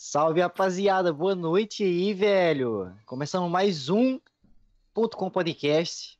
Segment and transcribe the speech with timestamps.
[0.00, 1.12] Salve, rapaziada.
[1.12, 2.92] Boa noite aí, velho.
[3.04, 4.20] Começamos mais um
[4.94, 6.16] ponto com podcast.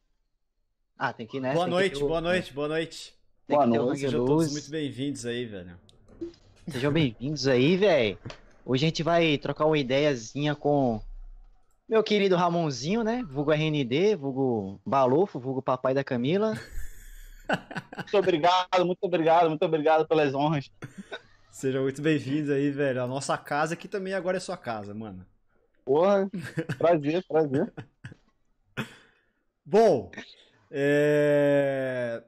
[0.99, 1.55] Ah, tem que, né?
[1.55, 3.15] Boa tem noite, ter boa noite, boa noite.
[3.47, 5.79] tem Boa noite, Sejam todos muito bem-vindos aí, velho.
[6.67, 8.19] Sejam bem-vindos aí, velho.
[8.67, 11.01] Hoje a gente vai trocar uma ideiazinha com
[11.89, 13.25] meu querido Ramonzinho, né?
[13.31, 16.61] Vulgo RND, vulgo Balofo, vulgo papai da Camila.
[17.97, 20.69] Muito obrigado, muito obrigado, muito obrigado pelas honras.
[21.51, 23.03] Sejam muito bem-vindos aí, velho.
[23.03, 25.27] A nossa casa aqui também agora é sua casa, mano.
[25.85, 26.31] Porra,
[26.77, 27.73] prazer, prazer.
[29.65, 30.11] Bom,
[30.71, 32.23] é...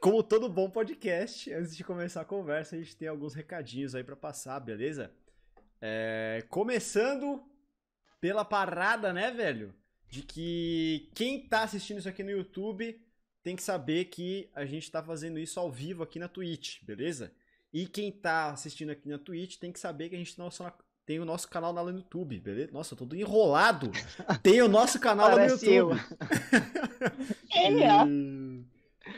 [0.00, 4.02] como todo bom podcast, antes de começar a conversa, a gente tem alguns recadinhos aí
[4.02, 5.10] pra passar, beleza?
[5.80, 7.42] É, Começando
[8.20, 9.74] pela parada, né, velho?
[10.08, 13.00] De que quem tá assistindo isso aqui no YouTube
[13.42, 17.32] tem que saber que a gente tá fazendo isso ao vivo aqui na Twitch, beleza?
[17.72, 20.46] E quem tá assistindo aqui na Twitch tem que saber que a gente tem o
[20.46, 20.64] nosso-
[21.06, 22.70] tem o nosso canal lá no YouTube, beleza?
[22.72, 23.90] Nossa, eu tô todo enrolado.
[24.42, 25.50] Tem o nosso canal lá no.
[25.50, 26.00] YouTube.
[27.54, 28.06] É.
[28.06, 28.64] E...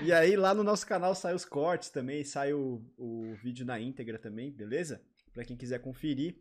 [0.02, 3.78] e aí lá no nosso canal sai os cortes também, sai o, o vídeo na
[3.80, 5.00] íntegra também, beleza?
[5.32, 6.36] Pra quem quiser conferir.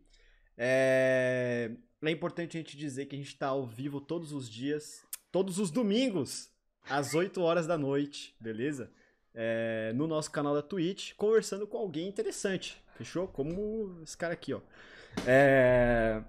[0.56, 1.70] É...
[2.02, 5.58] é importante a gente dizer que a gente tá ao vivo todos os dias, todos
[5.58, 6.48] os domingos,
[6.88, 8.90] às 8 horas da noite, beleza?
[9.34, 13.26] É, no nosso canal da Twitch, conversando com alguém interessante, fechou?
[13.26, 14.60] Como esse cara aqui, ó.
[15.26, 16.22] É...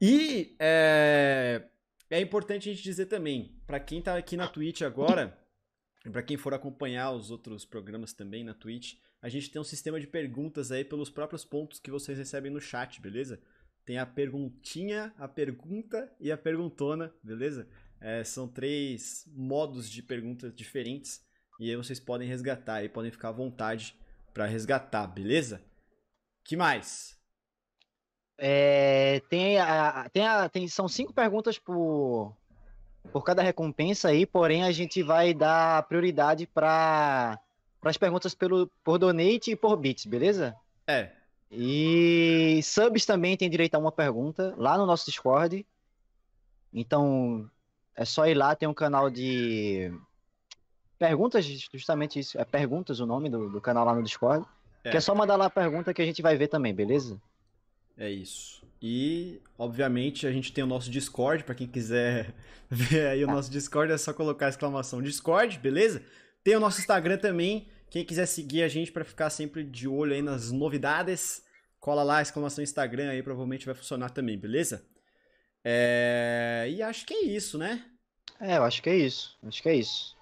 [0.00, 1.62] E é...
[2.08, 5.38] é importante a gente dizer também, pra quem tá aqui na Twitch agora,
[6.10, 10.00] pra quem for acompanhar os outros programas também na Twitch, a gente tem um sistema
[10.00, 13.38] de perguntas aí pelos próprios pontos que vocês recebem no chat, beleza?
[13.84, 17.68] Tem a perguntinha, a pergunta e a perguntona, beleza?
[18.00, 21.22] É, são três modos de perguntas diferentes
[21.60, 23.94] e aí vocês podem resgatar e podem ficar à vontade
[24.32, 25.62] pra resgatar, beleza?
[26.42, 27.18] Que mais?
[28.38, 32.34] É, tem a, tem a, tem, são cinco perguntas por,
[33.12, 37.38] por cada recompensa aí, porém a gente vai dar prioridade para
[37.82, 40.56] as perguntas pelo, por donate e por bits, beleza?
[40.86, 41.10] É,
[41.50, 45.66] E subs também tem direito a uma pergunta lá no nosso Discord.
[46.72, 47.50] Então
[47.94, 49.92] é só ir lá, tem um canal de
[51.00, 52.38] perguntas, justamente isso.
[52.38, 54.46] É perguntas o nome do, do canal lá no Discord.
[54.84, 54.90] É.
[54.90, 57.20] Que é só mandar lá a pergunta que a gente vai ver também, beleza?
[57.96, 58.62] É isso.
[58.82, 62.34] E, obviamente, a gente tem o nosso Discord, pra quem quiser
[62.68, 66.02] ver aí o nosso Discord, é só colocar a exclamação Discord, beleza?
[66.44, 70.12] Tem o nosso Instagram também, quem quiser seguir a gente pra ficar sempre de olho
[70.12, 71.42] aí nas novidades,
[71.78, 74.84] cola lá a exclamação Instagram aí, provavelmente vai funcionar também, beleza?
[75.64, 76.68] É...
[76.70, 77.84] E acho que é isso, né?
[78.38, 79.36] É, eu acho que é isso.
[79.42, 80.16] Acho que é isso.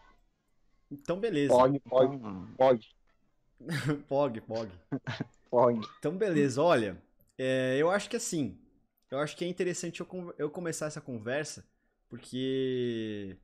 [0.91, 1.53] Então, beleza.
[1.53, 2.97] Pode, pode, Então, pode.
[4.09, 4.71] Pog, pog.
[5.50, 5.81] pode.
[5.99, 7.03] Então, beleza, olha,
[7.37, 8.59] é, eu acho que assim,
[9.10, 11.65] eu acho que é interessante eu, eu começar essa conversa,
[12.09, 13.37] porque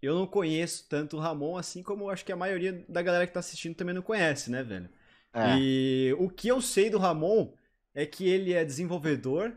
[0.00, 3.26] eu não conheço tanto o Ramon assim como eu acho que a maioria da galera
[3.26, 4.88] que tá assistindo também não conhece, né, velho?
[5.32, 5.58] É.
[5.58, 7.52] E o que eu sei do Ramon
[7.94, 9.52] é que ele é desenvolvedor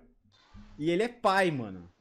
[0.78, 1.92] e ele é pai, mano.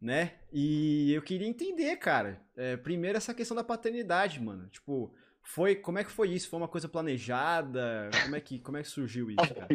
[0.00, 0.34] Né?
[0.52, 2.40] E eu queria entender, cara.
[2.56, 4.68] é, primeiro essa questão da paternidade, mano.
[4.68, 6.48] Tipo, foi, como é que foi isso?
[6.48, 8.16] Foi uma coisa planejada?
[8.20, 9.72] Como é que, como é que surgiu isso, cara?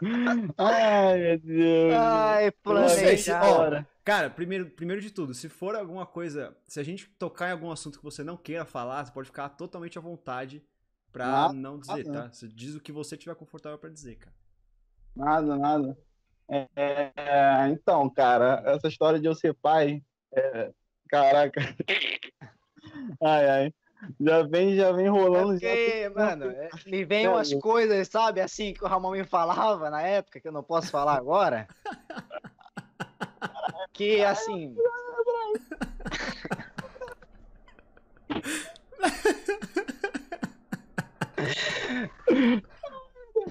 [0.58, 2.40] Ai, meu Deus.
[2.66, 7.08] Ai, se- ó, Cara, primeiro, primeiro de tudo, se for alguma coisa, se a gente
[7.18, 10.60] tocar em algum assunto que você não queira falar, você pode ficar totalmente à vontade
[11.12, 12.28] pra não dizer, nada.
[12.28, 12.32] tá?
[12.32, 14.34] Você diz o que você tiver confortável pra dizer, cara.
[15.16, 15.96] Nada, nada.
[16.52, 20.02] É, então, cara, essa história de eu ser pai,
[20.34, 20.70] é,
[21.08, 21.60] caraca.
[23.22, 23.74] Ai, ai.
[24.20, 25.56] Já vem, já vem É rolando.
[25.56, 29.88] já porque, mano, é, me vem umas coisas, sabe, assim, que o Ramon me falava
[29.88, 31.68] na época, que eu não posso falar agora.
[33.92, 34.74] Que, assim,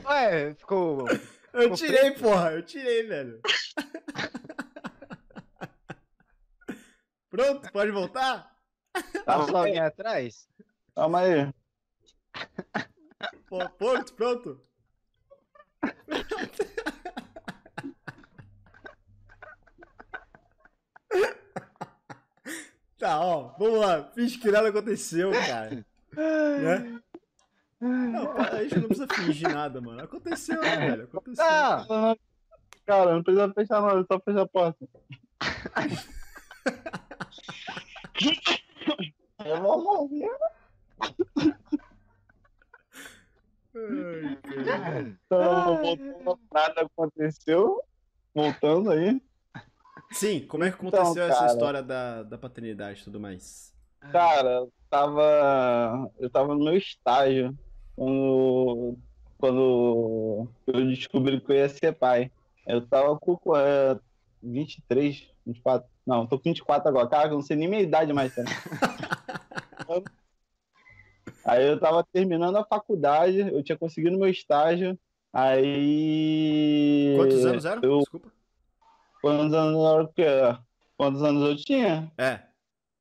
[0.05, 1.05] Ué, ficou.
[1.53, 3.41] Eu tirei, porra, eu tirei, velho.
[7.29, 8.51] Pronto, pode voltar?
[9.25, 10.47] Passou alguém atrás?
[10.95, 11.53] Calma aí.
[13.47, 14.61] Pô, Pronto, pronto.
[22.97, 24.11] Tá, ó, vamos lá.
[24.13, 25.85] Finge que nada aconteceu, cara.
[26.15, 27.01] Né?
[27.81, 30.03] Não, a gente não precisa fingir nada, mano.
[30.03, 31.03] Aconteceu, né, velho?
[31.05, 31.43] Aconteceu.
[31.43, 32.15] Ah,
[32.85, 34.87] Cara, não precisa fechar nada, só fechar a porta.
[39.43, 40.29] Eu vou morrer.
[43.75, 44.99] Ai, cara.
[45.01, 47.81] Então, voltando, nada aconteceu.
[48.33, 49.21] Voltando aí.
[50.11, 51.51] Sim, como é que Então, aconteceu essa cara.
[51.53, 53.73] história da, da paternidade e tudo mais?
[54.11, 56.11] Cara, eu tava.
[56.19, 57.57] Eu tava no meu estágio
[57.95, 58.97] quando,
[59.37, 62.31] quando eu descobri que eu ia ser pai.
[62.65, 63.99] Eu tava com é,
[64.41, 65.89] 23, 24.
[66.05, 67.07] Não, tô com 24 agora.
[67.07, 68.33] Cara, eu não sei nem minha idade mais.
[71.43, 74.97] Aí eu tava terminando a faculdade, eu tinha conseguido meu estágio.
[75.33, 77.13] Aí.
[77.17, 77.81] Quantos anos eram?
[77.83, 78.31] Eu, Desculpa.
[79.21, 80.59] quantos anos era?
[80.97, 82.11] Quantos anos eu tinha?
[82.17, 82.41] É.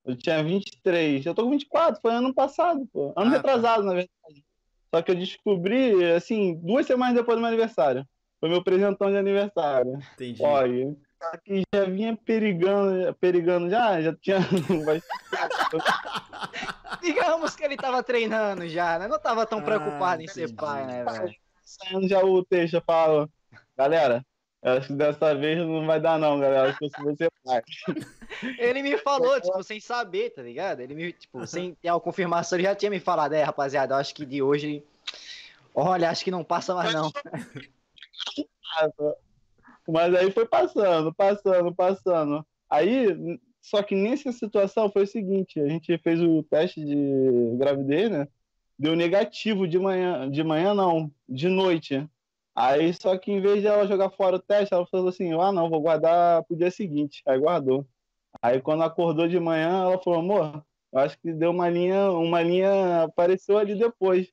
[0.05, 1.27] Eu tinha 23.
[1.27, 3.13] Eu tô com 24, foi ano passado, pô.
[3.15, 3.31] Ano Ah, tá.
[3.37, 4.45] retrasado, na verdade.
[4.93, 8.05] Só que eu descobri, assim, duas semanas depois do meu aniversário.
[8.41, 9.99] Foi meu presentão de aniversário.
[10.15, 10.43] Entendi.
[10.43, 14.39] Olha, só que já vinha perigando, perigando já, já tinha.
[17.01, 19.07] Digamos que ele tava treinando já, né?
[19.07, 21.35] Não tava tão Ah, preocupado em ser pai, né, velho?
[21.63, 23.31] Saindo já o texto, eu falo,
[23.77, 24.25] galera,
[24.63, 26.71] acho que dessa vez não vai dar não, galera.
[26.71, 27.63] Acho que ser pai.
[28.59, 30.81] Ele me falou, tipo, sem saber, tá ligado?
[30.81, 34.15] Ele me, tipo, sem ter a confirmação, ele já tinha me falado, é, rapaziada, acho
[34.15, 34.83] que de hoje.
[35.75, 37.11] Olha, acho que não passa mais, não.
[39.89, 42.47] Mas aí foi passando, passando, passando.
[42.69, 48.11] Aí, só que nessa situação foi o seguinte, a gente fez o teste de gravidez,
[48.11, 48.29] né?
[48.79, 52.09] Deu negativo de manhã, de manhã não, de noite.
[52.55, 55.53] Aí, só que em vez de ela jogar fora o teste, ela falou assim, ah
[55.53, 57.23] não, vou guardar pro dia seguinte.
[57.27, 57.87] Aí guardou.
[58.43, 62.43] Aí quando acordou de manhã, ela falou, amor, eu acho que deu uma linha, uma
[62.43, 64.29] linha apareceu ali depois.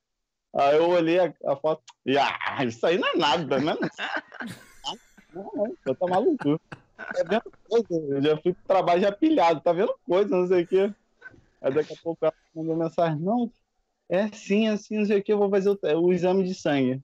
[0.55, 3.75] Aí eu olhei a, a foto, e ah, isso aí não é nada, né?
[5.33, 6.59] Não, não, você tá maluco.
[6.97, 7.87] Tá vendo coisa?
[7.91, 10.93] Eu já fui pro trabalho já pilhado, tá vendo coisa, não sei o quê.
[11.61, 13.51] Aí daqui a pouco ela mandou mensagem, não,
[14.09, 17.01] é sim, assim, não sei o quê, eu vou fazer o, o exame de sangue.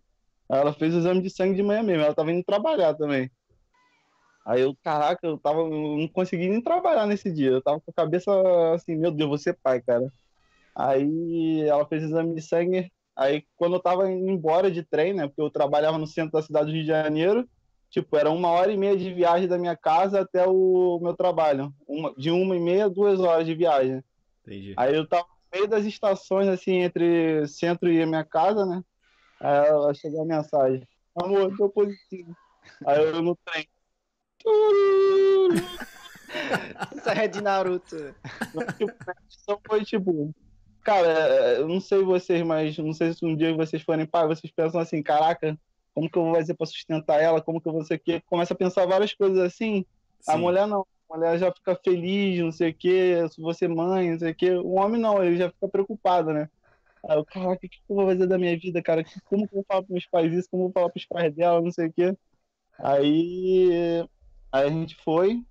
[0.54, 3.32] Aí ela fez o exame de sangue de manhã mesmo, ela tava indo trabalhar também.
[4.46, 7.50] Aí eu, caraca, eu tava, eu não consegui nem trabalhar nesse dia.
[7.50, 8.32] Eu tava com a cabeça
[8.76, 10.14] assim, meu Deus, ser pai, cara.
[10.76, 12.92] Aí ela fez o exame de sangue.
[13.16, 15.26] Aí quando eu tava indo embora de trem, né?
[15.26, 17.50] Porque eu trabalhava no centro da cidade do Rio de Janeiro,
[17.90, 21.74] tipo, era uma hora e meia de viagem da minha casa até o meu trabalho.
[21.88, 24.04] Uma, de uma e meia, duas horas de viagem.
[24.46, 24.76] Entendi.
[24.78, 28.84] Aí eu tava no meio das estações, assim, entre centro e a minha casa, né?
[29.44, 30.88] Aí ela chegou a mensagem.
[31.16, 32.36] Amor, tô positivo.
[32.86, 33.68] Aí eu no trem.
[36.98, 38.16] Essa é de Naruto.
[38.78, 40.34] Tipo, a questão foi tipo,
[40.82, 44.52] cara, eu não sei vocês, mas não sei se um dia vocês forem pai, vocês
[44.52, 45.58] pensam assim, caraca,
[45.94, 47.42] como que eu vou fazer pra sustentar ela?
[47.42, 49.86] Como que eu vou ser que Começa a pensar várias coisas assim.
[50.28, 50.40] A Sim.
[50.40, 50.86] mulher não.
[51.10, 54.36] A mulher já fica feliz, não sei o quê, se você mãe, não sei o
[54.36, 54.52] quê.
[54.52, 56.50] O homem não, ele já fica preocupado, né?
[57.08, 59.04] Aí eu, caraca, o que, que eu vou fazer da minha vida, cara?
[59.04, 60.48] Que- Como que eu vou falar pros meus pais isso?
[60.50, 62.18] Como eu vou falar pros pais dela, não sei o quê.
[62.80, 64.06] Aí,
[64.52, 65.44] aí a gente foi,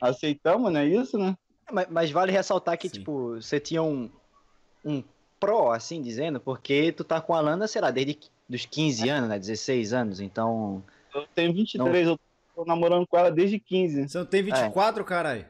[0.00, 0.86] aceitamos, né?
[0.86, 1.36] Isso, né?
[1.70, 2.98] Mas, mas vale ressaltar que, Sim.
[2.98, 4.10] tipo, você tinha um,
[4.84, 5.02] um
[5.38, 9.28] pró, assim dizendo, porque tu tá com a Lana, sei lá, desde dos 15 anos,
[9.28, 9.38] né?
[9.38, 10.82] 16 anos, então.
[11.14, 12.18] Eu tenho 23, eu
[12.54, 14.08] tô namorando com ela desde 15.
[14.08, 15.46] Você não tem 24, caralho?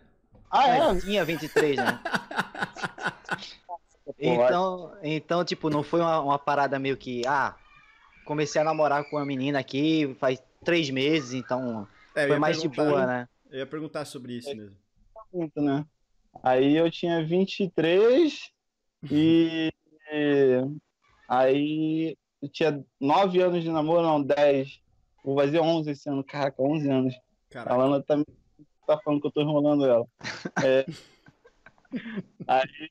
[0.51, 0.79] Ah, é?
[0.79, 1.99] É, tinha 23, né?
[4.19, 7.57] Então, então, tipo, não foi uma, uma parada meio que, ah,
[8.25, 12.69] comecei a namorar com uma menina aqui faz três meses, então É, foi mais de
[12.69, 13.29] boa, né?
[13.51, 14.77] Eu ia perguntar sobre isso mesmo.
[15.33, 15.85] muito, né?
[16.43, 18.51] Aí eu tinha 23
[19.11, 19.73] e
[21.29, 24.81] aí eu tinha 9 anos de namoro, não, 10.
[25.25, 27.15] Vou fazer 11 esse ano, caraca, 11 anos.
[27.15, 27.81] A Caralho.
[27.83, 28.17] Lana tá,
[28.87, 30.07] tá falando que eu tô enrolando ela.
[30.65, 30.87] É.
[32.47, 32.91] aí,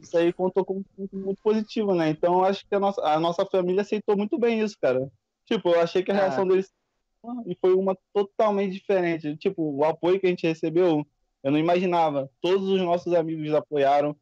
[0.00, 2.08] isso aí contou como muito, muito positivo, né?
[2.10, 5.10] Então, acho que a nossa, a nossa família aceitou muito bem isso, cara.
[5.44, 6.18] Tipo, eu achei que a Ah.
[6.18, 6.72] reação deles
[7.46, 9.36] e foi uma totalmente diferente.
[9.36, 11.04] Tipo, o apoio que a gente recebeu,
[11.42, 12.30] eu não imaginava.
[12.40, 14.14] Todos os nossos amigos apoiaram.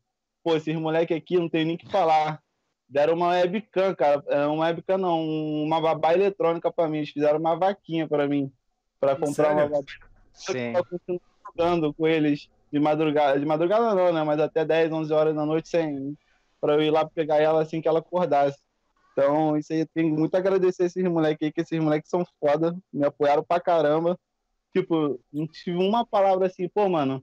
[0.42, 2.40] Pô, esses moleque aqui, não tem nem o que falar.
[2.88, 4.22] Deram uma webcam, cara.
[4.28, 6.98] É, Uma webcam não, uma babá eletrônica pra mim.
[6.98, 8.50] Eles fizeram uma vaquinha pra mim.
[9.00, 9.52] Pra comprar Sério?
[9.62, 9.92] uma babá.
[10.32, 10.72] Sim.
[10.76, 13.38] Eu continuo jogando com eles de madrugada.
[13.38, 14.24] De madrugada não, né?
[14.24, 16.18] Mas até 10, 11 horas da noite sem.
[16.60, 18.58] Pra eu ir lá pegar ela assim que ela acordasse.
[19.12, 22.10] Então, isso aí eu tenho muito a agradecer a esses moleques aí, que esses moleques
[22.10, 22.76] são foda.
[22.92, 24.18] Me apoiaram pra caramba.
[24.72, 27.22] Tipo, não tive uma palavra assim, pô, mano,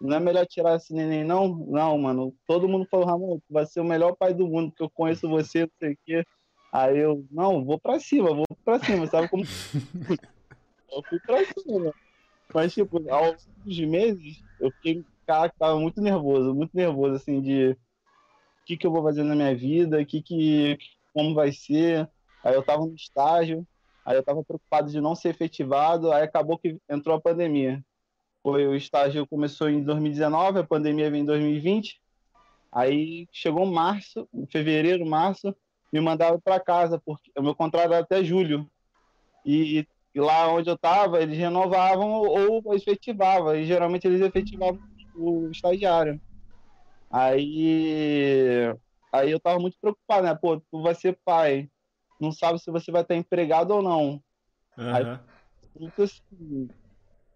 [0.00, 1.48] não é melhor tirar esse neném, não?
[1.48, 2.32] Não, mano.
[2.46, 5.28] Todo mundo falou, Ramon, tu vai ser o melhor pai do mundo, que eu conheço
[5.28, 6.24] você, não sei o quê.
[6.72, 9.42] Aí eu, não, vou pra cima, vou pra cima, sabe como.
[10.92, 11.92] eu fui pra cima.
[12.52, 17.70] Mas, tipo, aos de meses, eu fiquei, cara, tava muito nervoso, muito nervoso, assim, de
[17.72, 17.76] o
[18.66, 20.78] que, que eu vou fazer na minha vida, que, que,
[21.12, 22.08] como vai ser.
[22.42, 23.66] Aí eu tava no estágio,
[24.04, 27.84] aí eu tava preocupado de não ser efetivado, aí acabou que entrou a pandemia.
[28.42, 32.00] Foi o estágio começou em 2019, a pandemia veio em 2020.
[32.70, 35.54] Aí chegou março, fevereiro, março,
[35.92, 38.68] me mandaram para casa, porque o meu contrato era até julho.
[39.44, 39.88] E, e
[40.20, 43.54] lá onde eu estava, eles renovavam ou, efetivavam.
[43.54, 44.80] E geralmente eles efetivavam
[45.14, 46.20] o estagiário.
[47.10, 48.74] Aí,
[49.12, 50.34] aí eu tava muito preocupado, né?
[50.34, 51.68] Pô, tu vai ser pai,
[52.20, 54.22] não sabe se você vai estar empregado ou não.
[54.76, 55.20] Aham.
[55.78, 56.70] Aí, assim,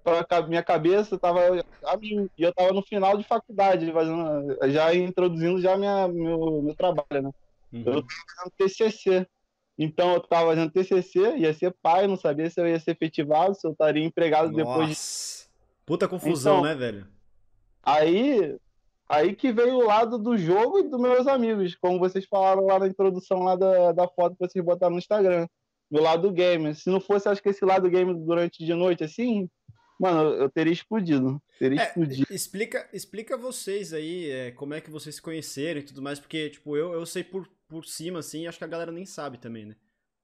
[0.03, 1.41] pra minha cabeça tava
[1.85, 6.63] a mil, e eu tava no final de faculdade, fazendo, já introduzindo já minha, meu,
[6.63, 7.31] meu trabalho, né?
[7.73, 7.83] Uhum.
[7.87, 9.27] Eu fazendo TCC.
[9.83, 13.55] Então eu tava fazendo TCC, ia ser pai, não sabia se eu ia ser efetivado,
[13.55, 15.47] se eu estaria empregado depois de Nossa.
[15.87, 17.07] Puta confusão, Então- né, velho?
[17.83, 18.57] Aí,
[19.09, 22.79] aí que veio o lado do jogo e dos meus amigos, como vocês falaram lá
[22.79, 25.47] na introdução lá da, da foto que vocês botaram no Instagram.
[25.91, 26.73] Do lado do game.
[26.75, 29.49] Se não fosse, acho que esse lado do game durante de noite, assim,
[29.99, 31.43] mano, eu, eu teria explodido.
[31.59, 32.27] Teria É, explodido.
[32.31, 36.51] explica, explica vocês aí é, como é que vocês se conheceram e tudo mais, porque,
[36.51, 39.65] tipo, eu, eu sei por, por cima, assim, acho que a galera nem sabe também,
[39.65, 39.77] né?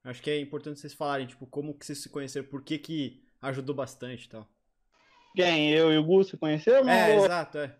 [0.03, 3.23] Acho que é importante vocês falarem, tipo, como que vocês se conheceram, por que que
[3.41, 4.47] ajudou bastante e tal.
[5.33, 5.71] Quem?
[5.71, 6.87] Eu e o Gu se conhecemos?
[6.87, 7.75] É, Ou- exato, é.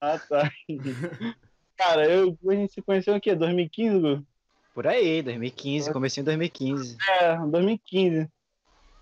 [0.00, 0.50] Ah, tá.
[1.76, 3.34] Cara, eu e o Gu, a gente se conheceu em quê?
[3.34, 4.26] 2015, Gu?
[4.74, 6.96] Por aí, 2015, comecinho em 2015.
[7.20, 8.28] É, 2015.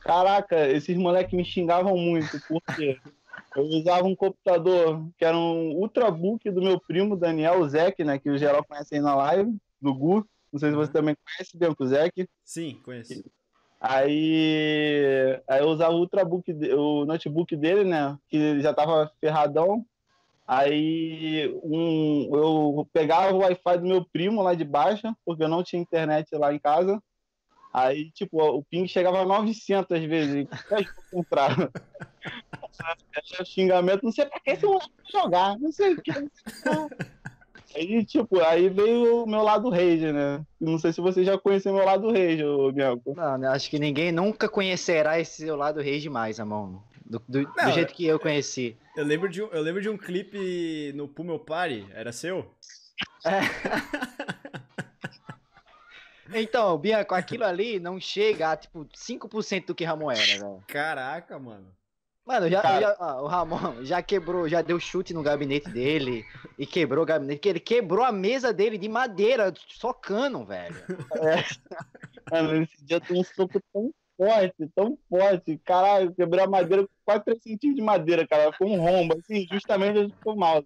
[0.00, 2.99] Caraca, esses moleques me xingavam muito, porque
[3.57, 8.19] eu usava um computador que era um Ultrabook do meu primo, Daniel Zek, né?
[8.19, 10.27] Que o geral conhece aí na live, do Gu.
[10.53, 12.29] Não sei se você também conhece, Bianco Zek.
[12.45, 13.25] Sim, conheço.
[13.81, 18.19] Aí, aí eu usava o Ultrabook, o notebook dele, né?
[18.29, 19.87] Que já tava ferradão.
[20.47, 25.63] Aí um, eu pegava o Wi-Fi do meu primo lá de baixo, porque eu não
[25.63, 27.01] tinha internet lá em casa.
[27.73, 30.35] Aí, tipo, o ping chegava a 900 às vezes.
[30.35, 30.49] E.
[33.33, 36.13] Era xingamento, não sei pra que moleque vai jogar, não sei o que.
[36.13, 37.20] não sei o que.
[37.75, 40.45] Aí, tipo, aí veio o meu lado rage, né?
[40.61, 42.43] Não sei se você já conheceu meu lado rage,
[42.75, 43.15] Bianco.
[43.15, 46.83] Não, acho que ninguém nunca conhecerá esse seu lado rei demais, amor.
[47.05, 48.77] Do, do, do Não, jeito que eu conheci.
[48.97, 52.50] Eu lembro de um, eu lembro de um clipe no Pummel Party, era seu?
[56.33, 60.62] Então, Bianco, aquilo ali não chega a, tipo, 5% do que Ramon era, velho.
[60.67, 61.67] Caraca, mano.
[62.27, 66.25] Mano, já, já- ó, o Ramon já quebrou, já deu chute no gabinete dele
[66.59, 70.85] e quebrou o gabinete, que ele quebrou a mesa dele de madeira, socando, velho.
[72.31, 75.59] Mano, nesse dia tem um soco tão forte, tão forte.
[75.65, 78.53] Caralho, eu quebrei a madeira com quase 3 centímetros de madeira, cara.
[78.53, 80.62] Foi um rombo, assim, justamente onde ficou mal.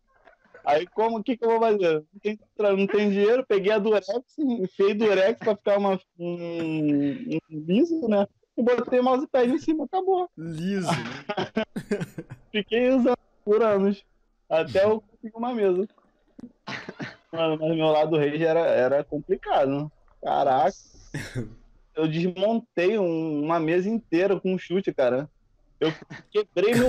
[0.66, 2.04] Aí, como, o que que eu vou fazer?
[2.12, 4.06] Não tem, não tem dinheiro, peguei a Durex,
[4.38, 8.26] enfiei Durex pra ficar uma, um, um liso, né?
[8.56, 10.28] E botei o mousepad em cima, acabou.
[10.36, 11.64] Liso, né?
[12.52, 14.04] Fiquei usando por anos.
[14.48, 15.88] Até eu conseguir uma mesa.
[17.32, 19.90] Mano, mas meu lado rei era, era complicado.
[20.22, 20.72] Caraca.
[21.96, 25.30] Eu desmontei um- uma mesa inteira com um chute, cara.
[25.78, 25.92] Eu
[26.32, 26.88] quebrei meu.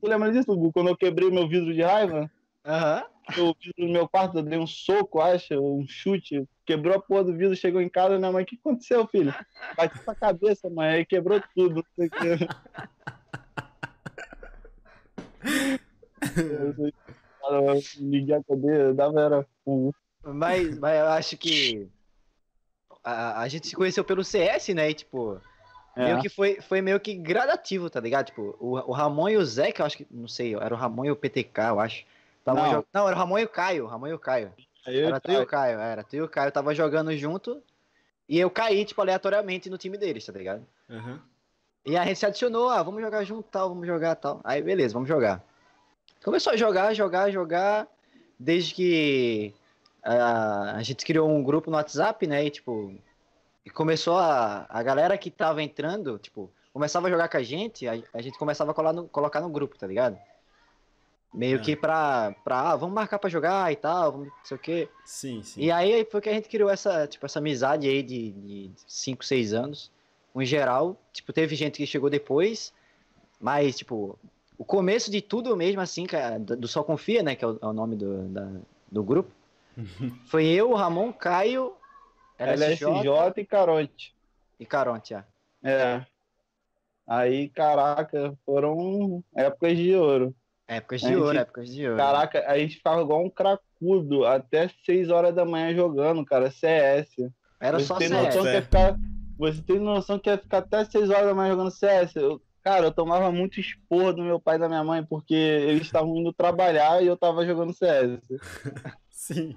[0.00, 0.46] Tu lembra disso?
[0.72, 2.30] Quando eu quebrei meu vidro de raiva?
[2.66, 3.04] Aham.
[3.38, 6.44] O vidro do meu quarto, eu dei um soco, acho, um chute.
[6.64, 9.32] Quebrou a porra do vidro, chegou em casa, minha mãe, o que aconteceu, filho?
[9.76, 11.76] Bati pra cabeça, mãe, aí quebrou tudo.
[11.76, 12.48] Não sei o quê.
[16.36, 16.74] Eu
[17.98, 19.94] liguei a cadeira, dava era fogo.
[20.24, 21.88] Mas, mas eu acho que
[23.04, 24.90] a, a gente se conheceu pelo CS, né?
[24.90, 25.40] E, tipo,
[25.96, 26.20] meio É.
[26.20, 28.26] que foi, foi meio que gradativo, tá ligado?
[28.26, 30.76] Tipo, o, o Ramon e o Zé, que eu acho que, não sei, era o
[30.78, 32.04] Ramon e o PTK, eu acho.
[32.46, 32.80] Tavam Não.
[32.80, 34.52] jo- não, era o Ramon e o Caio, Ramon e o Caio.
[34.86, 37.60] Eu- Era tu e o Caio, era tu e o Caio, tava jogando junto.
[38.28, 40.64] E eu caí, tipo, aleatoriamente no time deles, tá ligado?
[40.88, 41.20] Aham.
[41.84, 44.40] E a gente se adicionou, ah, vamos jogar junto, tal, vamos jogar, tal.
[44.44, 45.42] Aí, beleza, vamos jogar.
[46.24, 47.88] Começou a jogar, jogar, jogar,
[48.38, 49.52] desde que
[50.04, 52.94] ah, a gente criou um grupo no WhatsApp, né, e, tipo,
[53.64, 57.88] e começou a, a galera que tava entrando, tipo, começava a jogar com a gente,
[57.88, 60.16] a, a gente começava a colar no- colocar no grupo, tá ligado?
[61.36, 61.60] Meio É.
[61.60, 64.88] que pra, pra, ah, vamos marcar pra jogar e tal, vamos, não sei o quê.
[65.04, 65.60] Sim, sim.
[65.60, 69.52] E aí foi que a gente criou essa, tipo, essa amizade aí de 5, 6
[69.52, 69.92] anos.
[70.34, 72.72] Em geral, tipo, teve gente que chegou depois,
[73.38, 74.18] mas, tipo,
[74.58, 77.66] o começo de tudo mesmo, assim, cara, do Só Confia, né, que é o, é
[77.66, 79.30] o nome do, da- do grupo,
[80.26, 81.74] foi eu, o Ramon, Caio,
[82.38, 84.14] LSJ LSJ e Carote.
[84.60, 85.24] e Caronte, já.
[85.62, 86.04] É.
[87.06, 90.34] Aí, caraca, foram épocas de ouro.
[90.68, 91.96] Épocas de gente- ouro, épocas de ouro.
[91.96, 97.30] Caraca, a gente ficava igual um cracudo até 6 horas da manhã jogando, cara, CS.
[97.60, 98.24] Era você só tem CS.
[98.26, 98.96] noção que ia ficar,
[99.38, 102.16] Você tem noção que ia ficar até 6 horas da manhã jogando CS?
[102.16, 105.82] Eu- cara, eu tomava muito esporro do meu pai e da minha mãe, porque eles
[105.82, 108.18] estavam indo trabalhar e eu tava jogando CS.
[109.10, 109.54] Sim.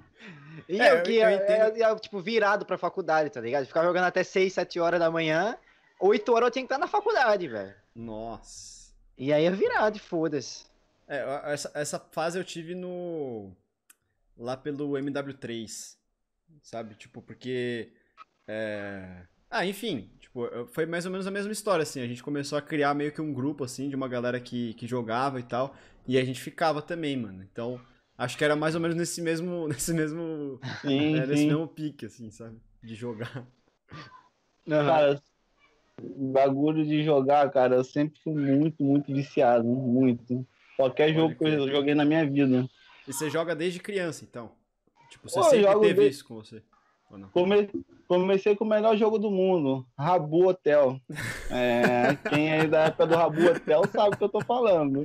[0.68, 3.66] E É, eu eu- que eu ia, ia, tipo, virado pra faculdade, tá ligado?
[3.66, 5.58] Ficava jogando até 6, 7 horas da manhã,
[6.00, 7.74] 8 horas eu tinha que estar na faculdade, velho.
[7.96, 8.92] Nossa.
[9.18, 10.66] E aí ia virado, foda-se.
[11.10, 13.52] É, essa, essa fase eu tive no.
[14.38, 15.98] Lá pelo MW3.
[16.62, 16.96] Sabe?
[16.96, 17.92] Tipo, porque.
[18.48, 20.10] é, Ah, enfim.
[20.20, 22.02] Tipo, foi mais ou menos a mesma história, assim.
[22.02, 24.88] A gente começou a criar meio que um grupo, assim, de uma galera que, que
[24.88, 25.76] jogava e tal.
[26.08, 27.44] E a gente ficava também, mano.
[27.44, 27.82] Então,
[28.18, 29.68] acho que era mais ou menos nesse mesmo.
[29.70, 30.60] Nesse mesmo.
[30.82, 31.48] Sim, é, nesse sim.
[31.48, 32.58] mesmo pique, assim, sabe?
[32.84, 33.48] De jogar.
[34.68, 35.22] Cara,
[36.32, 40.48] bagulho de jogar, cara, eu sempre fui muito, muito viciado, muito.
[40.80, 42.66] Qualquer jogo que eu joguei na minha vida.
[43.06, 44.52] E você joga desde criança, então?
[45.10, 46.64] Tipo, você Pô, sempre jogo teve desde- isso com você?
[47.34, 47.70] Come-
[48.08, 50.98] Comecei com o melhor jogo do mundo, Rabu Hotel.
[51.52, 55.04] É, quem é da época do Rabu Hotel sabe o que eu tô falando.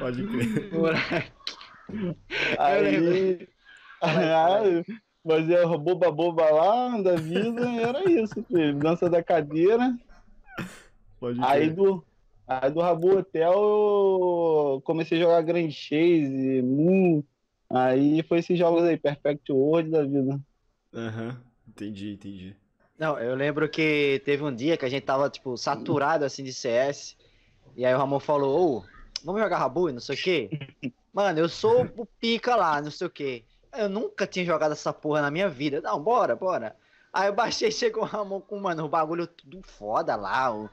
[0.00, 1.30] Pode crer.
[2.58, 3.46] Aí,
[4.00, 4.84] aí
[5.26, 8.74] fazia boba boba lá da vida, era isso, filho.
[8.78, 9.94] Dança da cadeira.
[11.20, 11.74] Pode Aí crer.
[11.74, 12.04] do,
[12.46, 17.24] aí do Rabu Hotel eu comecei a jogar Grand Chase, Mu.
[17.70, 20.40] Aí foi esses jogos aí, Perfect World da vida.
[20.94, 21.40] Aham.
[21.66, 22.56] Entendi, entendi.
[22.98, 26.52] Não, eu lembro que teve um dia que a gente tava, tipo, saturado, assim, de
[26.52, 27.16] CS.
[27.74, 28.84] E aí o Ramon falou, ô,
[29.24, 30.50] vamos jogar Rabu e não sei o quê?
[31.12, 33.44] Mano, eu sou o pica lá, não sei o quê.
[33.76, 35.80] Eu nunca tinha jogado essa porra na minha vida.
[35.80, 36.76] Não, bora, bora.
[37.12, 40.54] Aí eu baixei, chegou o Ramon com, mano, o bagulho tudo foda lá.
[40.54, 40.70] o-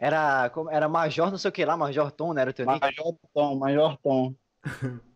[0.00, 2.40] Era, era Major não sei o que lá, Major Tom, né?
[2.40, 2.80] Era o teu nick?
[2.80, 4.34] Major Tom, Major Tom.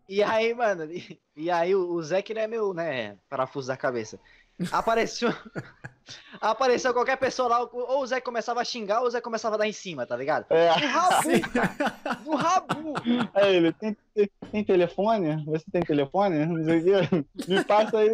[0.07, 3.67] E aí, mano, e, e aí o, o Zé que ele é meu, né, parafuso
[3.67, 4.19] da cabeça.
[4.71, 5.33] Apareceu.
[6.39, 9.57] apareceu qualquer pessoa lá, ou o Zé começava a xingar, ou o Zé começava a
[9.57, 10.45] dar em cima, tá ligado?
[10.51, 12.93] É, No rabu, cara, no rabu.
[13.33, 15.43] aí ele, tem, tem, tem telefone?
[15.45, 16.45] Você tem telefone?
[16.45, 17.25] Não sei o quê.
[17.47, 18.09] Me passa aí.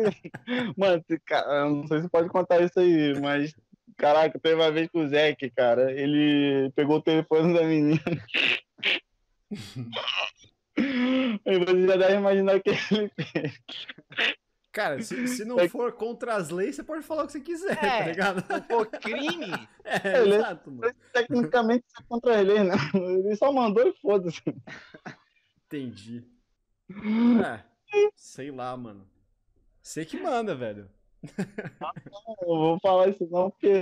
[0.77, 3.53] Mano, cara, eu não sei se pode contar isso aí, mas.
[4.01, 5.91] Caraca, teve uma vez com o Zeke, cara.
[5.91, 8.01] Ele pegou o telefone da menina.
[11.45, 13.61] E você já deve imaginar o que ele fez.
[14.71, 17.41] Cara, se, se não É for contra as leis, você pode falar o que você
[17.41, 17.99] quiser, É.
[17.99, 18.43] tá ligado?
[18.67, 19.51] Pô, crime?
[19.83, 20.93] É, Ele- exato, mano.
[21.11, 22.75] Tecnicamente isso é contra a lei, né?
[22.93, 24.41] Ele só mandou e foda-se.
[25.67, 26.23] Entendi.
[27.93, 29.05] É, sei lá, mano.
[29.83, 30.89] Você que manda, velho.
[32.41, 33.81] Eu vou falar isso não, porque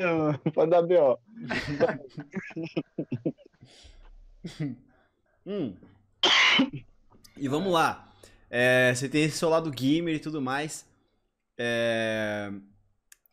[0.53, 1.17] pode dar B.O.
[5.45, 5.73] Hum.
[7.37, 8.11] E vamos lá.
[8.49, 10.85] É, você tem esse seu lado gamer e tudo mais.
[11.57, 12.51] É,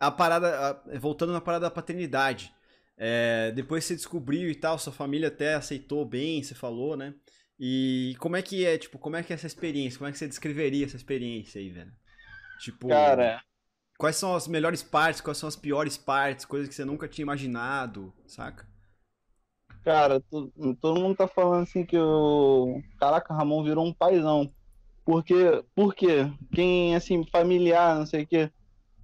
[0.00, 0.70] a parada.
[0.70, 2.52] a- voltando na parada da paternidade.
[2.96, 7.14] É, depois você descobriu e tal, sua família até aceitou bem, você falou, né?
[7.58, 9.98] E como é que é, tipo, como é que é essa experiência?
[9.98, 11.92] Como é que você descreveria essa experiência aí, velho?
[12.60, 13.42] Tipo, Cara,
[13.98, 17.24] quais são as melhores partes, quais são as piores partes, coisas que você nunca tinha
[17.24, 18.66] imaginado, saca?
[19.82, 22.80] cara, tu- todo mundo tá falando assim que o.
[22.98, 24.50] Caraca, Ramon virou um paizão.
[25.04, 26.30] Porque, por quê?
[26.52, 28.50] Quem, assim, familiar, não sei o quê,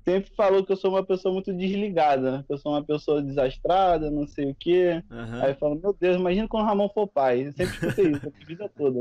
[0.04, 2.44] sempre falou que eu sou uma pessoa muito desligada, né?
[2.46, 5.02] que eu sou uma pessoa desastrada, não sei o quê.
[5.10, 5.42] Aham.
[5.42, 7.46] Aí fala, meu Deus, imagina quando o Ramon for pai.
[7.48, 8.98] Eu sempre escutei isso, a vida toda.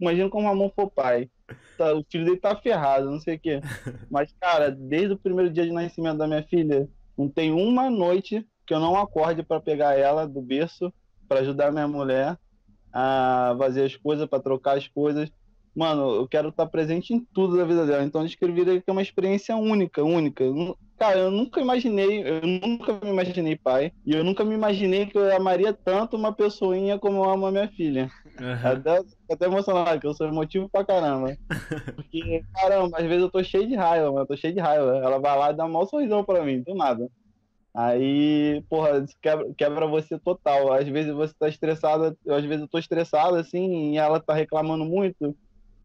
[0.00, 1.30] Imagina quando o Ramon for pai.
[1.76, 3.60] Tá- o filho dele tá ferrado, não sei o quê.
[4.10, 8.46] Mas, cara, desde o primeiro dia de nascimento da minha filha, não tem uma noite
[8.66, 10.92] que eu não acorde pra pegar ela do berço,
[11.28, 12.38] pra ajudar minha mulher
[12.92, 15.30] a fazer as coisas, pra trocar as coisas.
[15.74, 18.04] Mano, eu quero estar presente em tudo da vida dela.
[18.04, 20.44] Então eu descreveria que é uma experiência única, única.
[20.98, 23.90] Cara, eu nunca imaginei, eu nunca me imaginei pai.
[24.04, 27.50] E eu nunca me imaginei que eu amaria tanto uma pessoinha como eu amo a
[27.50, 28.08] minha filha.
[28.38, 28.72] Aham.
[28.72, 31.36] Até, até emocionado, que eu sou emotivo pra caramba.
[31.96, 34.20] Porque, caramba, às vezes eu tô cheio de raiva, mano.
[34.20, 34.98] Eu tô cheio de raiva.
[34.98, 37.08] Ela vai lá e dá um mau sorrisão pra mim, do nada.
[37.74, 40.72] Aí, porra, quebra, quebra você total.
[40.72, 44.84] Às vezes você tá estressada, às vezes eu tô estressado, assim, e ela tá reclamando
[44.84, 45.34] muito.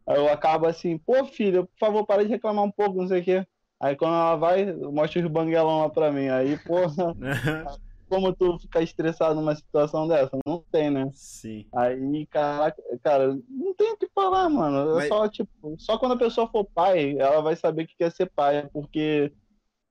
[0.07, 3.21] Aí eu acabo assim, pô, filha, por favor, para de reclamar um pouco, não sei
[3.21, 3.47] o quê.
[3.79, 6.29] Aí quando ela vai, mostra os banguelão lá pra mim.
[6.29, 7.13] Aí, porra,
[8.09, 10.31] como tu ficar estressado numa situação dessa?
[10.45, 11.09] Não tem, né?
[11.13, 11.65] Sim.
[11.75, 14.91] Aí, caraca, cara, não tem o que falar, mano.
[14.91, 17.97] É Mas- só, tipo, só quando a pessoa for pai, ela vai saber o que
[17.97, 19.31] quer ser pai, porque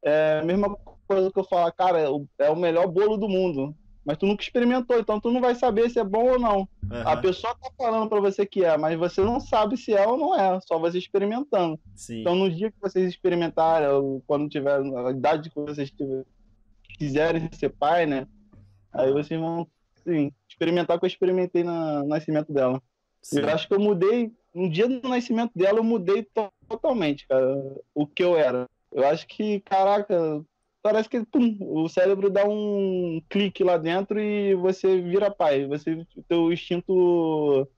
[0.03, 0.75] é a mesma
[1.07, 3.77] coisa que eu falo, cara, é o- é o melhor bolo do mundo.
[4.07, 6.69] Mas tu nunca experimentou, então tu não vai saber se é bom ou não.
[7.05, 10.17] A pessoa tá falando pra você que é, mas você não sabe se é ou
[10.17, 11.77] não é, só você experimentando.
[11.97, 12.21] Sim.
[12.21, 16.25] Então, no dia que vocês experimentarem, ou quando tiver a idade que vocês tiver,
[16.97, 18.29] quiserem ser pai, né?
[18.93, 19.67] Aí vocês vão,
[20.05, 22.81] sim, experimentar o que eu experimentei na- no nascimento dela.
[23.21, 23.41] sim.
[23.41, 27.61] Eu acho que eu mudei, no dia do nascimento dela, eu mudei to- totalmente, cara,
[27.93, 28.69] o que eu era.
[28.93, 30.41] Eu acho que, caraca,
[30.87, 35.67] parece que pum, o cérebro dá um clique lá dentro e você vira pai.
[35.67, 37.69] Você, teu instinto,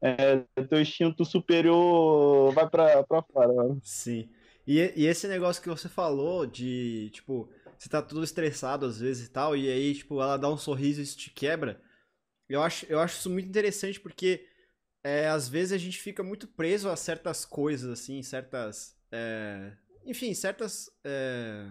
[0.00, 3.52] é, teu instinto superior vai pra, pra fora.
[3.52, 3.78] mano.
[3.84, 4.30] Sim.
[4.66, 9.26] E, e esse negócio que você falou de, tipo, você tá tudo estressado às vezes
[9.26, 11.78] e tal, e aí, tipo, ela dá um sorriso e isso te quebra.
[12.48, 14.46] Eu acho, eu acho isso muito interessante porque
[15.02, 18.96] é, às vezes a gente fica muito preso a certas coisas, assim, certas.
[19.12, 19.72] é,
[20.06, 20.90] enfim, certas.
[21.04, 21.68] é,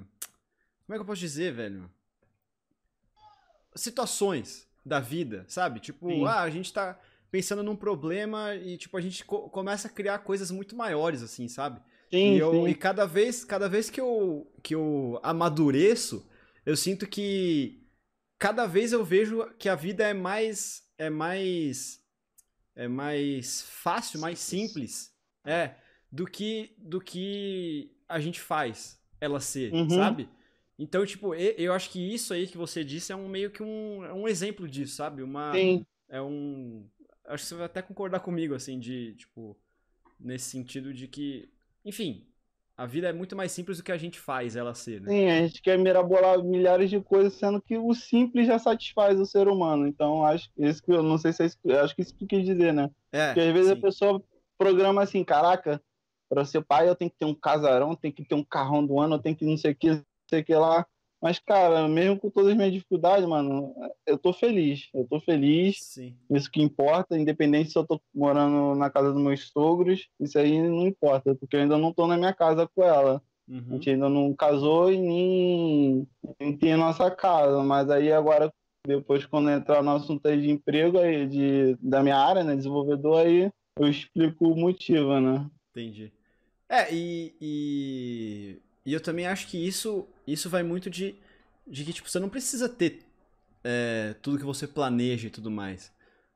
[0.86, 1.89] como é que eu posso dizer, velho?
[3.76, 5.80] Situações da vida, sabe?
[5.80, 6.26] Tipo, Sim.
[6.26, 7.00] ah, a gente tá
[7.32, 11.48] pensando num problema e, tipo, a gente co- começa a criar coisas muito maiores, assim,
[11.48, 11.82] sabe?
[12.12, 12.67] Sim, E, eu, sim.
[12.67, 16.30] e cada vez, cada vez que eu, que eu amadureço,
[16.65, 17.82] eu sinto que
[18.38, 22.00] cada vez eu vejo que a vida é mais é mais
[22.76, 25.12] é mais fácil, mais simples,
[25.46, 25.76] é,
[26.12, 29.88] do que do que a gente faz ela ser, Uhum.
[29.88, 30.30] sabe?
[30.84, 34.04] Então, tipo, eu acho que isso aí que você disse é um meio que um,
[34.04, 35.24] é um exemplo disso, sabe?
[35.24, 36.86] Uma Sim, é um.
[37.26, 39.58] Acho que você vai até concordar comigo, assim, de, tipo,
[40.19, 41.50] nesse sentido de que,
[41.86, 42.28] enfim,
[42.76, 45.10] a vida é muito mais simples do que a gente faz ela ser, né?
[45.10, 49.26] sim, a gente quer mirabolar milhares de coisas, sendo que o simples já satisfaz o
[49.26, 49.88] ser humano.
[49.88, 52.13] Então, acho que isso que eu não sei se é isso, eu acho que isso
[52.13, 52.91] que tu quis dizer, né?
[53.10, 53.82] É, Porque às vezes a sim.
[53.82, 54.24] pessoa
[54.58, 55.82] programa assim, caraca,
[56.28, 59.00] para ser pai eu tenho que ter um casarão, tenho que ter um carrão do
[59.00, 60.86] ano, eu tenho que não sei o que, sei o que lá.
[61.22, 63.74] Mas, cara, mesmo com todas as minhas dificuldades, mano,
[64.06, 64.89] eu tô feliz.
[64.93, 69.22] Eu tô feliz, Sim, isso que importa, independente se eu tô morando na casa dos
[69.22, 72.84] meus sogros, isso aí não importa, porque eu ainda não tô na minha casa com
[72.84, 73.22] ela.
[73.48, 76.08] A uhum, gente ainda não casou e nem,
[76.39, 78.52] nem tem a nossa casa, mas aí agora,
[78.86, 83.26] depois quando entrar no assunto aí de emprego aí, de, da minha área, né, desenvolvedor,
[83.26, 85.50] aí eu explico o motivo, né?
[85.72, 86.12] entendi.
[86.67, 91.15] É, e, e, e eu também acho que isso, isso vai muito de,
[91.67, 93.00] de que, tipo, você não precisa ter
[93.63, 95.91] é, tudo que você planeja e tudo mais.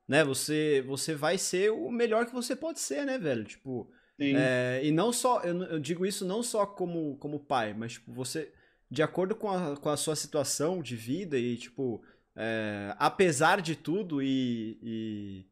[0.06, 0.24] Né?
[0.24, 3.44] Você, você vai ser o melhor que você pode ser, né, velho?
[3.44, 3.90] Tipo.
[4.36, 8.12] É, e não só, eu, eu digo isso não só como, como pai, mas tipo,
[8.12, 8.52] você,
[8.90, 12.02] de acordo com a, com a sua situação de vida e, tipo,
[12.34, 15.46] é, apesar de tudo e, e-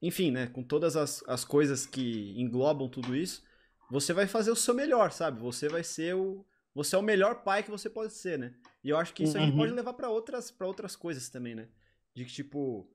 [0.00, 3.42] enfim, né, com todas as, as coisas que englobam tudo isso,
[3.90, 5.40] você vai fazer o seu melhor, sabe?
[5.40, 6.44] Você vai ser o,
[6.74, 8.54] você é o melhor pai que você pode ser, né?
[8.82, 9.58] E eu acho que isso a gente Uhum.
[9.58, 11.68] pode levar pra outras, para outras coisas também, né?
[12.14, 12.88] De que, tipo,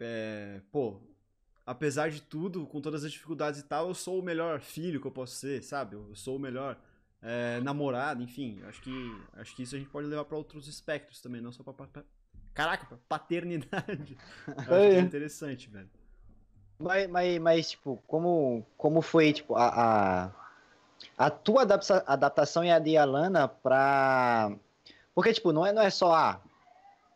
[0.00, 1.00] é, pô,
[1.64, 5.06] apesar de tudo, com todas as dificuldades e tal, eu sou o melhor filho que
[5.06, 5.94] eu posso ser, sabe?
[5.96, 6.78] Eu sou o melhor
[7.20, 8.60] é, namorado, enfim.
[8.64, 8.90] Acho que,
[9.34, 11.72] acho que isso a gente pode levar pra outros espectros também, não só pra.
[11.72, 12.04] pa- pa-
[12.54, 14.16] Caraca, pra paternidade.
[14.46, 15.00] Eu acho que É.
[15.00, 15.88] interessante, velho.
[16.82, 19.68] Mas, mas, mas, tipo, como, como foi, tipo, a,
[21.16, 24.52] a, a tua adapta- adaptação e a de Alana pra...
[25.14, 26.40] Porque, tipo, não é, não é só, ah,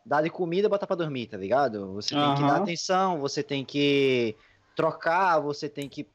[0.05, 1.93] dar de comida e botar pra dormir, tá ligado?
[1.93, 4.35] Você tem que dar atenção, você tem que
[4.75, 6.07] trocar, você tem que...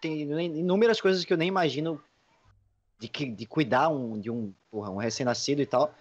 [0.00, 2.00] Tem inúmeras coisas que eu nem imagino
[2.98, 5.92] de, que, de cuidar um, de um, porra, um recém-nascido e tal.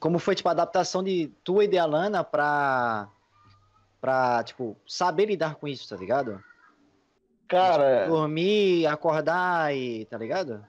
[0.00, 3.08] Como foi, tipo, a adaptação de tua e de Alana pra
[4.02, 6.42] pra, tipo, saber lidar com isso, tá ligado?
[7.46, 10.64] Cara, Dormir, acordar e, tá ligado?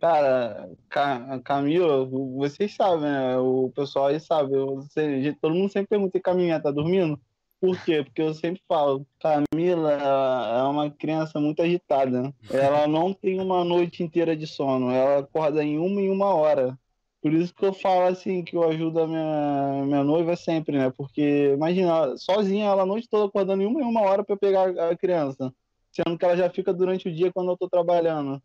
[0.00, 3.36] cara, Ca- Camila, vocês sabem, né?
[3.38, 4.54] O pessoal aí sabe.
[4.54, 7.20] eu- você- todo mundo sempre pergunta, e Camila, tá dormindo?
[7.60, 8.04] Por quê?
[8.04, 12.32] Porque eu sempre falo, Camila é uma criança muito agitada.
[12.50, 14.90] Ela não tem uma noite inteira de sono.
[14.90, 16.78] Ela acorda em uma em uma hora.
[17.26, 20.92] Por isso que eu falo assim, que eu ajudo a minha, minha noiva sempre, né?
[20.96, 24.68] Porque, imagina, sozinha, ela a noite toda acordando em uma em uma hora para pegar
[24.68, 25.52] a criança.
[25.90, 28.40] Sendo que ela já fica durante o dia quando eu tô trabalhando.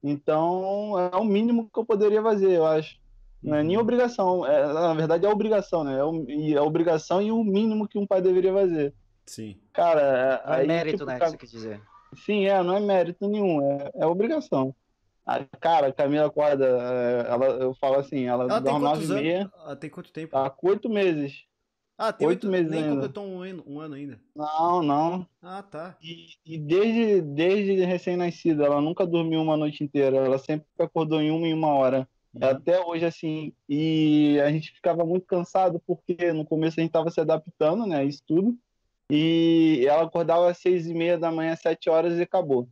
[0.00, 3.00] Então, é o mínimo que eu poderia fazer, eu acho.
[3.42, 5.98] Não é nem obrigação, é, na verdade é obrigação, né?
[5.98, 8.94] É, o, e é obrigação e o mínimo que um pai deveria fazer.
[9.26, 9.56] Sim.
[9.72, 11.80] Cara, Não é aí, mérito, tipo, né, que Cam- você quer dizer.
[12.14, 14.72] Sim, é, não é mérito nenhum, é, é obrigação.
[15.26, 19.08] A, cara, a Camila acorda, é, ela, eu falo assim, ela, Ela dorme nove e
[19.08, 19.52] meia?
[19.54, 20.32] Ela tem quanto tempo?
[20.32, 21.44] tá com oito meses.
[21.96, 22.94] Ah, tem oito oito meses Nem ainda.
[22.94, 24.18] completou um ano, um ano ainda.
[24.34, 25.26] Não, não.
[25.42, 25.96] Ah, tá.
[26.02, 31.30] E, e desde, desde recém-nascida, ela nunca dormiu uma noite inteira, ela sempre acordou em
[31.30, 32.08] uma em uma hora.
[32.32, 32.48] Uhum.
[32.48, 37.10] Até hoje, assim, e a gente ficava muito cansado porque no começo a gente estava
[37.10, 38.56] se adaptando, né, isso tudo.
[39.10, 42.68] E ela acordava às seis e meia da manhã, sete horas e acabou.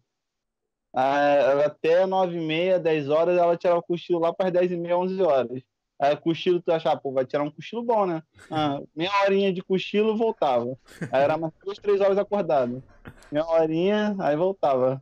[1.00, 4.72] Ah, até nove e meia, dez horas, ela tirava o cochilo lá para as dez
[4.72, 5.62] e meia, onze horas.
[5.96, 8.20] Aí cochilo, tu achava, pô, vai tirar um cochilo bom, né?
[8.50, 10.76] Ah, meia horinha de cochilo, voltava.
[11.12, 12.82] Aí era mais duas, três horas acordado.
[13.30, 15.00] Meia horinha, aí voltava.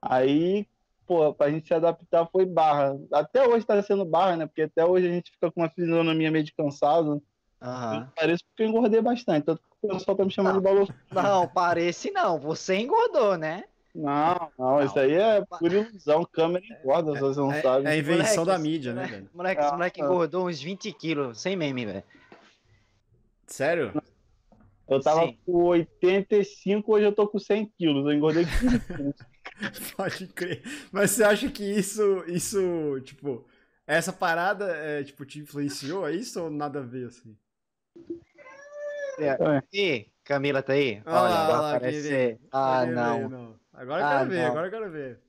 [0.00, 0.66] Aí,
[1.06, 2.98] pô, pra gente se adaptar foi barra.
[3.12, 4.46] Até hoje tá sendo barra, né?
[4.46, 7.22] Porque até hoje a gente fica com uma fisionomia meio de cansado.
[7.60, 8.10] Aham.
[8.16, 9.44] Parece porque eu engordei bastante.
[9.44, 10.92] Tanto que o pessoal tá me chamando de balofo.
[11.12, 12.38] Não, parece não.
[12.38, 13.64] Você engordou, né?
[14.00, 16.24] Não, não, isso aí é por ilusão.
[16.24, 17.86] Câmera engorda, se você não É, sabe.
[17.86, 19.30] é a invenção Moleque, da mídia, né, moleque- velho?
[19.34, 20.04] Moleque, esse Ah, moleque ah.
[20.04, 22.04] engordou uns 20 quilos, sem meme, velho.
[23.46, 23.92] Sério?
[24.88, 25.38] Eu tava Sim.
[25.44, 28.06] com 85, hoje eu tô com 100 quilos.
[28.06, 29.14] Eu engordei 15 quilos.
[29.96, 30.62] Pode crer.
[30.92, 33.44] Mas você acha que isso, isso, tipo,
[33.86, 37.36] essa parada, é, tipo, te influenciou a isso ou nada a ver, assim?
[39.72, 41.02] E Camila tá aí?
[41.04, 42.36] Ah Olha, ah vai lá, aparecer.
[42.38, 42.94] quem Ah, Quero
[43.28, 43.58] não.
[43.78, 44.46] Agora eu Ah, quero ver, não.
[44.50, 45.20] agora eu quero ver.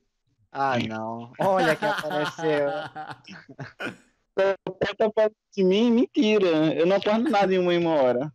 [0.52, 1.32] Ah, não.
[1.38, 2.68] Olha que apareceu.
[4.96, 6.46] Tá falando de mim, mentira.
[6.74, 8.32] Eu não acordo nada em uma, em uma hora.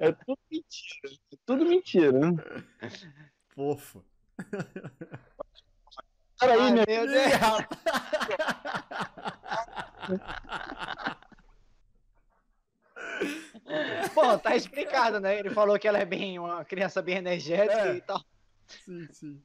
[0.00, 1.14] É tudo mentira.
[1.32, 2.20] É tudo mentira.
[3.54, 4.04] Fofo.
[6.40, 7.32] Peraí, minha meu Deus.
[14.14, 15.38] Bom, tá explicado, né?
[15.38, 17.96] Ele falou que ela é bem uma criança bem energética É.
[17.96, 18.20] e tal.
[18.66, 19.42] Sim, sim.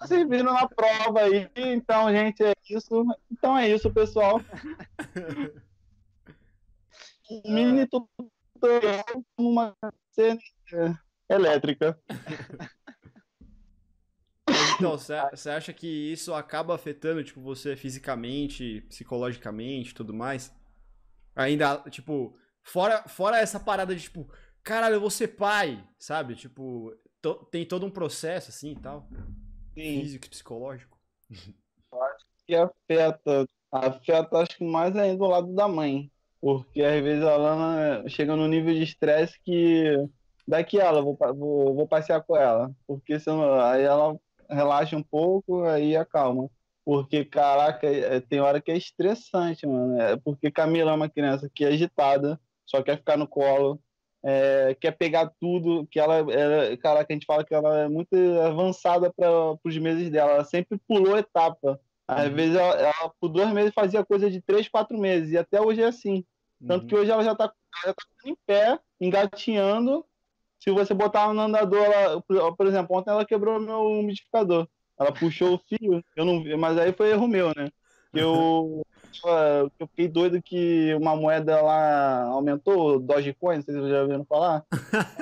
[0.00, 1.48] Vocês viram na prova aí.
[1.54, 3.04] Então, gente, é isso.
[3.30, 4.40] Então é isso, pessoal.
[7.30, 9.04] Um mini tutorial
[9.36, 9.76] com uma
[10.12, 10.38] cena
[11.28, 11.98] elétrica.
[14.76, 20.52] Então, você acha que isso acaba afetando, tipo, você fisicamente, psicologicamente e tudo mais?
[21.34, 24.28] Ainda, tipo, fora, fora essa parada de, tipo,
[24.62, 26.34] caralho, eu vou ser pai, sabe?
[26.34, 26.92] Tipo,
[27.24, 29.08] to- tem todo um processo, assim, e tal,
[29.74, 30.00] Sim.
[30.02, 30.98] físico e psicológico.
[32.46, 37.34] que afeta, afeta acho que mais ainda do lado da mãe, porque às vezes a
[37.36, 39.96] Lana chega no nível de estresse que
[40.46, 44.14] daqui ela, vou, vou, vou passear com ela, porque senão, aí ela
[44.50, 46.50] relaxa um pouco, aí acalma.
[46.84, 49.98] Porque, caraca, é- tem hora que é estressante, mano.
[49.98, 53.80] É porque Camila é uma criança que é agitada, só quer ficar no colo,
[54.24, 58.14] é, quer pegar tudo, que ela, ela, caraca, a gente fala que ela é muito
[58.42, 61.78] avançada para os meses dela, ela sempre pulou etapa.
[62.08, 62.34] Às Uhum.
[62.36, 65.82] vezes ela, ela, por dois meses fazia coisa de três, quatro meses, e até hoje
[65.82, 66.24] é assim.
[66.66, 66.88] Tanto Uhum.
[66.88, 67.52] que hoje ela já tá,
[67.84, 70.04] já tá em pé, engatinhando.
[70.62, 74.66] Se você botar no andador, ela, por, por exemplo, ontem ela quebrou meu umidificador.
[74.98, 77.68] Ela puxou o fio, eu não vi, mas aí foi erro meu, né?
[78.14, 78.82] Eu,
[79.78, 84.24] eu fiquei doido que uma moeda lá aumentou, Dogecoin, não sei se vocês já ouviram
[84.24, 84.64] falar.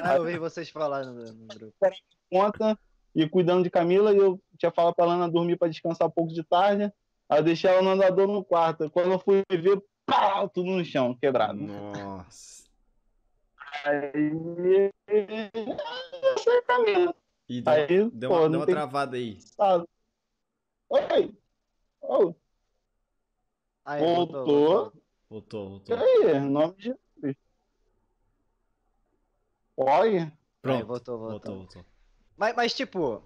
[0.03, 1.75] Ah, eu vi vocês falando no, no grupo.
[2.31, 2.79] conta
[3.15, 6.33] e cuidando de Camila, e eu tinha falado pra Lana dormir pra descansar um pouco
[6.33, 6.93] de tarde.
[7.29, 8.91] Aí eu deixei ela no andador no quarto.
[8.91, 11.59] Quando eu fui ver, pau, tudo no chão, quebrado.
[11.59, 12.65] Nossa.
[13.85, 14.91] Aí.
[15.09, 17.15] Eu sei Camila.
[17.49, 19.39] E deu, Aí, deu pô, uma, deu uma tem travada aí.
[20.89, 21.35] Oi!
[22.01, 22.35] Ô,
[23.85, 24.45] Aí, Voltou.
[24.45, 25.03] voltou.
[25.29, 25.97] Voltou, e voltou.
[25.99, 26.41] aí?
[26.41, 27.37] Nome de Jesus.
[29.77, 30.33] Olha.
[30.61, 30.77] Pronto.
[30.77, 31.31] Aí, voltou, voltou.
[31.31, 31.85] Voltou, voltou.
[32.37, 33.23] Mas, mas, tipo.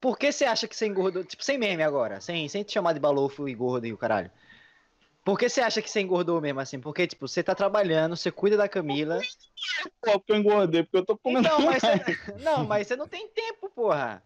[0.00, 1.24] Por que você acha que você engordou?
[1.24, 2.20] Tipo, sem meme agora.
[2.20, 4.30] Sem, sem te chamar de balofo e gordo e o caralho.
[5.24, 6.78] Por que você acha que você engordou mesmo assim?
[6.78, 9.20] Porque, tipo, você tá trabalhando, você cuida da Camila.
[10.02, 11.46] Pô, porque eu engordei, porque eu tô comendo.
[11.46, 12.42] Então, mas você...
[12.42, 14.22] Não, mas você não tem tempo, porra.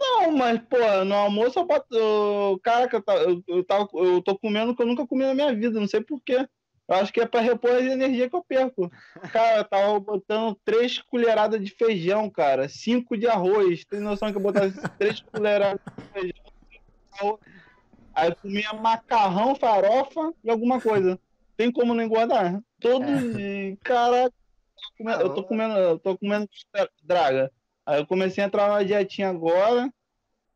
[0.00, 1.86] Não, mas, pô, no almoço eu boto.
[1.94, 5.54] eu- Caraca, eu, eu, eu, eu tô comendo o que eu nunca comi na minha
[5.54, 6.48] vida, não sei porquê.
[6.88, 8.90] Eu acho que é pra repor a energia que eu perco.
[9.32, 12.68] Cara, eu tava botando três colheradas de feijão, cara.
[12.68, 13.84] Cinco de arroz.
[13.84, 14.66] Tem noção que eu botava
[14.98, 15.78] três colheradas
[16.14, 17.38] de feijão?
[18.14, 21.18] Aí eu comia macarrão, farofa e alguma coisa.
[21.56, 22.60] Tem como não engordar?
[22.80, 23.76] Todo dia.
[23.84, 24.34] Caraca,
[25.22, 26.48] eu tô comendo, eu tô comendo
[27.04, 27.52] draga.
[27.86, 29.92] Aí eu comecei a entrar na dietinha agora.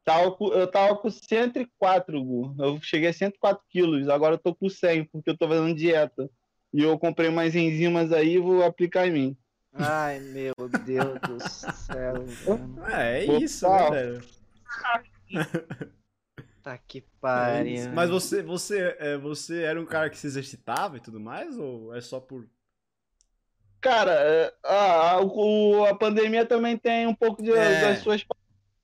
[0.05, 2.55] Tava com- eu tava com 104, Gu.
[2.59, 4.09] Eu cheguei a 104 quilos.
[4.09, 6.31] Agora eu tô com 100, porque eu tô fazendo dieta.
[6.73, 9.37] E eu comprei mais enzimas aí e vou aplicar em mim.
[9.73, 12.15] Ai, meu Deus do céu.
[12.47, 12.75] mano.
[12.93, 14.25] É, é isso, né, velho?
[16.63, 17.75] Tá que É pariu.
[17.75, 17.91] isso.
[17.95, 21.59] Mas você, você, é, você era um cara que se exercitava e tudo mais?
[21.59, 22.47] Ou é só por.
[23.85, 27.81] Cara, é, a, o- a pandemia também tem um pouco de, É.
[27.83, 28.25] das suas.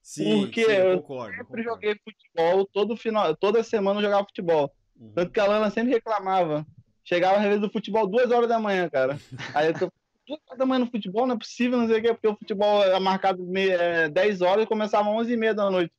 [0.02, 1.32] Sim, Porque sim, eu concordo.
[1.32, 1.62] eu sempre concordo.
[1.62, 4.70] joguei futebol, todo final, toda semana eu jogava futebol.
[4.98, 5.12] Uhum.
[5.14, 6.66] Tanto que a Lana sempre reclamava.
[7.04, 9.18] Chegava às vezes do futebol duas horas da manhã, cara.
[9.54, 9.90] Aí eu tô,
[10.26, 12.36] duas horas da manhã no futebol, não é possível, não sei o quê, porque o
[12.36, 15.92] futebol é marcado é, 10 horas e começava às 11 e meia da noite.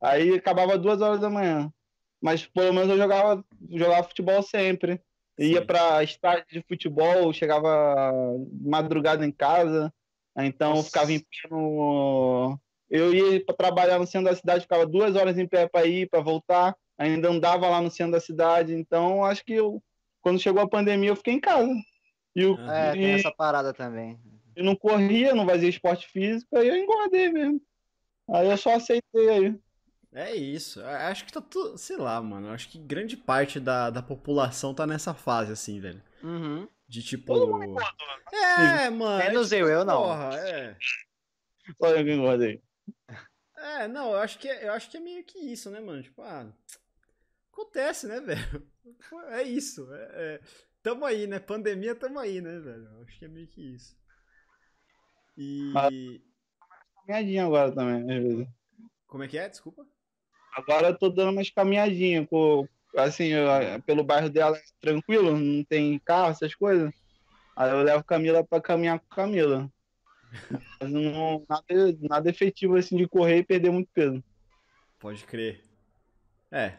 [0.00, 1.68] Aí acabava duas horas da manhã.
[2.20, 5.00] Mas pelo menos eu jogava, jogava futebol sempre.
[5.38, 8.12] Ia pra estádio de futebol, chegava
[8.60, 9.92] madrugada em casa,
[10.36, 10.86] então eu Nossa.
[10.86, 12.58] ficava em pé no.
[12.88, 16.08] Eu ia pra trabalhar no centro da cidade, ficava duas horas em pé para ir,
[16.08, 19.82] para voltar, ainda andava lá no centro da cidade, então acho que eu,
[20.22, 21.70] quando chegou a pandemia eu fiquei em casa.
[22.34, 24.18] E, eu, É, tem essa parada também.
[24.56, 27.60] e não corria, não fazia esporte físico, aí eu engordei mesmo.
[28.28, 29.54] Aí eu só aceitei aí.
[30.12, 30.82] É isso.
[30.82, 31.76] Acho que tá tudo.
[31.76, 32.50] Sei lá, mano.
[32.50, 36.02] Acho que grande parte da, da população tá nessa fase, assim, velho.
[36.22, 36.68] Uhum.
[36.88, 37.34] De tipo.
[38.32, 39.20] É, mano.
[39.20, 40.02] é Menos tipo, eu, eu não.
[40.02, 40.76] Porra, é.
[41.76, 42.62] Só eu que engordei.
[43.56, 46.02] É, não, eu acho que é, eu acho que é meio que isso, né, mano?
[46.02, 46.50] Tipo, ah,
[47.52, 48.66] acontece, né, velho?
[49.30, 49.92] É isso.
[49.92, 50.40] É, é,
[50.82, 51.40] tamo aí, né?
[51.40, 52.84] Pandemia, tamo aí, né, velho?
[52.84, 53.96] Eu acho que é meio que isso.
[55.36, 55.72] E.
[55.72, 56.20] Mas-
[57.06, 58.48] Caminhadinha agora também, às vezes.
[59.06, 59.48] Como é que é?
[59.48, 59.86] Desculpa.
[60.56, 62.66] Agora eu tô dando umas caminhadinhas, com,
[62.96, 63.46] assim, eu-
[63.84, 66.90] pelo bairro dela, tranquilo, não tem carro, essas coisas.
[67.54, 69.70] Aí eu levo Camila pra caminhar com Camila.
[70.80, 71.64] Mas não, nada,
[72.00, 74.22] nada efetivo assim de correr e perder muito peso.
[74.98, 75.62] Pode crer.
[76.50, 76.72] É.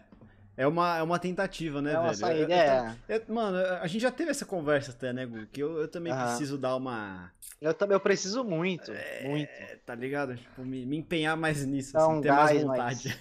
[0.57, 2.17] É uma, é uma tentativa, né, É uma velho?
[2.17, 2.95] saída, Eu- eu- é.
[3.29, 5.45] eu- mano, a gente já teve essa conversa até, né, Gu?
[5.51, 6.25] Que eu, eu também Aham.
[6.25, 7.31] preciso dar uma.
[7.61, 8.91] Eu também eu preciso muito,
[9.23, 9.49] muito.
[9.49, 10.35] É, tá ligado?
[10.35, 13.19] Tipo, me, me empenhar mais nisso, Dá assim, um ter mais gás, vontade.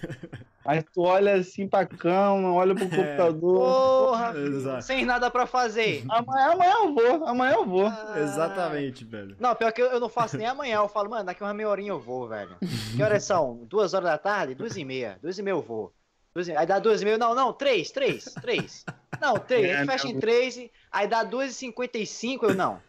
[0.65, 3.59] Mas tu olha assim pra cama, olha pro computador.
[3.59, 4.83] Porra, Exato.
[4.83, 6.03] sem nada pra fazer.
[6.09, 7.85] Amanhã, amanhã eu vou, amanhã eu vou.
[7.87, 8.13] Ah.
[8.17, 9.35] Exatamente, velho.
[9.39, 10.77] Não, pior que eu, eu não faço nem amanhã.
[10.77, 12.55] Eu falo, mano, daqui uma meia horinha eu vou, velho.
[12.95, 13.63] Que horas são?
[13.67, 14.53] Duas horas da tarde?
[14.55, 15.17] Duas e meia.
[15.21, 15.93] Duas e meia eu vou.
[16.37, 16.55] Duas e...
[16.55, 17.17] Aí dá duas e meia.
[17.17, 18.85] Não, não, três, três, três.
[19.19, 19.65] Não, três.
[19.65, 20.55] A É, gente fecha em três.
[20.57, 22.45] e- Aí dá duas e cinquenta e cinco.
[22.45, 22.79] Eu não.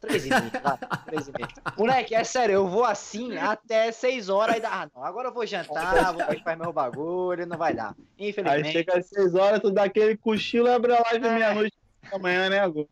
[0.00, 0.50] Três e meia.
[0.62, 1.48] Vai, três e meia.
[1.76, 4.54] Moleque, é sério, eu vou assim até seis horas.
[4.54, 4.70] Aí dá.
[4.72, 7.46] Ah, não, agora eu vou jantar, vou fazer meu bagulho.
[7.46, 7.94] Não vai dar.
[8.18, 8.72] Aí Infelizmente.
[8.72, 11.30] chega às seis horas, tu dá aquele cochilo e abre a live É.
[11.34, 11.76] meia-noite
[12.10, 12.88] da manhã, né, Gu?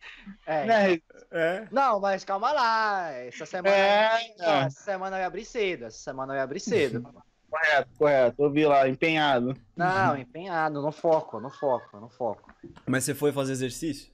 [0.47, 0.99] É, Né,
[1.31, 1.67] É.
[1.71, 3.11] Não, mas calma lá.
[3.13, 4.31] Essa semana, É.
[4.67, 5.87] essa semana eu ia abrir cedo.
[5.87, 7.03] Essa semana eu ia abrir cedo.
[7.51, 8.43] Correto, correto.
[8.43, 9.57] Eu vi lá, empenhado.
[9.75, 12.53] Não, empenhado, no foco, no foco, no foco.
[12.87, 14.13] Mas você foi fazer exercício?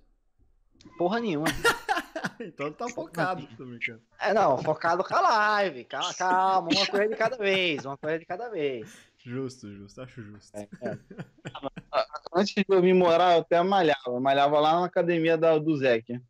[0.97, 1.47] Porra nenhuma.
[2.41, 4.03] então tá focado, tô brincando.
[4.21, 5.85] É, não, focado com a live.
[5.85, 8.97] Calma, calma, uma coisa de cada vez, uma coisa de cada vez.
[9.19, 10.57] Justo, justo, acho justo.
[10.57, 10.99] É, é.
[12.35, 13.99] Antes de eu vir morar, eu até malhava.
[14.07, 16.21] Eu malhava lá na academia da, do Zec.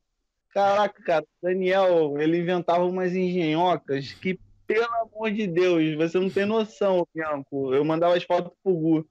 [0.50, 6.30] Caraca, cara, o Daniel, ele inventava umas engenhocas que, pelo amor de Deus, você não
[6.30, 7.74] tem noção, Bianco.
[7.74, 9.08] Eu mandava as fotos pro Gu.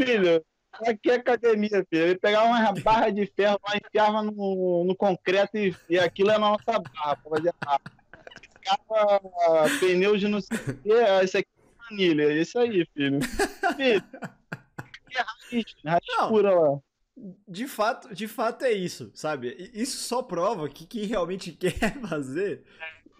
[0.00, 2.06] Filho, aqui é academia, filho.
[2.06, 6.36] Ele pegava uma barra de ferro lá, enfiava no, no concreto e, e aquilo é
[6.36, 7.54] a nossa barra pra fazer.
[8.54, 9.20] Ficava
[9.80, 12.32] pneus de não sei o quê, ah, isso aqui é planilha.
[12.32, 13.18] Isso aí, filho.
[13.76, 14.04] Filho,
[15.12, 16.28] que raiz, raiz Não.
[16.28, 16.78] pura lá.
[17.46, 19.70] De fato, de fato é isso, sabe?
[19.74, 22.64] Isso só prova que quem realmente quer fazer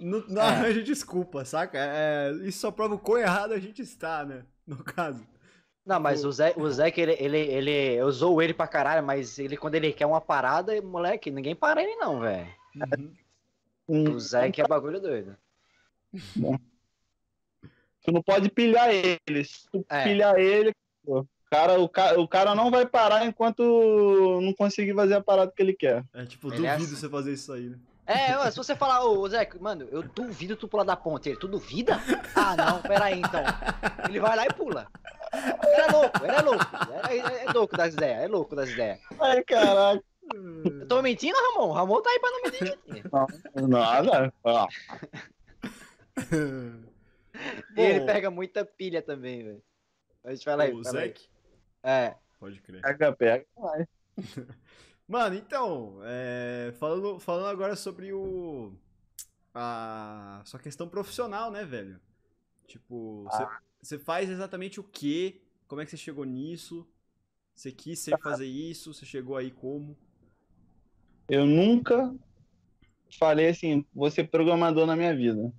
[0.02, 0.46] não, não É.
[0.48, 1.78] arranja desculpa, saca?
[1.78, 4.44] É, isso só prova o quão errado a gente está, né?
[4.66, 5.26] No caso.
[5.84, 9.04] Não, mas o Zé, o Zé que ele, ele, ele, eu usou ele pra caralho,
[9.04, 12.46] mas ele, quando ele quer uma parada, moleque, ninguém para ele não, velho.
[13.88, 14.14] Uhum.
[14.14, 15.36] O Zé que é bagulho doido.
[18.04, 19.44] Tu não pode pilhar ele.
[19.44, 20.04] Se tu É.
[20.04, 20.72] pilhar ele,
[21.04, 25.52] pô, cara, o, cara, o cara não vai parar enquanto não conseguir fazer a parada
[25.54, 26.04] que ele quer.
[26.12, 26.96] É tipo, Ele é duvido assim.
[27.00, 27.78] você fazer isso aí, né?
[28.06, 31.28] É, se você falar, ô Zé, mano, eu duvido tu pular da ponte.
[31.28, 32.00] Ele, tu duvida?
[32.34, 33.40] Ah, não, pera aí então.
[34.08, 34.88] Ele vai lá e pula.
[35.32, 36.64] Ele é louco, ele é louco.
[37.08, 38.98] É, é- é louco das ideias, é louco das ideias.
[39.20, 40.02] Ai, caraca.
[40.34, 41.72] Eu tô mentindo, Ramon?
[41.72, 42.78] Ramon tá aí pra não mentir.
[43.68, 44.32] Nada.
[44.44, 44.68] Ó,
[47.76, 49.62] E ele pega muita pilha também, velho.
[50.24, 51.06] A gente fala aí, o fala aí.
[51.08, 51.28] Zeke?
[51.82, 52.14] É.
[52.38, 52.80] Pode crer.
[52.82, 53.46] pega, pega.
[53.56, 53.86] Vai.
[55.12, 58.72] Mano, então, é, falando, falando agora sobre o.
[59.54, 62.00] A sua questão profissional, né, velho?
[62.66, 63.46] Tipo, você
[63.82, 65.42] você faz exatamente o quê?
[65.68, 66.88] Como é que você chegou nisso?
[67.54, 68.94] Você quis sempre fazer isso?
[68.94, 69.94] Você chegou aí como?
[71.28, 72.14] Eu nunca
[73.18, 75.52] falei assim, vou ser programador na minha vida.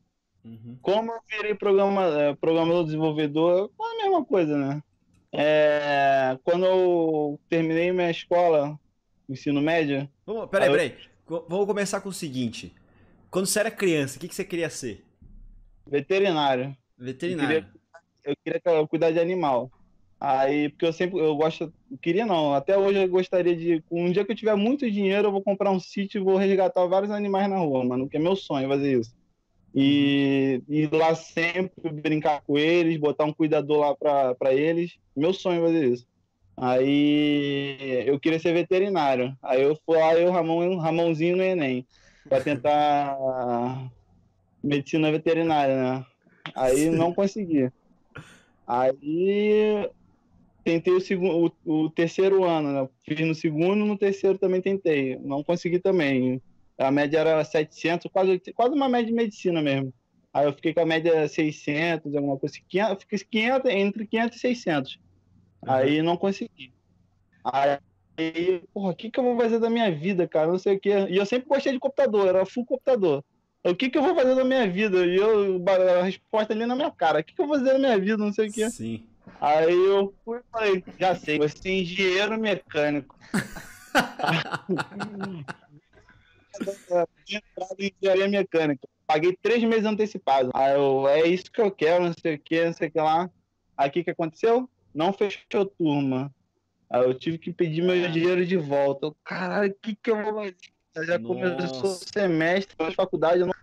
[0.43, 0.80] Uhum.
[0.82, 4.84] Como eu virei programa, eh, programador desenvolvedor, é a mesma coisa, né?
[5.32, 8.80] É, quando eu terminei minha escola,
[9.30, 10.97] ensino médio, Vamos, peraí, Aí eu- peraí.
[11.49, 12.74] Vamos começar com o seguinte.
[13.32, 15.03] Quando você era criança, o que, que você queria ser?
[15.89, 16.76] veterinário.
[16.97, 17.65] Veterinário.
[18.24, 19.69] eu queria cu- cuidar de animal.
[20.19, 24.24] Aí, porque eu sempre, eu gosto, queria não, até hoje eu gostaria de, um dia
[24.24, 27.49] que eu tiver muito dinheiro, eu vou comprar um sítio e vou resgatar vários animais
[27.49, 29.13] na rua, mano, que é meu sonho fazer isso.
[29.76, 35.34] E ir lá sempre brincar com eles, botar um cuidador lá pra, pra eles, meu
[35.34, 36.07] sonho fazer isso.
[36.56, 39.36] Aí eu queria ser veterinário.
[39.41, 41.86] Aí eu fui lá, eu, Ramon, Ramonzinho no Enem,
[42.30, 43.18] pra tentar
[44.64, 46.06] medicina veterinária, né?
[46.56, 47.72] Aí não consegui.
[48.68, 49.89] Aí
[50.64, 52.89] tentei o, segundo, o, o terceiro ano, né?
[53.04, 55.18] Fiz no segundo, no terceiro também tentei.
[55.18, 56.41] Não consegui também.
[56.78, 59.93] A média era 700, quase, quase uma média de medicina mesmo.
[60.34, 62.56] Aí eu fiquei com a média 600, alguma coisa.
[62.68, 64.99] 500, fiquei 500, entre 500 e 600.
[65.66, 65.74] Uhum.
[65.74, 66.74] Aí não consegui.
[67.43, 67.80] Aí,
[68.74, 70.47] porra, o que, que eu vou fazer da minha vida, cara?
[70.47, 71.07] Não sei o quê.
[71.09, 73.24] E eu sempre gostei de computador, era full computador.
[73.66, 75.05] O que, que eu vou fazer da minha vida?
[75.05, 75.64] E eu,
[75.99, 77.22] a resposta ali na minha cara.
[77.22, 78.18] O que, que eu vou fazer da minha vida?
[78.18, 78.70] Não sei o quê.
[78.70, 79.05] Sim.
[79.39, 83.16] Aí eu fui e falei, já sei, você é engenheiro mecânico.
[87.28, 88.88] entrada em engenharia mecânica.
[89.07, 90.51] Paguei três meses antecipados.
[90.53, 92.99] Aí eu, é isso que eu quero, não sei o que, não sei o que
[92.99, 93.30] lá.
[93.78, 94.70] Aí o que, que aconteceu?
[94.93, 96.33] Não fechou turma.
[96.89, 99.11] Aí eu tive que pedir meu dinheiro de volta.
[99.23, 100.55] Caralho, o que, que eu vou fazer?
[101.07, 101.19] Já Nossa.
[101.19, 103.43] começou o semestre, de faculdade.
[103.43, 103.53] Não...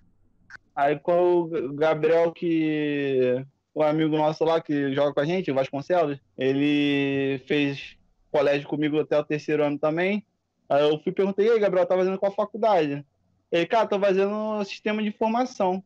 [0.75, 5.55] Aí com o Gabriel, que o amigo nosso lá que joga com a gente, o
[5.55, 7.97] Vasconcelos, ele fez
[8.31, 10.25] colégio comigo até o terceiro ano também.
[10.69, 13.05] Aí eu fui perguntei, e aí, Gabriel, tá fazendo qual faculdade?
[13.51, 15.83] Ele, cara, tô fazendo sistema de informação.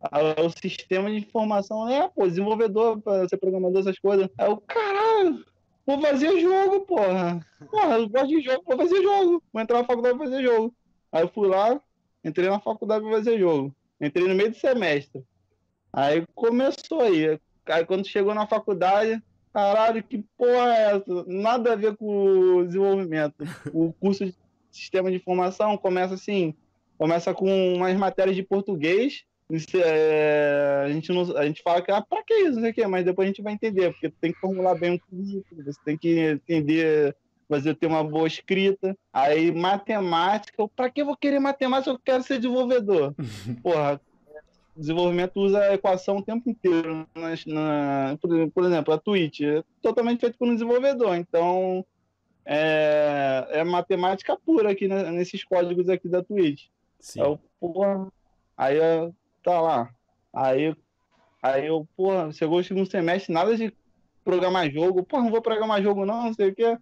[0.00, 4.28] O sistema de informação é, pô, desenvolvedor, pra ser programador, essas coisas.
[4.38, 5.44] Aí eu, caralho,
[5.86, 7.44] vou fazer jogo, porra.
[7.70, 9.42] Porra, eu gosto de jogo, vou fazer jogo.
[9.52, 10.74] Vou entrar na faculdade pra fazer jogo.
[11.10, 11.80] Aí eu fui lá,
[12.24, 13.74] entrei na faculdade pra fazer jogo.
[14.00, 15.24] Entrei no meio do semestre.
[15.92, 17.38] Aí começou aí.
[17.66, 19.20] Aí quando chegou na faculdade,
[19.52, 21.24] Caralho, que porra é essa?
[21.26, 23.34] Nada a ver com o desenvolvimento.
[23.72, 24.34] O curso de
[24.70, 26.54] sistema de informação começa assim,
[26.96, 29.24] começa com umas matérias de português.
[29.82, 33.04] É, a, gente não, a gente fala que, ah, pra que isso, o quê, mas
[33.04, 36.18] depois a gente vai entender, porque tem que formular bem um currículo, você tem que
[36.18, 37.16] entender,
[37.48, 38.96] fazer ter uma boa escrita.
[39.10, 41.90] Aí, matemática, pra que eu vou querer matemática?
[41.90, 43.14] Eu quero ser desenvolvedor.
[43.62, 43.98] Porra,
[44.76, 47.06] desenvolvimento usa a equação o tempo inteiro.
[47.14, 51.84] Na, na, por, por, exemplo, a Twitch é totalmente feito por um desenvolvedor, então
[52.44, 56.66] é, é matemática pura aqui né, nesses códigos aqui da Twitch.
[57.00, 57.20] Sim.
[57.20, 58.08] Eu, porra,
[58.56, 58.78] aí
[59.48, 59.90] tá lá.
[60.34, 60.76] Aí,
[61.42, 63.74] aí eu, porra, chegou o segundo semestre, nada de
[64.22, 65.02] programar jogo.
[65.02, 66.76] Porra, não vou programar jogo não, não sei o quê.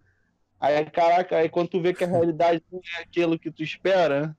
[0.58, 4.36] Aí, caraca, aí quando tu vê que a realidade não é aquilo que tu espera,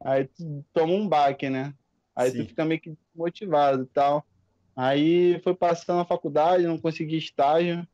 [0.00, 1.74] aí tu toma um baque, né?
[2.14, 2.42] Aí Sim.
[2.42, 4.24] tu fica meio que motivado e tal.
[4.76, 7.86] Aí foi passando a faculdade, não consegui estágio.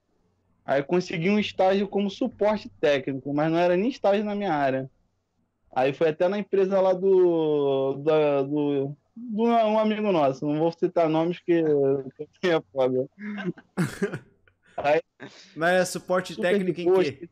[0.65, 4.91] Aí consegui um estágio como suporte técnico, mas não era nem estágio na minha área.
[5.75, 10.73] Aí foi até na empresa lá do, do, do, do um amigo nosso, não vou
[10.73, 11.63] citar nomes que,
[12.41, 13.09] que é foda.
[14.77, 15.03] Aí,
[15.55, 17.29] mas é suporte técnico em quê?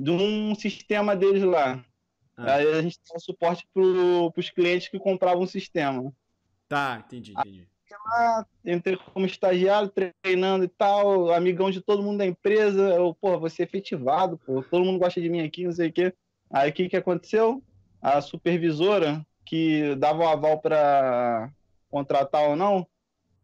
[0.00, 1.84] De um sistema deles lá.
[2.36, 2.54] Ah.
[2.54, 6.12] Aí a gente dá suporte para os clientes que compravam o sistema.
[6.68, 7.68] Tá, entendi, entendi.
[8.06, 9.92] Lá, entrei como estagiário,
[10.22, 12.80] treinando e tal, amigão de todo mundo da empresa.
[12.94, 15.92] Eu, pô, você é efetivado, pô, todo mundo gosta de mim aqui, não sei o
[15.92, 16.14] quê.
[16.50, 17.62] Aí o que, que aconteceu?
[18.00, 21.50] A supervisora, que dava o aval para
[21.90, 22.86] contratar ou não,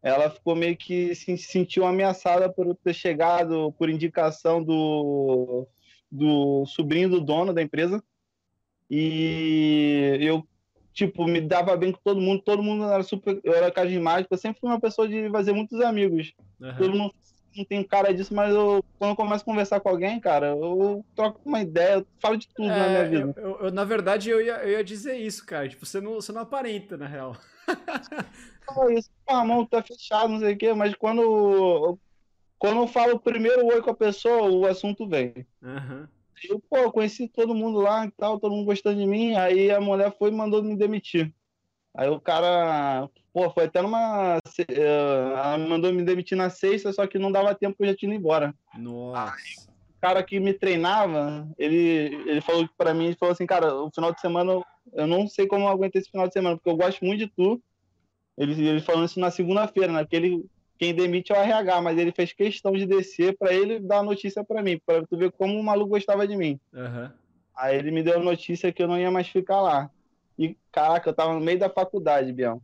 [0.03, 5.67] ela ficou meio que se sentiu ameaçada por ter chegado por indicação do,
[6.11, 8.03] do sobrinho do dono da empresa
[8.91, 10.47] e eu,
[10.93, 13.41] tipo, me dava bem com todo mundo, todo mundo era super.
[13.43, 16.33] Eu era carismático, eu sempre fui uma pessoa de fazer muitos amigos.
[16.61, 16.77] Uhum.
[16.77, 17.15] Todo mundo
[17.57, 21.05] não tem cara disso, mas eu, quando eu começo a conversar com alguém, cara, eu
[21.15, 23.41] troco uma ideia, eu falo de tudo é, na minha vida.
[23.41, 25.69] Eu, eu, na verdade, eu ia, eu ia dizer isso, cara.
[25.69, 27.37] Tipo, você não, você não aparenta, na real.
[28.69, 31.97] Não, isso, a mão tá fechado, não sei o quê, mas quando,
[32.59, 35.47] quando eu falo o primeiro oi com a pessoa, o assunto vem.
[35.63, 36.09] Uhum.
[36.49, 39.37] Eu, pô, conheci todo mundo lá e tal, todo mundo gostando de mim.
[39.37, 41.33] Aí a mulher foi e mandou me demitir.
[41.95, 44.39] Aí o cara, pô, foi até numa.
[44.67, 47.95] Eh, ela mandou me demitir na sexta, só que não dava tempo que eu já
[47.95, 48.55] tinha ido embora.
[48.79, 49.69] Nossa.
[49.69, 53.91] o cara que me treinava, ele, ele falou para mim, ele falou assim, cara, o
[53.91, 54.65] final de semana,
[54.95, 57.27] eu não sei como eu aguento esse final de semana, porque eu gosto muito de
[57.27, 57.61] tu.
[58.39, 60.01] Ele, ele falou isso na segunda-feira, né?
[60.03, 60.47] Porque ele
[60.79, 64.03] quem demite é o RH, mas ele fez questão de descer para ele dar a
[64.03, 66.59] notícia para mim, para tu ver como o maluco gostava de mim.
[66.73, 67.11] Uhum.
[67.55, 69.91] Aí ele me deu a notícia que eu não ia mais ficar lá.
[70.39, 72.61] E, caraca, eu tava no meio da faculdade, Bião.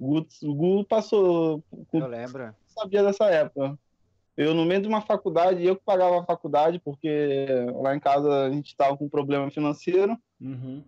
[0.00, 1.62] O Gu passou.
[1.92, 2.54] Eu lembro.
[2.68, 3.78] Sabia dessa época.
[4.34, 8.46] Eu, no meio de uma faculdade, eu que pagava a faculdade, porque lá em casa
[8.46, 10.16] a gente estava com um problema financeiro.
[10.40, 10.82] Uhum.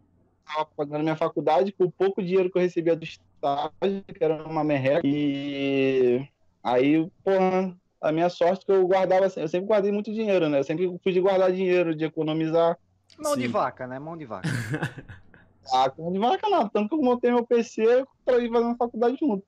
[0.49, 4.43] Estava pagando minha faculdade com o pouco dinheiro que eu recebia do estágio, que era
[4.45, 5.03] uma merreca.
[5.05, 6.27] E
[6.65, 10.61] aí, porra, a minha sorte é que eu guardava, eu sempre guardei muito dinheiro, né?
[10.61, 12.79] Eu sempre fui de guardar dinheiro, de economizar.
[13.19, 13.49] Mão de Sim.
[13.49, 13.99] vaca, né?
[13.99, 14.49] Mão de vaca.
[15.73, 16.71] Ah, de nada.
[16.73, 19.45] Tanto que eu montei meu PC para ir fazer uma faculdade junto.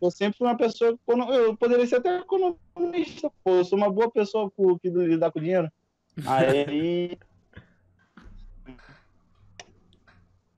[0.00, 0.98] Eu sempre fui uma pessoa.
[1.06, 3.56] Eu poderia ser até economista, pô.
[3.56, 5.70] Eu sou uma boa pessoa que lidar com dinheiro.
[6.26, 7.18] Aí.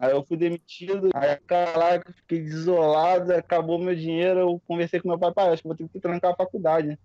[0.00, 5.18] Aí eu fui demitido, aí caraca, fiquei desolado, acabou meu dinheiro, eu conversei com meu
[5.18, 6.98] pai, pai, acho que vou ter que trancar a faculdade.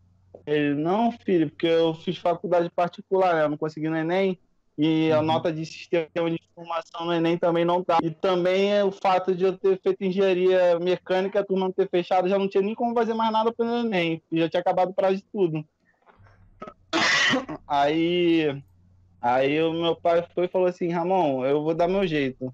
[0.47, 3.43] Ele, não, filho, porque eu fiz faculdade particular, né?
[3.43, 4.39] Eu não consegui no Enem,
[4.78, 5.26] e a Uhum.
[5.26, 7.99] nota de sistema de informação no Enem também não tá.
[8.03, 11.89] E também é o fato de eu ter feito engenharia mecânica, a turma não ter
[11.89, 14.93] fechado, já não tinha nem como fazer mais nada pelo Enem, já tinha acabado o
[14.93, 15.65] prazo de tudo.
[17.67, 18.63] Aí,
[19.21, 22.53] aí o meu pai foi e falou assim, Ramon, eu vou dar meu jeito.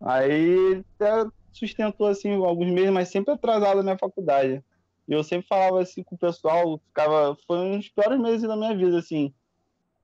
[0.00, 4.62] Aí até sustentou assim alguns meses, mas sempre atrasado na minha faculdade.
[5.08, 8.56] E eu sempre falava assim com o pessoal, ficava, foi um dos piores meses da
[8.56, 9.32] minha vida, assim.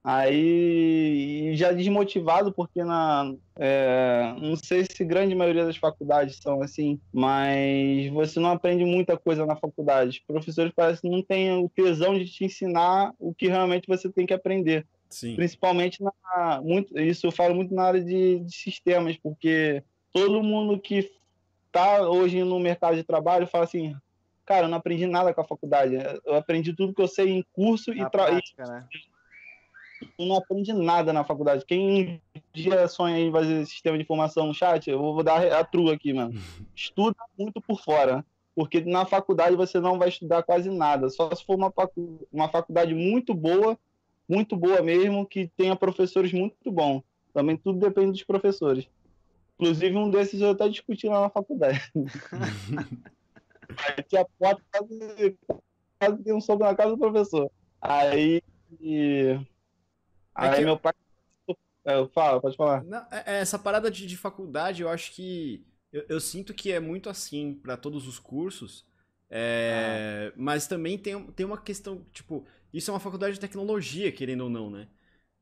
[0.05, 3.33] Aí já desmotivado, porque na.
[3.57, 9.17] é, não sei se grande maioria das faculdades são assim, mas você não aprende muita
[9.17, 10.11] coisa na faculdade.
[10.11, 14.11] Os professores parecem que não têm o tesão de te ensinar o que realmente você
[14.11, 15.37] tem que aprender Sim.
[15.37, 20.81] principalmente na muito isso eu falo muito na área de, de sistemas porque todo mundo
[20.81, 21.11] que
[21.67, 23.95] está hoje no mercado de trabalho fala assim
[24.47, 27.45] cara eu não aprendi nada com a faculdade eu aprendi tudo que eu sei em
[27.53, 28.89] curso e, Na e prática, né?
[30.19, 34.55] Não aprendi nada na faculdade quem um dia sonha em fazer sistema de informação no
[34.55, 36.33] chat eu vou dar a trua aqui mano
[36.77, 38.25] estuda muito por fora
[38.55, 42.49] porque na faculdade você não vai estudar quase nada só se for uma, facu- uma
[42.49, 43.79] faculdade muito boa
[44.29, 47.03] muito boa mesmo, que tenha professores muito bons.
[47.35, 48.89] Também tudo depende dos professores.
[49.59, 51.81] Inclusive, um desses eu até discuti lá na faculdade.
[53.77, 55.37] Aí tinha porta, quase,
[55.99, 57.51] quase um soco na casa do professor.
[57.81, 58.41] Aí.
[60.35, 60.93] Aí que- meu pai.
[61.85, 62.85] É, fala, pode falar.
[62.85, 65.65] Não, é- é, essa parada de, de faculdade, eu acho que.
[65.93, 68.87] Eu, eu sinto que é muito assim pra todos os cursos.
[69.31, 74.43] é, Mas também tem, tem uma questão, tipo, isso é uma faculdade de tecnologia, querendo
[74.45, 74.89] ou não, né?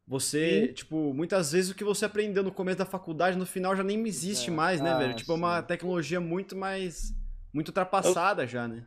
[0.07, 0.75] Você, Sim.
[0.75, 4.07] tipo, muitas vezes o que você aprendeu no começo da faculdade, no final já nem
[4.07, 4.55] existe É.
[4.55, 5.15] mais, né, Ah, velho?
[5.15, 5.67] Tipo, é uma sim.
[5.67, 7.15] tecnologia muito mais.
[7.53, 8.87] Muito ultrapassada já, né?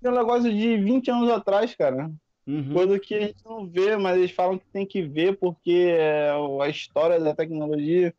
[0.00, 2.10] Tem um negócio de 20 anos atrás, cara.
[2.46, 2.72] Uhum.
[2.72, 6.30] Coisa que a gente não vê, mas eles falam que tem que ver porque é
[6.30, 8.14] a história da tecnologia.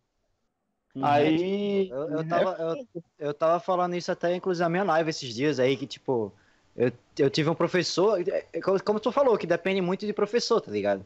[0.95, 1.05] Uhum.
[1.05, 1.89] Aí.
[1.89, 5.59] Eu, eu, tava, eu, eu tava falando isso até, inclusive, na minha live esses dias
[5.59, 6.31] aí, que, tipo,
[6.75, 10.61] eu, eu tive um professor, é, como como tu falou, que depende muito de professor,
[10.61, 11.05] tá ligado?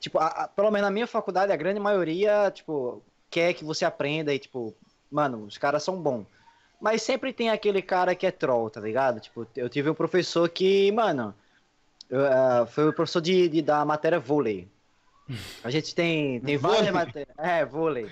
[0.00, 3.84] Tipo, a- a- pelo menos na minha faculdade, a grande maioria, tipo, quer que você
[3.84, 4.74] aprenda e, tipo,
[5.10, 6.26] mano, os caras são bons.
[6.80, 9.20] Mas sempre tem aquele cara que é troll, tá ligado?
[9.20, 11.34] Tipo, eu tive um professor que, mano,
[12.10, 14.68] eu, ah, foi o professor de, de- da matéria vôlei.
[15.62, 17.34] A gente tem, tem várias matérias.
[17.38, 18.10] É, vôlei.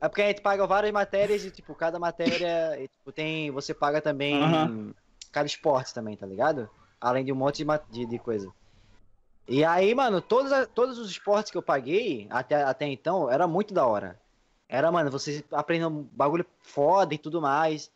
[0.00, 3.72] É porque a gente paga várias matérias e, tipo, cada matéria, e, tipo, tem, você
[3.74, 4.94] paga também
[5.30, 6.68] cada esporte também, tá ligado?
[7.00, 8.48] Além de um monte de, de, de coisa.
[9.48, 13.74] E aí, mano, todos, todos os esportes que eu paguei até, até então era muito
[13.74, 14.20] da hora.
[14.68, 17.90] Era, mano, você aprendendo um bagulho foda e tudo mais.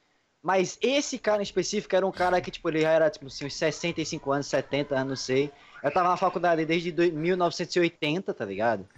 [0.46, 3.46] Mas esse cara em específico era um cara que, tipo, ele já era, tipo, assim,
[3.46, 5.50] uns 65 anos, 70 anos, não sei.
[5.82, 8.88] Eu tava na faculdade desde dois- 1980, tá ligado?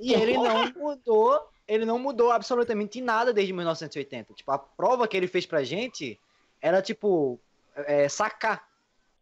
[0.00, 4.32] E ele não mudou, ele não mudou absolutamente nada desde 1980.
[4.32, 6.18] Tipo, a prova que ele fez pra gente
[6.58, 7.38] era, tipo,
[7.76, 8.66] é, sacar.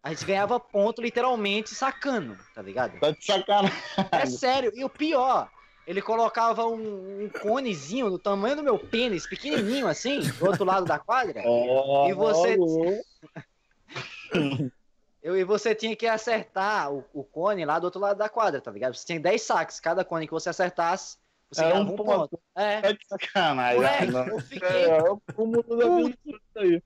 [0.04, 2.96] A gente ganhava ponto literalmente sacando, tá ligado?
[3.00, 3.76] Tá de sacanagem.
[4.12, 4.70] É sério.
[4.72, 5.50] E o pior,
[5.90, 10.86] ele colocava um, um conezinho do tamanho do meu pênis, pequenininho assim, do outro lado
[10.86, 11.42] da quadra.
[12.08, 12.56] E você-
[15.22, 18.58] Eu, e você tinha que acertar o, o cone lá do outro lado da quadra,
[18.60, 18.94] tá ligado?
[18.94, 19.78] Você tinha 10 saques.
[19.78, 21.18] Cada cone que você acertasse,
[21.50, 22.28] você Era ganhava um ponto.
[22.30, 22.40] ponto.
[22.56, 22.80] É.
[22.80, 23.76] Tá de sacanagem.
[23.76, 24.26] Moleque, não.
[24.28, 26.82] eu fiquei É, o mundo da vida isso aí.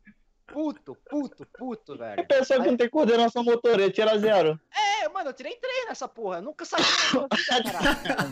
[0.54, 2.22] Puto, puto, puto, velho.
[2.22, 4.58] A pessoa que não tem coordenação motora, tira zero.
[4.72, 6.38] É, mano, eu tirei três nessa porra.
[6.38, 7.26] Eu nunca saí minha.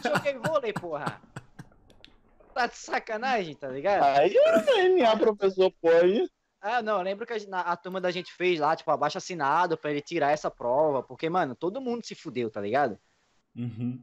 [0.05, 1.21] Eu Joguei vôlei, porra.
[2.55, 4.05] Tá de sacanagem, tá ligado?
[4.05, 4.35] Aí
[4.97, 6.31] NA professor pode.
[6.61, 9.77] Ah, não, eu lembro que a, a turma da gente fez lá, tipo, abaixo assinado
[9.77, 12.97] pra ele tirar essa prova, porque, mano, todo mundo se fudeu, tá ligado?
[13.57, 14.01] Uhum.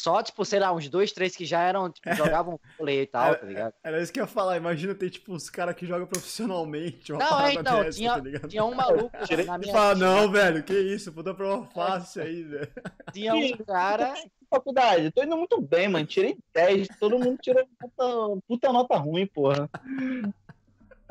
[0.00, 3.34] Só, tipo, sei lá, uns dois, três que já eram, tipo, jogavam vôlei e tal,
[3.36, 3.74] tá ligado?
[3.84, 4.56] Era isso que eu ia falar.
[4.56, 7.12] Imagina ter, tipo, uns caras que jogam profissionalmente.
[7.12, 8.48] Uma Não, é, parada então, dessa, tinha, tá ligado?
[8.48, 12.72] tinha um maluco Tirei- na minha não, velho, que isso, puta prova fácil aí, velho.
[13.12, 14.14] Tinha um cara.
[14.48, 16.06] Faculdade, tô indo muito bem, mano.
[16.06, 19.68] Tirei 10, todo mundo tirou puta, puta nota ruim, porra.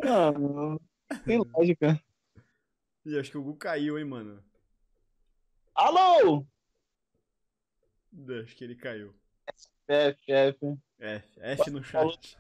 [0.04, 0.82] Mano,
[1.26, 2.02] tem lógica.
[3.06, 4.44] E acho que o Gu caiu, hein, mano.
[5.76, 6.44] Alô?
[8.44, 9.14] Acho que ele caiu.
[9.88, 10.78] F, F.
[11.00, 12.38] F, F no chat.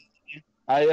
[0.67, 0.87] aí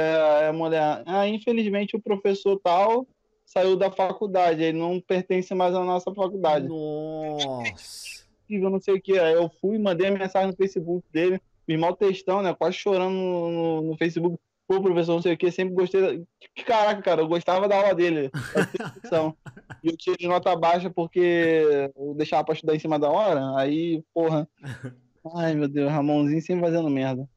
[0.47, 3.05] a mulher, ah, infelizmente o professor tal
[3.47, 6.67] saiu da faculdade, ele não pertence mais à nossa faculdade.
[6.67, 8.27] Nossa.
[8.49, 9.17] Eu não sei o que.
[9.17, 12.53] Aí eu fui, mandei a mensagem no Facebook dele, fiz mal textão, né?
[12.53, 14.37] Quase chorando no, no, no Facebook.
[14.67, 16.01] Pô, professor, não sei o que, sempre gostei.
[16.01, 16.25] Da...
[16.65, 18.29] Caraca, cara, eu gostava da aula dele.
[19.81, 23.55] e eu tirei nota baixa porque eu deixava pra estudar em cima da hora.
[23.57, 24.47] Aí, porra.
[25.35, 27.27] Ai, meu Deus, Ramonzinho sempre fazendo merda.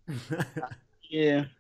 [1.11, 1.45] E...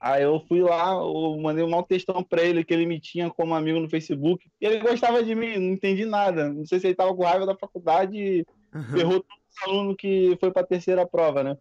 [0.00, 3.28] Aí eu fui lá, eu mandei um mau textão pra ele, que ele me tinha
[3.28, 4.50] como amigo no Facebook.
[4.58, 6.48] E ele gostava de mim, não entendi nada.
[6.48, 8.46] Não sei se ele tava com raiva da faculdade e
[8.94, 11.58] ferrou todo aluno que foi pra terceira prova, né?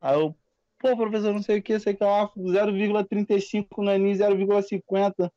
[0.00, 0.32] Aí eu,
[0.78, 5.28] pô, professor, não sei o que, sei que lá, 0,35 no Enem, 0,50.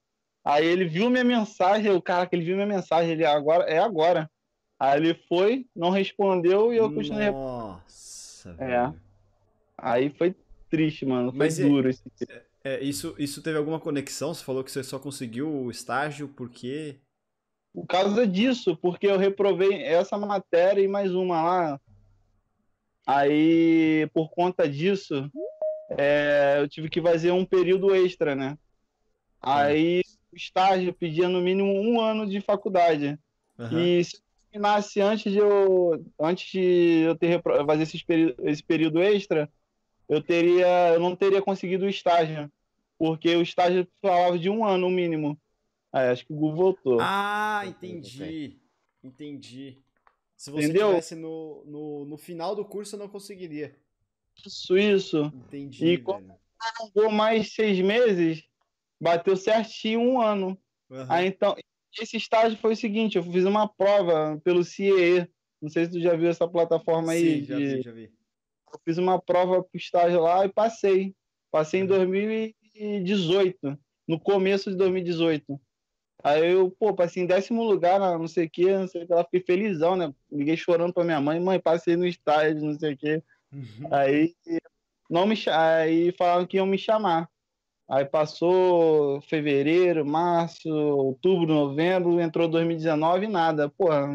[0.46, 3.80] Aí ele viu minha mensagem, o cara que ele viu minha mensagem, ele agora é
[3.80, 4.30] agora.
[4.80, 7.32] Aí ele foi, não respondeu e eu continuei.
[7.32, 8.54] Nossa, É.
[8.54, 9.02] velho.
[9.76, 10.36] Aí foi
[10.70, 11.32] triste, mano.
[11.32, 12.04] Foi Mas duro esse
[12.64, 14.34] É, isso, isso teve alguma conexão?
[14.34, 17.00] Você falou que você só conseguiu o estágio porque.
[17.74, 21.82] Por causa disso, porque eu reprovei essa matéria e mais uma lá.
[23.06, 25.32] Aí, por conta disso,
[25.98, 28.58] é, eu tive que fazer um período extra, né?
[29.42, 30.02] Aí,
[30.32, 33.18] o estágio pedia no mínimo um ano de faculdade.
[33.58, 33.82] Aham.
[33.82, 38.64] E se eu terminasse antes de eu, antes de eu ter fazer esse, peri- esse
[38.64, 39.50] período extra,
[40.10, 42.52] eu teria, eu não teria conseguido o estágio,
[42.98, 45.40] porque o estágio falava de um ano no mínimo.
[45.92, 46.98] Aí, acho que o Google voltou.
[47.02, 48.60] Ah, entendi.
[49.04, 49.78] Entendi.
[50.36, 50.88] Se você Entendeu?
[50.88, 53.76] estivesse no, no, no final do curso, eu não conseguiria.
[54.46, 55.32] Isso, isso.
[55.34, 56.38] Entendi, E como-
[57.12, 58.44] mais seis meses,
[59.02, 60.58] bateu certinho um ano.
[60.92, 61.08] Aham.
[61.10, 61.56] Aí então,
[62.00, 65.28] esse estágio foi o seguinte: eu fiz uma prova pelo CIE.
[65.62, 67.40] Não sei se tu já viu essa plataforma aí.
[67.40, 68.14] Sim, já de- vi, já vi.
[68.74, 71.16] Eu fiz uma prova pro estágio lá e passei.
[71.52, 75.60] Passei em 2018, no começo de 2018.
[76.24, 79.14] Aí eu, pô, passei em décimo lugar, não sei o que, não sei o que
[79.14, 80.14] lá, fiquei felizão, né?
[80.32, 83.24] Liguei chorando pra minha mãe, mãe, passei no estágio, não sei o que.
[83.52, 83.88] Uhum.
[83.90, 84.36] Aí
[85.10, 87.30] não me aí falaram que iam me chamar.
[87.90, 93.70] Aí passou fevereiro, março, outubro, novembro, entrou 2019 e nada.
[93.70, 94.08] Porra,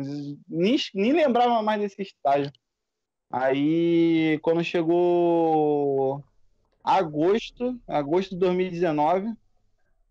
[0.49, 2.53] nem, nem lembrava mais desse estágio.
[3.37, 6.23] Aí quando chegou
[6.85, 9.35] agosto, agosto de 2019,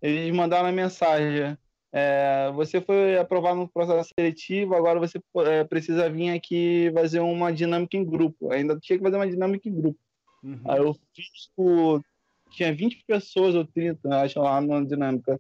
[0.01, 1.57] eles mandaram a mensagem.
[1.93, 7.53] é, você foi aprovado no processo seletivo, agora você é, precisa vir aqui fazer uma
[7.53, 8.51] dinâmica em grupo.
[8.51, 9.99] Ainda tinha que fazer uma dinâmica em grupo.
[10.43, 10.59] Uhum.
[10.65, 12.03] Aí eu fiz por.
[12.51, 15.39] Tinha 20 pessoas ou 30, eu acho, lá na dinâmica.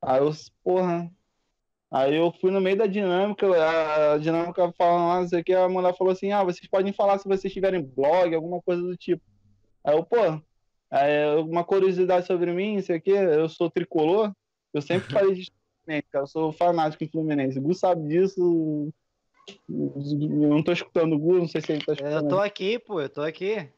[0.00, 0.32] Aí eu,
[0.62, 1.12] porra.
[1.94, 5.54] Aí eu fui no meio da dinâmica, a dinâmica falando lá, não sei o que,
[5.54, 8.96] a mulher falou assim: ah, vocês podem falar se vocês tiverem blog, alguma coisa do
[8.96, 9.22] tipo.
[9.84, 10.16] Aí eu, pô,
[10.90, 14.32] é, uma curiosidade sobre mim, não sei o que, eu sou tricolor,
[14.72, 15.52] eu sempre falei de
[15.84, 17.60] Fluminense, cara, eu sou fanático em Fluminense.
[17.60, 18.92] O Gu sabe disso,
[19.68, 22.24] Eu não tô escutando o Gu, não sei se ele tá escutando.
[22.24, 23.68] Eu tô aqui, pô, eu tô aqui.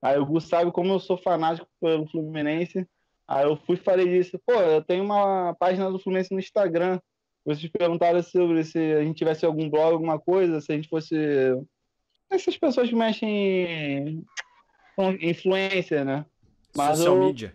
[0.00, 2.86] Aí o Gu sabe como eu sou fanático pelo Fluminense.
[3.26, 4.38] Aí eu fui e falei isso.
[4.46, 7.00] Pô, eu tenho uma página do Fluminense no Instagram.
[7.48, 11.16] Vocês perguntaram sobre se a gente tivesse algum blog, alguma coisa, se a gente fosse.
[12.30, 14.22] Essas pessoas que mexem
[14.94, 16.26] com influência, né?
[16.76, 17.24] Mas Social eu...
[17.24, 17.54] media.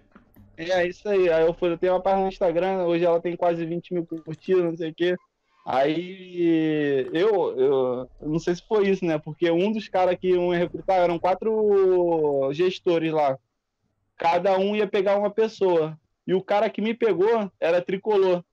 [0.58, 1.30] É isso aí.
[1.30, 4.06] Aí eu fui, eu tenho uma página no Instagram, hoje ela tem quase 20 mil
[4.06, 5.16] curtidas, não sei o quê.
[5.64, 9.20] Aí eu, eu não sei se foi isso, né?
[9.20, 13.38] Porque um dos caras que iam recrutar eram quatro gestores lá.
[14.18, 15.96] Cada um ia pegar uma pessoa.
[16.26, 18.44] E o cara que me pegou era tricolor.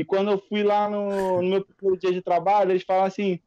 [0.00, 3.38] E quando eu fui lá no, no meu primeiro dia de trabalho, eles falaram assim: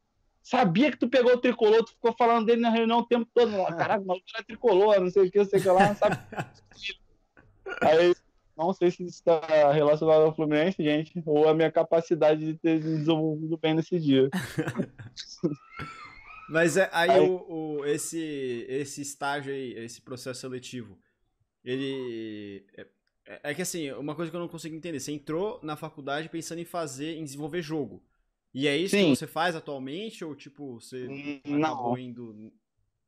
[0.41, 3.51] sabia que tu pegou o tricolor, tu ficou falando dele na reunião o tempo todo.
[3.75, 6.17] Caraca, o maluco era tricolor, não sei o que, não sei o que lá, sabe?
[7.81, 8.15] Aí,
[8.57, 9.39] não sei se isso está
[9.71, 14.29] relacionado ao Fluminense, gente, ou a minha capacidade de ter desenvolvido bem nesse dia.
[16.49, 17.29] Mas é, aí, aí...
[17.29, 20.97] O, o, esse, esse estágio aí, esse processo seletivo,
[21.63, 22.65] ele.
[23.27, 24.99] É, é, que assim, uma coisa que eu não consigo entender.
[24.99, 28.01] Você entrou na faculdade pensando em fazer, em desenvolver jogo.
[28.53, 29.11] E é isso Sim.
[29.11, 30.23] que você faz atualmente?
[30.23, 31.97] Ou tipo, você hum, acabou não.
[31.97, 32.51] indo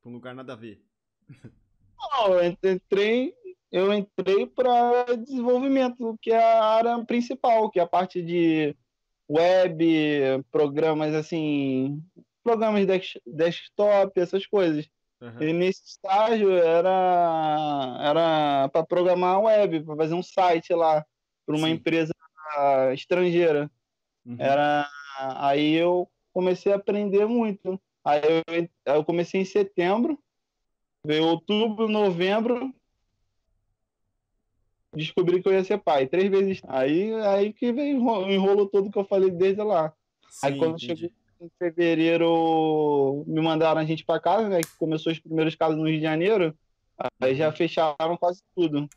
[0.00, 0.82] pra um lugar nada a ver?
[2.12, 3.34] Não, eu entrei,
[3.70, 8.74] eu entrei para desenvolvimento, que é a área principal, que é a parte de
[9.28, 12.02] web, programas assim,
[12.42, 14.88] programas de desktop, essas coisas.
[15.20, 15.42] Uhum.
[15.42, 21.04] E nesse estágio era era para programar web, para fazer um site lá
[21.44, 21.74] para uma Sim.
[21.74, 22.14] empresa
[22.94, 23.70] estrangeira.
[24.24, 24.36] Uhum.
[24.38, 27.80] Era aí eu comecei a aprender muito.
[28.04, 30.18] Aí eu, eu comecei em setembro,
[31.04, 32.72] veio outubro, novembro,
[34.94, 36.62] descobri que eu ia ser pai, três vezes.
[36.66, 39.92] Aí, aí que veio o enrolo todo que eu falei desde lá.
[40.28, 41.02] Sim, aí quando entendi.
[41.02, 44.60] chegou em fevereiro, me mandaram a gente para casa, né?
[44.60, 46.54] Que começou os primeiros casos no Rio de Janeiro.
[47.20, 48.88] Aí já fecharam quase tudo.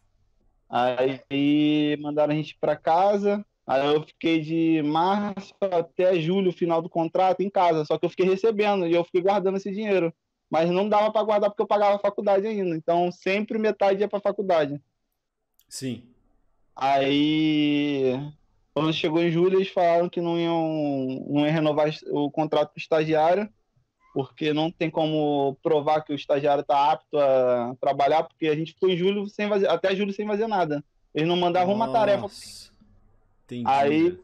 [0.69, 3.45] Aí mandaram a gente para casa.
[3.65, 7.85] Aí eu fiquei de março até julho, final do contrato, em casa.
[7.85, 10.13] Só que eu fiquei recebendo e eu fiquei guardando esse dinheiro.
[10.49, 12.75] Mas não dava para guardar porque eu pagava a faculdade ainda.
[12.75, 14.81] Então sempre metade ia para faculdade.
[15.69, 16.03] Sim.
[16.75, 18.19] Aí
[18.73, 22.79] quando chegou em julho, eles falaram que não iam, não iam renovar o contrato com
[22.79, 23.47] o estagiário,
[24.13, 28.73] porque não tem como provar que o estagiário está apto a trabalhar, porque a gente
[28.73, 30.83] ficou em julho sem fazer, até julho sem fazer nada.
[31.13, 31.89] Eles não mandavam Nossa.
[31.89, 32.27] uma tarefa.
[33.45, 33.63] Entendi.
[33.67, 34.19] Aí,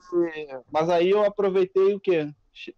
[0.71, 2.29] mas aí eu aproveitei o quê?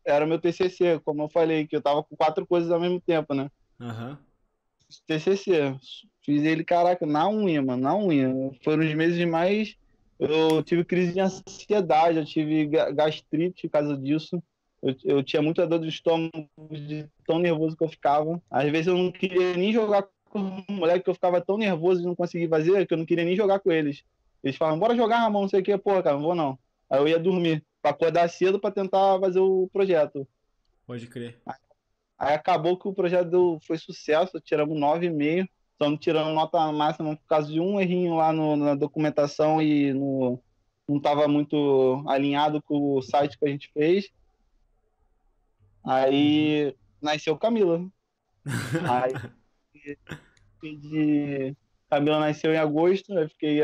[0.06, 3.34] Era meu TCC, como eu falei, que eu tava com quatro coisas ao mesmo tempo,
[3.34, 3.50] né?
[3.80, 4.18] Uhum.
[5.08, 5.76] TCC.
[6.24, 8.30] Fiz ele, caraca, na unha, mano, na unha.
[8.64, 9.76] Foram os meses mais
[10.22, 14.42] eu tive crise de ansiedade, eu tive gastrite por causa disso.
[14.80, 18.40] Eu, eu tinha muita dor de estômago, de tão nervoso que eu ficava.
[18.50, 22.02] Às vezes eu não queria nem jogar com o moleque, que eu ficava tão nervoso
[22.02, 24.04] de não conseguir fazer, que eu não queria nem jogar com eles.
[24.44, 26.58] Eles falavam, bora jogar, Ramon, não sei o que, porra, cara, não vou não.
[26.88, 30.28] Aí eu ia dormir, pra acordar cedo pra tentar fazer o projeto.
[30.86, 31.40] Pode crer.
[31.48, 31.56] Aí,
[32.20, 35.50] aí acabou que o projeto foi sucesso, tiramos 9,5
[35.82, 40.40] estamos tirando nota máxima por causa de um errinho lá no, na documentação e no,
[40.88, 44.12] não estava muito alinhado com o site que a gente fez.
[45.84, 46.74] Aí uhum.
[47.02, 47.84] nasceu Camila.
[48.88, 49.14] aí
[50.62, 51.56] de
[51.90, 53.62] Camila nasceu em agosto, eu fiquei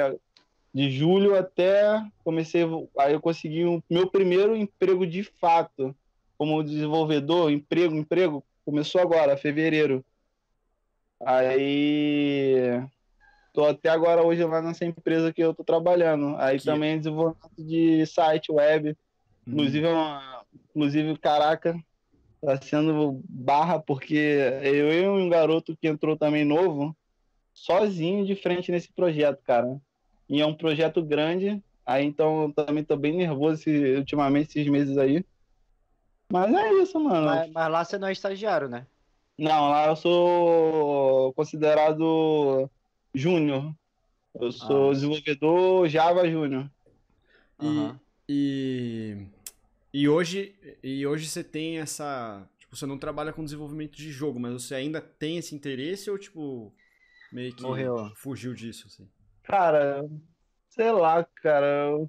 [0.73, 2.63] de julho até comecei,
[2.97, 5.95] aí eu consegui o meu primeiro emprego de fato
[6.35, 10.03] como desenvolvedor, emprego, emprego começou agora, fevereiro.
[11.25, 12.81] Aí
[13.53, 16.35] tô até agora hoje lá nessa empresa que eu tô trabalhando.
[16.37, 16.65] Aí que...
[16.65, 18.89] também desenvolvimento de site web.
[18.89, 18.95] Hum.
[19.47, 21.75] Inclusive, é uma, inclusive, caraca,
[22.41, 24.15] tá sendo barra, porque
[24.61, 26.95] eu e um garoto que entrou também novo,
[27.53, 29.79] sozinho de frente nesse projeto, cara.
[30.29, 34.67] E é um projeto grande, aí então eu também tô bem nervoso esse, ultimamente, esses
[34.69, 35.25] meses aí.
[36.31, 37.25] Mas é isso, mano.
[37.25, 38.85] Mas, mas lá você não é estagiário, né?
[39.37, 42.69] Não, lá eu sou considerado
[43.13, 43.73] júnior.
[44.39, 44.93] Eu sou ah.
[44.93, 46.69] desenvolvedor Java Júnior.
[47.61, 47.99] E, uhum.
[48.29, 49.27] e,
[49.93, 52.47] e, hoje, e hoje você tem essa.
[52.57, 56.17] Tipo, você não trabalha com desenvolvimento de jogo, mas você ainda tem esse interesse ou,
[56.17, 56.73] tipo,
[57.31, 58.11] meio que Morreu.
[58.15, 59.07] fugiu disso, assim?
[59.43, 60.03] Cara,
[60.69, 62.07] sei lá, cara.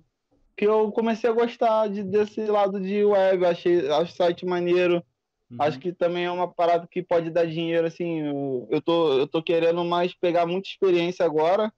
[0.57, 5.05] Que eu comecei a gostar de, desse lado de web, achei, acho o site maneiro.
[5.51, 5.57] Uhum.
[5.61, 8.20] Acho que também é uma parada que pode dar dinheiro, assim.
[8.20, 11.72] Eu, eu, tô, eu tô querendo mais pegar muita experiência agora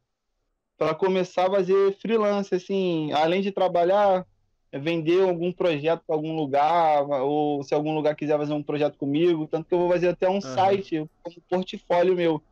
[0.76, 3.12] para começar a fazer freelance, assim.
[3.12, 4.26] Além de trabalhar,
[4.72, 9.46] vender algum projeto para algum lugar, ou se algum lugar quiser fazer um projeto comigo,
[9.46, 10.40] tanto que eu vou fazer até um uhum.
[10.40, 11.08] site, um
[11.48, 12.42] portfólio meu.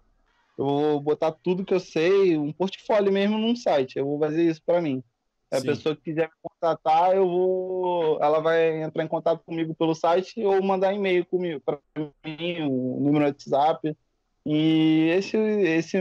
[0.57, 3.97] Eu vou botar tudo que eu sei, um portfólio mesmo num site.
[3.99, 5.03] Eu vou fazer isso para mim.
[5.51, 9.95] A pessoa que quiser me contatar, eu vou, ela vai entrar em contato comigo pelo
[9.95, 13.97] site ou mandar e-mail comigo para mim, o número do WhatsApp.
[14.45, 15.99] E esse esse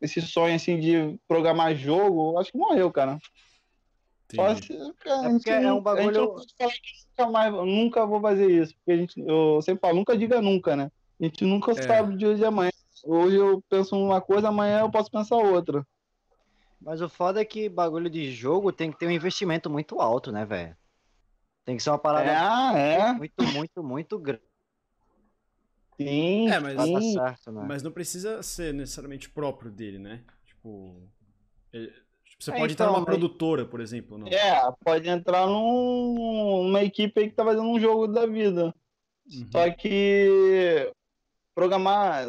[0.00, 3.16] esse sonho assim de programar jogo, acho que morreu, cara.
[5.48, 6.34] É é um bagulho.
[6.34, 8.74] nunca, mais, nunca vou fazer isso.
[8.76, 10.90] Porque a gente, eu sempre falo, nunca diga nunca, né?
[11.20, 11.82] A gente nunca é.
[11.82, 12.70] sabe de hoje e amanhã.
[13.04, 15.86] Hoje eu penso uma coisa, amanhã eu posso pensar outra.
[16.84, 20.32] Mas o foda é que bagulho de jogo tem que ter um investimento muito alto,
[20.32, 20.76] né, velho?
[21.64, 23.12] Tem que ser uma parada é, é.
[23.12, 24.42] muito, muito, muito grande.
[25.96, 27.12] Sim, é, mas, sim.
[27.12, 27.64] Certo, né?
[27.66, 30.24] mas não precisa ser necessariamente próprio dele, né?
[30.44, 31.00] Tipo,
[31.72, 31.92] ele,
[32.24, 33.04] tipo você é, pode então, entrar numa mas...
[33.04, 34.18] produtora, por exemplo.
[34.18, 34.26] Não.
[34.26, 38.74] É, pode entrar num, numa equipe aí que tá fazendo um jogo da vida.
[39.32, 39.48] Uhum.
[39.52, 40.90] Só que
[41.54, 42.26] programar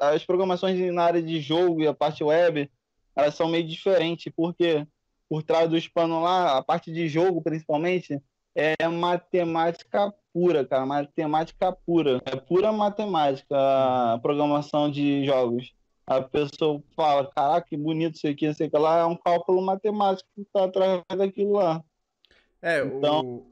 [0.00, 2.68] as programações na área de jogo e a parte web
[3.14, 4.86] elas são meio diferentes, porque
[5.28, 8.20] por trás dos panos lá, a parte de jogo principalmente,
[8.54, 12.20] é matemática pura, cara, matemática pura.
[12.24, 15.72] É pura matemática a programação de jogos.
[16.06, 20.28] A pessoa fala, caraca, que bonito isso aqui, isso aqui lá, é um cálculo matemático
[20.34, 21.82] que está atrás daquilo lá.
[22.60, 23.46] É, então, o...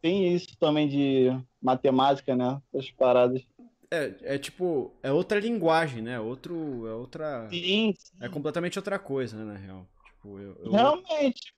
[0.00, 1.28] tem isso também de
[1.60, 2.60] matemática, né?
[2.74, 3.42] As paradas.
[3.90, 6.18] É, é tipo, é outra linguagem, né?
[6.18, 7.48] Outro, é outra.
[7.50, 8.12] Sim, sim.
[8.20, 9.86] É completamente outra coisa, né, na real.
[10.06, 10.72] Tipo, eu, eu...
[10.72, 11.54] Realmente,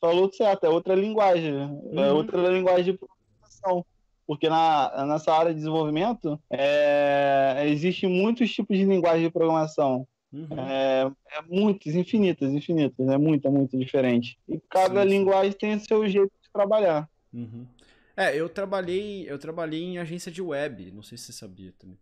[0.00, 1.54] falou certo, é outra linguagem.
[1.54, 2.00] É uhum.
[2.00, 3.84] É outra linguagem de programação.
[4.26, 10.06] Porque na, nessa área de desenvolvimento, é, existem muitos tipos de linguagem de programação.
[10.30, 10.46] Uhum.
[10.58, 13.08] É, é muitas, infinitas, infinitas.
[13.08, 14.38] É muito, muito diferente.
[14.46, 17.08] E cada sim, linguagem tem o seu jeito de trabalhar.
[17.32, 17.66] Uhum.
[18.18, 21.96] É, eu trabalhei, eu trabalhei em agência de web, não sei se você sabia também.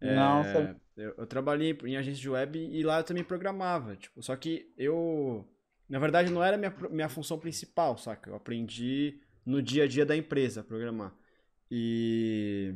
[0.00, 0.80] Não, é, sabe.
[0.96, 4.72] eu, eu, trabalhei em agência de web e lá eu também programava, tipo, só que
[4.76, 5.44] eu,
[5.88, 8.30] na verdade, não era minha, minha função principal, saca?
[8.30, 11.12] Eu aprendi no dia a dia da empresa a programar.
[11.68, 12.72] E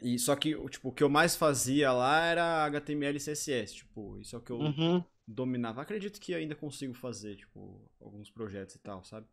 [0.00, 4.20] e só que, tipo, o que eu mais fazia lá era HTML e CSS, tipo,
[4.20, 5.02] isso é o que eu uhum.
[5.26, 5.82] dominava.
[5.82, 9.26] Acredito que ainda consigo fazer, tipo, alguns projetos e tal, sabe?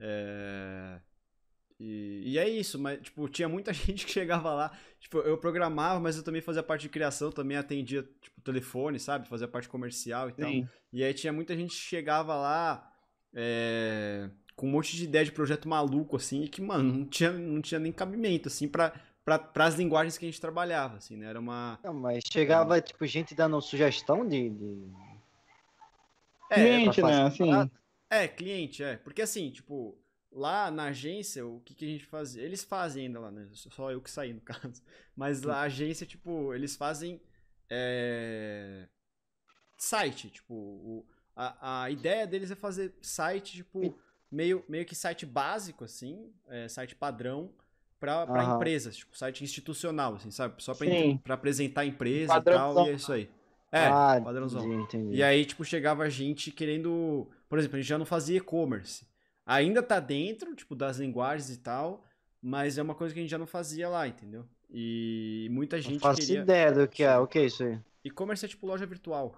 [0.00, 1.00] É...
[1.78, 6.00] E, e, é isso, mas, tipo, tinha muita gente que chegava lá, tipo, eu programava,
[6.00, 9.28] mas eu também fazia parte de criação, também atendia, tipo, telefone, sabe?
[9.28, 10.40] Fazia parte comercial e Sim.
[10.40, 10.70] tal.
[10.92, 12.90] E aí tinha muita gente que chegava lá
[13.34, 17.30] é, com um monte de ideia de projeto maluco, assim, e que, mano, não tinha,
[17.32, 21.26] não tinha nem cabimento, assim, pra, para as linguagens que a gente trabalhava, assim, né?
[21.26, 21.78] Era uma...
[21.84, 24.48] Não, mas chegava, tipo, gente dando sugestão de...
[24.48, 24.92] de...
[26.50, 27.22] É, cliente, né?
[27.24, 27.50] Assim...
[28.08, 28.96] É, cliente, é.
[28.96, 29.98] Porque, assim, tipo
[30.36, 32.42] lá na agência, o que, que a gente fazia?
[32.42, 33.48] Eles fazem ainda lá, né?
[33.52, 34.82] Só eu que saí, no caso.
[35.16, 37.20] Mas a agência, tipo, eles fazem
[37.70, 38.86] é...
[39.78, 41.06] site, tipo, o...
[41.34, 43.98] a, a ideia deles é fazer site, tipo,
[44.30, 47.50] meio, meio que site básico, assim, é, site padrão,
[47.98, 48.56] para uhum.
[48.56, 50.62] empresas, tipo, site institucional, assim, sabe?
[50.62, 52.70] Só para apresentar a empresa Padrãozão.
[52.70, 53.30] e tal, e é isso aí.
[53.72, 54.60] É, ah, padrãozão.
[54.60, 55.16] Entendi, entendi.
[55.16, 57.26] E aí, tipo, chegava gente querendo.
[57.48, 59.04] Por exemplo, a gente já não fazia e-commerce
[59.46, 62.04] ainda tá dentro, tipo, das linguagens e tal,
[62.42, 64.44] mas é uma coisa que a gente já não fazia lá, entendeu?
[64.68, 66.40] E muita gente não faço queria...
[66.40, 67.78] ideia do que é, o que é isso aí?
[68.04, 69.34] E-commerce é tipo loja virtual.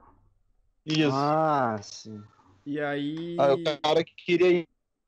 [0.84, 1.10] Isso.
[1.12, 2.22] Ah, sim.
[2.64, 3.36] E aí...
[3.38, 4.66] Ah, o cara que queria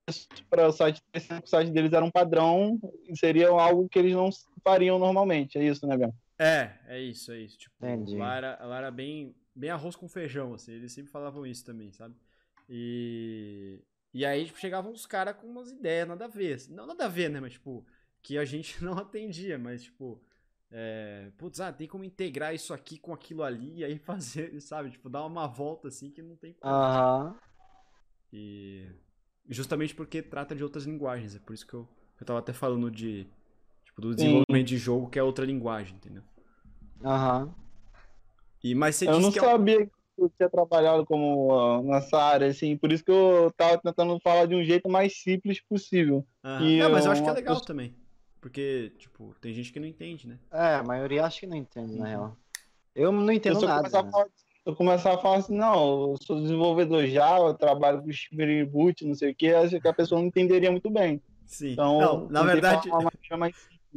[0.09, 1.01] isso para o site,
[1.43, 2.79] o site deles era um padrão,
[3.15, 4.29] seria algo que eles não
[4.63, 6.13] fariam normalmente, é isso, né, Ben?
[6.39, 7.59] É, é isso, é isso.
[7.59, 8.17] Tipo, Entendi.
[8.17, 11.93] Lá era, lá era bem, bem arroz com feijão, assim, eles sempre falavam isso também,
[11.93, 12.15] sabe?
[12.69, 13.81] E,
[14.13, 16.55] e aí, tipo, chegavam uns caras com umas ideias, nada a ver.
[16.55, 16.75] Assim.
[16.75, 17.41] Não nada a ver, né?
[17.41, 17.87] Mas, tipo,
[18.23, 20.21] que a gente não atendia, mas, tipo,
[20.71, 24.91] é, putz, ah, tem como integrar isso aqui com aquilo ali e aí fazer, sabe?
[24.91, 26.75] Tipo, dar uma volta assim que não tem como.
[26.75, 27.37] Aham.
[28.33, 28.87] E
[29.49, 31.89] justamente porque trata de outras linguagens, é por isso que eu,
[32.21, 33.27] eu tava até falando de,
[33.85, 34.75] tipo, do desenvolvimento Sim.
[34.75, 36.23] de jogo que é outra linguagem, entendeu?
[37.05, 37.53] Aham.
[38.63, 39.93] E, mas você eu não que é sabia que
[40.23, 44.47] eu tinha trabalhado como uh, nessa área, assim, por isso que eu tava tentando falar
[44.47, 46.25] de um jeito mais simples possível.
[46.45, 46.61] Uhum.
[46.69, 47.95] E, não, mas eu acho que é legal também.
[48.41, 50.39] Porque, tipo, tem gente que não entende, né?
[50.51, 52.37] É, a maioria acha que não entende, na real.
[52.95, 53.91] Eu não entendo eu nada.
[53.91, 54.25] Começar né?
[54.65, 59.07] eu começar a falar assim, não, eu sou desenvolvedor Java, eu trabalho com Spring Boot,
[59.07, 61.23] não sei o que, acho que a pessoa não entenderia muito bem.
[61.47, 61.73] Sim.
[61.73, 62.89] Então, não, na verdade,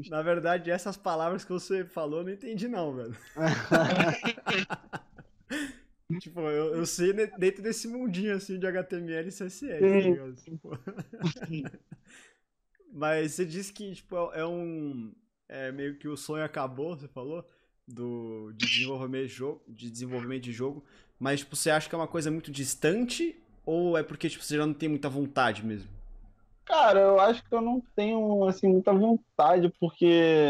[0.09, 3.15] na verdade, essas palavras que você falou eu não entendi não, velho.
[6.19, 10.35] tipo, eu, eu sei dentro desse mundinho assim de HTML e CSS, tá ligado?
[10.35, 10.69] Tipo...
[12.93, 15.11] Mas você disse que tipo, é um.
[15.49, 17.43] É meio que o sonho acabou, você falou?
[17.87, 20.83] Do, de, desenvolvimento de, jogo, de desenvolvimento de jogo.
[21.19, 23.35] Mas tipo, você acha que é uma coisa muito distante?
[23.65, 25.89] Ou é porque tipo, você já não tem muita vontade mesmo?
[26.65, 30.47] Cara, eu acho que eu não tenho assim, muita vontade, porque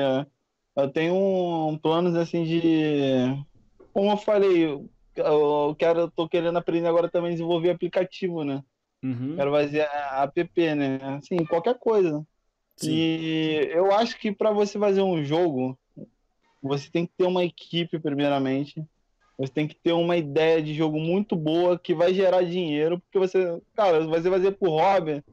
[0.75, 3.45] eu tenho planos assim de.
[3.93, 4.89] Como eu falei,
[5.21, 8.63] eu quero, eu tô querendo aprender agora também a desenvolver aplicativo, né?
[9.03, 9.35] Uhum.
[9.35, 10.99] Quero fazer app, né?
[11.17, 12.25] Assim, qualquer coisa.
[12.77, 12.91] Sim.
[12.91, 15.77] E eu acho que para você fazer um jogo,
[16.61, 18.83] você tem que ter uma equipe, primeiramente.
[19.37, 23.19] Você tem que ter uma ideia de jogo muito boa que vai gerar dinheiro, porque
[23.19, 25.23] você, cara, você vai fazer por hobby.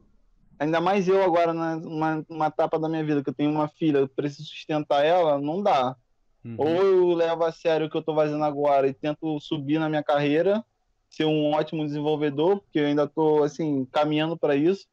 [0.59, 3.99] Ainda mais eu agora, numa, numa etapa da minha vida, que eu tenho uma filha,
[3.99, 5.97] eu preciso sustentar ela, não dá.
[6.45, 6.55] Uhum.
[6.59, 9.89] Ou eu levo a sério o que eu tô fazendo agora e tento subir na
[9.89, 10.65] minha carreira,
[11.09, 14.87] ser um ótimo desenvolvedor, porque eu ainda tô, assim, caminhando para isso.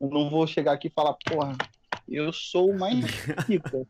[0.00, 1.56] Eu não vou chegar aqui e falar, porra,
[2.08, 3.04] eu sou o mais
[3.48, 3.86] rico.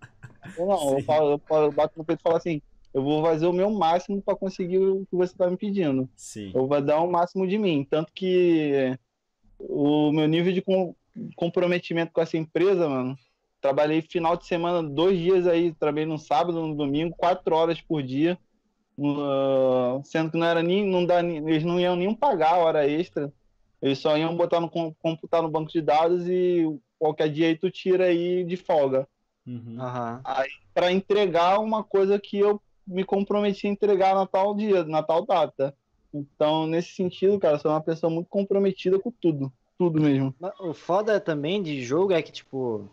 [0.58, 2.60] não, eu, falo, eu, falo, eu bato no peito e falo assim,
[2.92, 6.08] eu vou fazer o meu máximo para conseguir o que você está me pedindo.
[6.16, 6.52] Sim.
[6.54, 7.84] Eu vou dar o máximo de mim.
[7.88, 8.96] Tanto que
[9.58, 10.94] o meu nível de com,
[11.34, 13.18] comprometimento com essa empresa, mano,
[13.64, 18.02] trabalhei final de semana, dois dias aí, trabalhei no sábado, no domingo, quatro horas por
[18.02, 18.38] dia.
[18.98, 22.86] Uh, sendo que não era nem, não dá, eles não iam nem pagar a hora
[22.86, 23.32] extra.
[23.80, 27.70] Eles só iam botar no computar no banco de dados e qualquer dia aí tu
[27.70, 29.08] tira aí de folga.
[29.46, 29.78] Uhum.
[30.22, 35.02] Aí, para entregar uma coisa que eu me comprometi a entregar na tal dia, na
[35.02, 35.74] tal data.
[36.12, 39.50] Então, nesse sentido, cara, sou uma pessoa muito comprometida com tudo.
[39.78, 40.34] Tudo mesmo.
[40.60, 42.90] O foda também de jogo é que, tipo,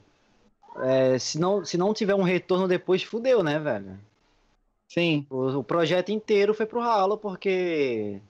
[0.78, 4.00] é, se, não, se não tiver um retorno depois, fudeu, né, velho?
[4.88, 5.26] Sim.
[5.30, 8.22] O, o projeto inteiro foi pro ralo porque.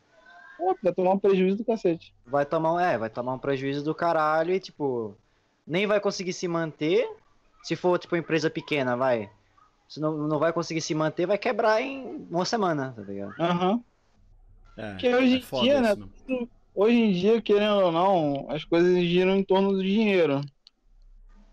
[0.57, 2.13] Pô, vai tomar um prejuízo do cacete.
[2.25, 5.15] Vai tomar, é, vai tomar um prejuízo do caralho e, tipo,
[5.65, 7.09] nem vai conseguir se manter.
[7.63, 9.29] Se for, tipo, empresa pequena, vai.
[9.87, 13.33] Se não, não vai conseguir se manter, vai quebrar em uma semana, tá ligado?
[13.39, 13.71] Aham.
[13.71, 13.83] Uhum.
[14.77, 15.95] É, Porque hoje é em dia, né?
[16.73, 20.41] Hoje em dia, querendo ou não, as coisas giram em torno do dinheiro.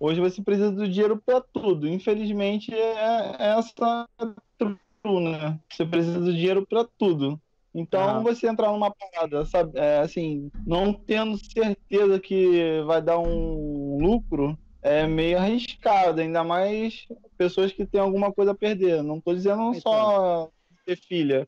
[0.01, 1.89] Hoje você precisa do dinheiro para tudo.
[1.89, 4.09] Infelizmente, é, é essa
[4.57, 5.59] true, né?
[5.71, 7.41] Você precisa do dinheiro para tudo.
[7.75, 8.21] Então, ah.
[8.21, 14.59] você entrar numa parada, sabe, é, assim, não tendo certeza que vai dar um lucro,
[14.83, 19.03] é meio arriscado, ainda mais pessoas que têm alguma coisa a perder.
[19.03, 19.81] Não estou dizendo então.
[19.81, 20.51] só
[20.87, 21.47] ter filha,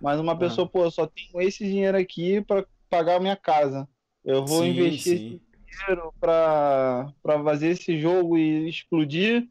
[0.00, 0.36] mas uma ah.
[0.36, 3.86] pessoa, pô, só tenho esse dinheiro aqui para pagar a minha casa.
[4.24, 5.40] Eu vou sim, investir sim.
[5.78, 9.48] Dinheiro para fazer esse jogo e explodir.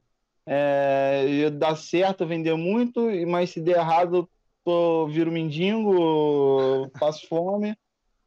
[0.50, 4.30] É, dar certo, vender muito, mas se der errado,
[4.64, 7.78] tô, viro mendigo, passo fome.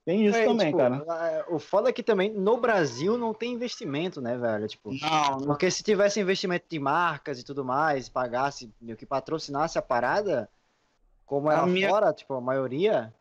[0.05, 1.47] Tem isso é, também, tipo, cara.
[1.49, 4.67] O foda é que também no Brasil não tem investimento, né, velho?
[4.67, 5.47] Tipo, não, não.
[5.47, 10.49] Porque se tivesse investimento de marcas e tudo mais, pagasse, meio que patrocinasse a parada,
[11.25, 11.89] como era minha...
[11.89, 13.15] fora, tipo, a maioria,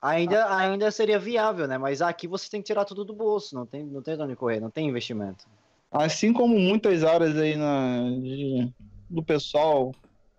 [0.00, 1.78] ainda, ainda seria viável, né?
[1.78, 4.36] Mas aqui você tem que tirar tudo do bolso, não tem, não tem de onde
[4.36, 5.46] correr, não tem investimento.
[5.90, 8.70] Assim como muitas áreas aí na, de,
[9.08, 9.92] do pessoal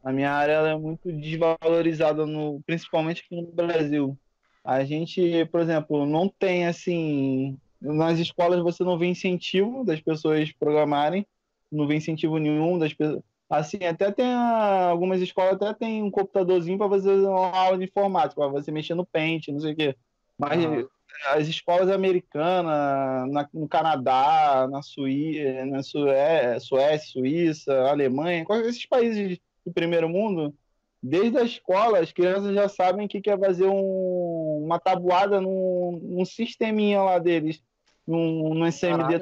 [0.03, 4.18] a minha área é muito desvalorizada, no, principalmente aqui no Brasil.
[4.64, 7.57] A gente, por exemplo, não tem assim.
[7.82, 11.26] Nas escolas você não vê incentivo das pessoas programarem,
[11.72, 13.22] não vê incentivo nenhum das pessoas.
[13.49, 18.39] Assim, até tem algumas escolas até tem um computadorzinho para fazer uma aula de informática,
[18.39, 19.95] para você mexer no Paint, não sei o quê.
[20.37, 20.87] Mas uhum.
[21.31, 29.39] as escolas americanas, na, no Canadá, na, Suí na Sué Suécia, Suíça, Alemanha, esses países
[29.65, 30.53] do primeiro mundo,
[31.01, 36.25] desde a escola, as crianças já sabem que quer fazer um, uma tabuada num, num
[36.25, 37.63] sisteminha lá deles,
[38.05, 39.19] num, no SMD.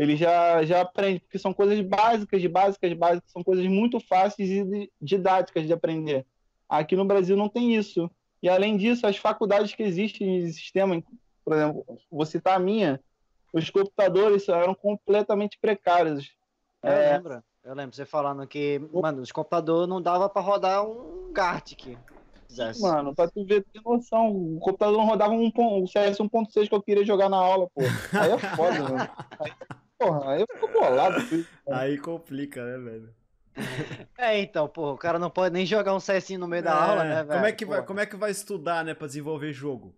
[0.00, 4.90] Ele já, já aprende, porque são coisas básicas, básicas, básicas, são coisas muito fáceis e
[4.98, 6.24] didáticas de aprender.
[6.66, 8.10] Aqui no Brasil não tem isso.
[8.42, 11.02] E além disso, as faculdades que existem de sistema,
[11.44, 12.98] por exemplo, vou citar a minha,
[13.52, 16.34] os computadores eram completamente precários.
[16.82, 17.44] É, lembra?
[17.62, 21.94] Eu lembro você falando que, mano, os computadores não dava pra rodar um Gartic.
[22.80, 26.74] Mano, pra tu ver, ter noção, o computador não rodava um, o CS 1.6 que
[26.74, 27.82] eu queria jogar na aula, pô.
[28.18, 29.10] Aí é foda, mano.
[29.38, 29.52] Aí,
[30.00, 31.16] porra, aí eu fico bolado.
[31.70, 33.14] Aí complica, né, velho?
[34.16, 36.74] É, então, pô, o cara não pode nem jogar um CS no meio da é,
[36.74, 37.28] aula, né, velho?
[37.28, 39.94] Como é, que vai, como é que vai estudar, né, pra desenvolver jogo?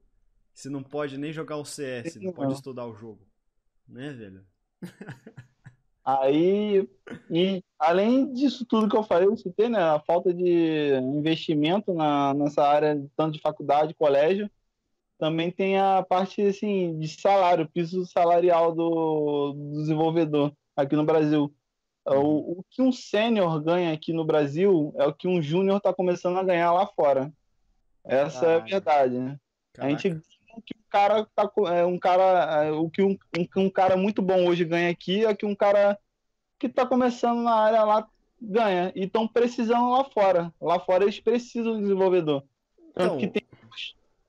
[0.52, 3.26] Se não pode nem jogar o CS, não pode estudar o jogo.
[3.88, 4.44] Né, velho?
[6.04, 6.88] Aí,
[7.30, 9.78] e além disso tudo que eu falei, eu citei, né?
[9.78, 14.50] A falta de investimento na, nessa área, tanto de faculdade, colégio,
[15.22, 21.54] também tem a parte assim, de salário, piso salarial do, do desenvolvedor aqui no Brasil.
[22.04, 25.94] O, o que um sênior ganha aqui no Brasil é o que um júnior está
[25.94, 27.32] começando a ganhar lá fora.
[28.04, 29.38] Essa é a verdade, né?
[29.78, 30.10] A gente
[30.66, 34.20] que o cara tá é, um cara é, o que um, um, um, cara muito
[34.20, 35.96] bom hoje ganha aqui é que um cara
[36.58, 38.08] que está começando na área lá
[38.40, 42.44] ganha e estão precisando lá fora lá fora eles precisam de desenvolvedor
[42.92, 43.18] tanto então...
[43.18, 43.42] que tem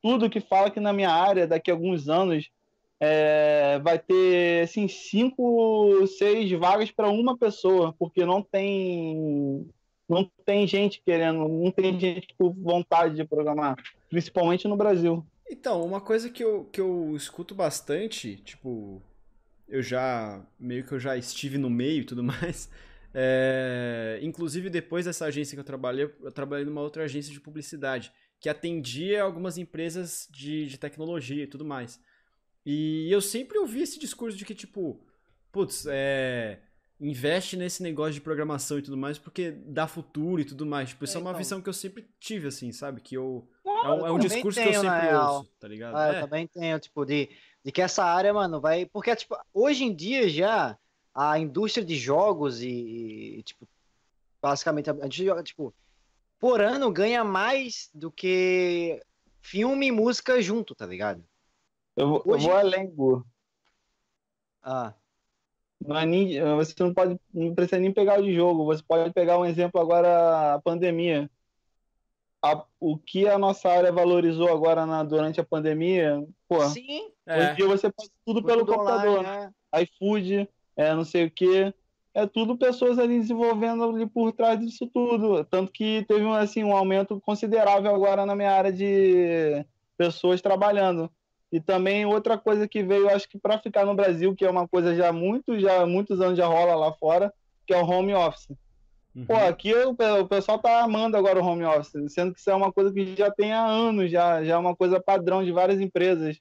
[0.04, 2.52] tudo que fala que na minha área daqui a alguns anos
[3.00, 9.66] é, vai ter assim cinco seis vagas para uma pessoa porque não tem
[10.08, 13.78] não tem gente querendo não tem gente com vontade de programar
[14.14, 15.26] principalmente no Brasil.
[15.50, 19.02] Então, uma coisa que eu, que eu escuto bastante, tipo,
[19.68, 22.70] eu já, meio que eu já estive no meio e tudo mais,
[23.14, 28.14] é, inclusive depois dessa agência que eu trabalhei, eu trabalhei numa outra agência de publicidade,
[28.44, 31.98] que atendia algumas empresas de, de tecnologia e tudo mais.
[32.66, 35.00] E eu sempre ouvi esse discurso de que, tipo,
[35.50, 36.60] putz, é
[37.00, 40.90] investe nesse negócio de programação e tudo mais, porque dá futuro e tudo mais.
[40.90, 41.38] Tipo, isso é, é uma então.
[41.38, 43.00] visão que eu sempre tive, assim, sabe?
[43.00, 43.48] Que eu.
[43.66, 45.96] é um, é um discurso tenho, que eu sempre ouço, tá ligado?
[45.96, 46.18] Ah, é.
[46.18, 47.30] Eu também tenho, tipo, de,
[47.64, 48.86] de que essa área, mano, vai.
[48.86, 50.78] Porque, tipo, hoje em dia já
[51.16, 53.66] a indústria de jogos e, e tipo,
[54.42, 55.74] basicamente, a gente joga, tipo,
[56.44, 59.02] por ano ganha mais do que
[59.40, 61.24] filme e música junto, tá ligado?
[61.96, 62.44] Eu, hoje...
[62.46, 63.26] eu vou além, Gu.
[64.62, 64.94] Ah.
[65.80, 68.66] Não é nem, você não pode, não precisa nem pegar o de jogo.
[68.66, 71.32] Você pode pegar um exemplo agora a pandemia.
[72.42, 76.60] A, o que a nossa área valorizou agora na, durante a pandemia, pô.
[76.68, 77.10] Sim.
[77.26, 77.54] Hoje é.
[77.54, 79.82] dia você faz tudo Foi pelo tudo computador, online, né?
[79.84, 81.74] iFood, é, não sei o que.
[82.14, 85.44] É tudo pessoas ali desenvolvendo ali por trás disso tudo.
[85.46, 89.66] Tanto que teve assim, um aumento considerável agora na minha área de
[89.98, 91.10] pessoas trabalhando.
[91.52, 94.68] E também outra coisa que veio, acho que para ficar no Brasil, que é uma
[94.68, 97.32] coisa já muito, já muitos anos já rola lá fora,
[97.66, 98.50] que é o home office.
[99.16, 99.26] Uhum.
[99.26, 102.56] Pô, aqui o, o, pessoal tá amando agora o home office, sendo que isso é
[102.56, 105.80] uma coisa que já tem há anos, já, já é uma coisa padrão de várias
[105.80, 106.40] empresas.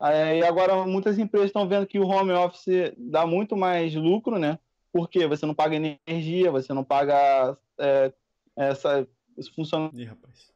[0.00, 4.58] e agora muitas empresas estão vendo que o home office dá muito mais lucro, né?
[4.96, 8.10] Porque você não paga energia, você não paga é,
[8.56, 9.06] essa.
[9.36, 9.90] Isso funciona.
[9.92, 10.50] Ih, rapaz.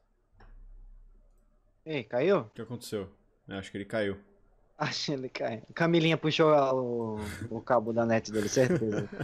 [1.84, 2.38] Ei, caiu?
[2.38, 3.07] O que aconteceu?
[3.47, 4.16] Eu acho que ele caiu.
[4.80, 5.61] Acho que ele caiu.
[5.74, 7.20] Camilinha puxou o,
[7.51, 9.07] o cabo da net dele, certeza.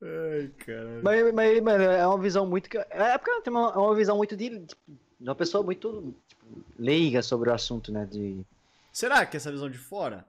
[0.00, 1.02] Ai, caralho.
[1.02, 2.68] Mas, mas, mano, é uma visão muito.
[2.90, 4.66] É porque tem uma, é uma visão muito de.
[4.66, 4.80] Tipo,
[5.18, 8.06] de uma pessoa muito tipo, leiga sobre o assunto, né?
[8.06, 8.46] De...
[8.92, 10.24] Será que essa visão de fora?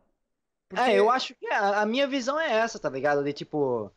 [0.70, 0.84] Porque...
[0.84, 3.24] É, eu acho que a minha visão é essa, tá ligado?
[3.24, 3.92] De tipo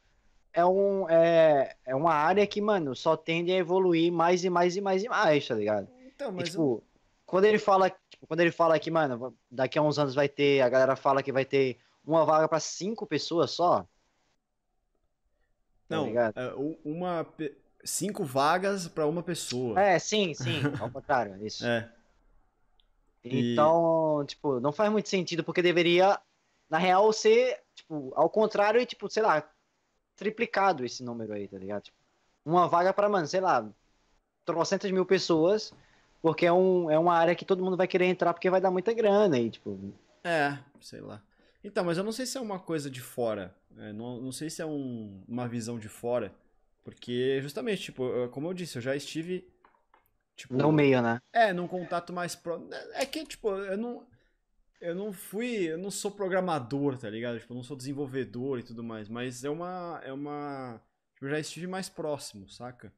[0.53, 4.77] é, um, é, é uma área que, mano, só tende a evoluir mais e mais
[4.77, 5.89] e mais e mais, tá ligado?
[6.07, 6.83] Então, mas e, tipo, eu...
[7.25, 10.61] quando ele fala, tipo, quando ele fala que, mano, daqui a uns anos vai ter,
[10.61, 13.81] a galera fala que vai ter uma vaga para cinco pessoas só.
[15.89, 16.33] Tá Não, é,
[16.85, 17.27] uma
[17.85, 19.81] cinco vagas para uma pessoa.
[19.81, 21.65] É, sim, sim, ao contrário, é isso.
[21.67, 21.89] É.
[23.25, 24.27] Então, e...
[24.27, 26.19] tipo, não faz muito sentido porque deveria
[26.73, 29.47] na real ser, tipo, ao contrário, tipo, sei lá,
[30.17, 31.83] triplicado esse número aí, tá ligado?
[31.83, 31.99] Tipo,
[32.47, 33.71] uma vaga para, mano, sei lá,
[34.43, 35.75] trocentas mil pessoas,
[36.23, 38.71] porque é, um, é uma área que todo mundo vai querer entrar porque vai dar
[38.71, 39.93] muita grana aí, tipo.
[40.25, 41.23] É, sei lá.
[41.63, 43.55] Então, mas eu não sei se é uma coisa de fora.
[43.77, 46.35] É, não, não sei se é um, uma visão de fora.
[46.83, 49.47] Porque, justamente, tipo, como eu disse, eu já estive.
[50.35, 51.21] Tipo, no meio, né?
[51.35, 52.71] É, num contato mais próximo.
[52.95, 54.07] É que, tipo, eu não
[54.83, 57.39] eu não fui, eu não sou programador, tá ligado?
[57.39, 60.83] Tipo, eu não sou desenvolvedor e tudo mais, mas é uma, é uma,
[61.15, 62.93] tipo, eu já estive mais próximo, saca?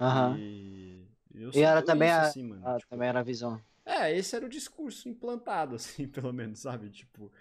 [0.00, 0.36] Aham.
[0.36, 1.06] E,
[1.54, 3.62] e era também isso, a, assim, mano, a, tipo, também era a visão.
[3.86, 6.90] É, esse era o discurso implantado, assim, pelo menos, sabe?
[6.90, 7.32] Tipo,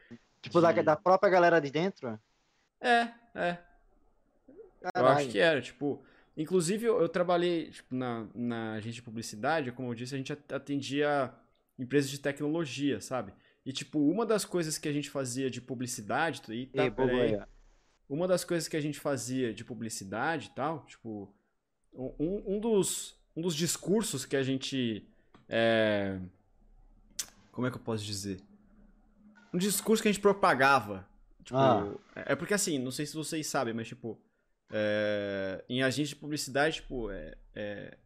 [0.41, 0.73] tipo de...
[0.73, 2.19] da, da própria galera de dentro?
[2.79, 3.57] É, é.
[4.93, 4.95] Caralho.
[4.95, 6.03] Eu acho que era, tipo,
[6.37, 10.33] inclusive eu, eu trabalhei, tipo, na, na agência de publicidade, como eu disse, a gente
[10.33, 11.33] atendia
[11.79, 13.33] empresas de tecnologia, sabe?
[13.65, 16.41] E, tipo, uma das coisas que a gente fazia de publicidade.
[16.49, 17.39] E, tá, Ei,
[18.09, 21.33] uma das coisas que a gente fazia de publicidade e tal, tipo.
[21.93, 25.05] Um, um, dos, um dos discursos que a gente.
[25.47, 26.19] É,
[27.51, 28.39] como é que eu posso dizer?
[29.53, 31.07] Um discurso que a gente propagava.
[31.43, 31.95] Tipo, ah.
[32.15, 34.19] É porque assim, não sei se vocês sabem, mas tipo.
[34.73, 37.97] É, em agência de publicidade, tipo, é, é,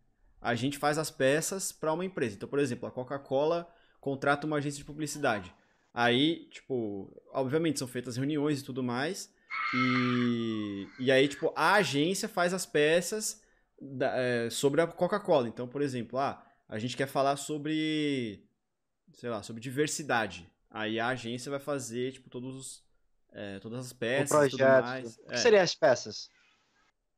[0.41, 2.35] a gente faz as peças para uma empresa.
[2.35, 3.71] Então, por exemplo, a Coca-Cola
[4.05, 5.51] contrata uma agência de publicidade.
[5.91, 9.33] Aí, tipo, obviamente são feitas reuniões e tudo mais.
[9.73, 13.41] E, e aí, tipo, a agência faz as peças
[13.81, 15.47] da, é, sobre a Coca-Cola.
[15.47, 18.45] Então, por exemplo, ah, a gente quer falar sobre,
[19.13, 20.47] sei lá, sobre diversidade.
[20.69, 22.83] Aí a agência vai fazer, tipo, todos os,
[23.31, 24.81] é, todas as peças o e tudo projeto.
[24.81, 25.17] mais.
[25.17, 26.29] O que É, seriam as peças?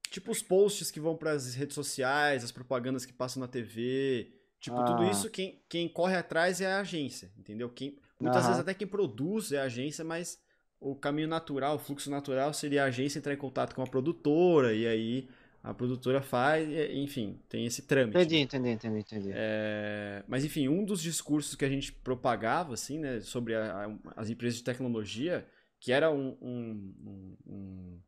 [0.09, 4.33] tipo os posts que vão para as redes sociais, as propagandas que passam na TV.
[4.59, 5.09] Tipo, tudo Ah.
[5.11, 7.69] isso, quem, quem corre atrás é a agência, entendeu?
[7.69, 10.41] Quem, muitas vezes até quem produz é a agência, mas
[10.79, 14.73] o caminho natural, o fluxo natural seria a agência entrar em contato com a produtora,
[14.73, 15.29] e aí
[15.63, 18.17] a produtora faz, enfim, tem esse trâmite.
[18.17, 19.29] Entendi, entendi, entendi, entendi.
[19.33, 24.21] É, mas enfim, um dos discursos que a gente propagava, assim, né, sobre a- a-
[24.21, 25.47] as empresas de tecnologia,
[25.79, 27.99] que era um, um, um-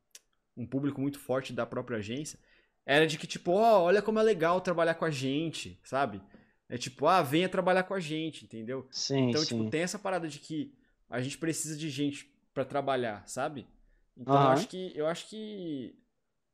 [0.57, 2.37] um- público muito forte da própria agência,
[2.85, 6.21] era de que, tipo, ó, olha como é legal trabalhar com a gente, sabe?
[6.69, 8.87] É tipo, ah, venha trabalhar com a gente, entendeu?
[8.91, 9.57] Sim, Então, sim.
[9.57, 10.71] tipo, tem essa parada de que
[11.09, 13.67] a gente precisa de gente pra trabalhar, sabe?
[14.15, 14.53] Então, eu Aham.
[14.53, 15.95] acho que eu acho que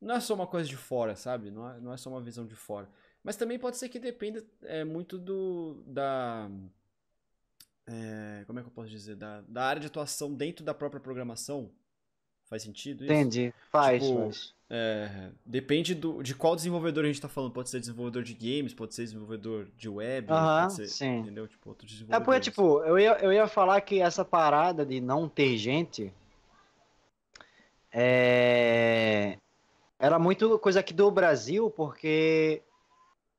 [0.00, 1.50] não é só uma coisa de fora, sabe?
[1.50, 2.88] Não é, não é só uma visão de fora.
[3.22, 6.48] Mas também pode ser que dependa é, muito do da
[7.86, 11.00] é, como é que eu posso dizer da, da área de atuação dentro da própria
[11.00, 11.70] programação.
[12.46, 13.24] Faz sentido isso?
[13.24, 13.54] Entendi.
[13.70, 14.54] Faz, Tipo, faz.
[14.68, 17.52] É, depende do, de qual desenvolvedor a gente tá falando.
[17.52, 21.18] Pode ser desenvolvedor de games, pode ser desenvolvedor de web, Aham, pode ser, sim.
[21.18, 21.46] entendeu?
[21.46, 22.24] Tipo, outro É desenvolvedor.
[22.24, 26.12] porque, tipo, eu ia, eu ia falar que essa parada de não ter gente
[27.92, 29.38] é,
[29.98, 32.60] era muito coisa aqui do Brasil, porque,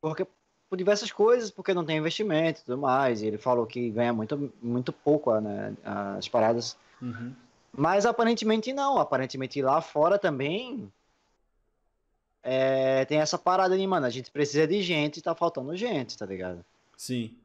[0.01, 0.25] porque
[0.69, 3.21] por diversas coisas, porque não tem investimento e tudo mais.
[3.21, 6.77] E ele falou que ganha muito, muito pouco né, as paradas.
[7.01, 7.33] Uhum.
[7.71, 8.97] Mas aparentemente não.
[8.97, 10.91] Aparentemente lá fora também
[12.47, 16.17] é, tem essa parada de, mano, a gente precisa de gente e tá faltando gente,
[16.17, 16.63] tá ligado?
[16.97, 17.37] Sim.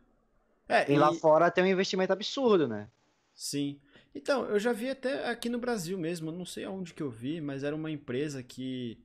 [0.68, 2.88] É, E lá e- fora tem um investimento absurdo, né?
[3.34, 3.80] Sim.
[4.14, 7.40] Então, eu já vi até aqui no Brasil mesmo, não sei aonde que eu vi,
[7.40, 8.98] mas era uma empresa que.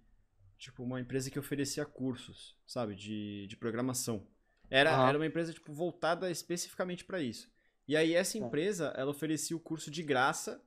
[0.58, 4.26] Tipo, uma empresa que oferecia cursos, sabe, de, de programação.
[4.70, 7.50] Era, era uma empresa, tipo, voltada especificamente para isso.
[7.88, 10.62] E aí, essa empresa, ela oferecia o curso de graça,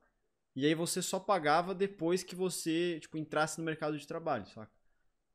[0.55, 4.71] e aí você só pagava depois que você, tipo, entrasse no mercado de trabalho, saca?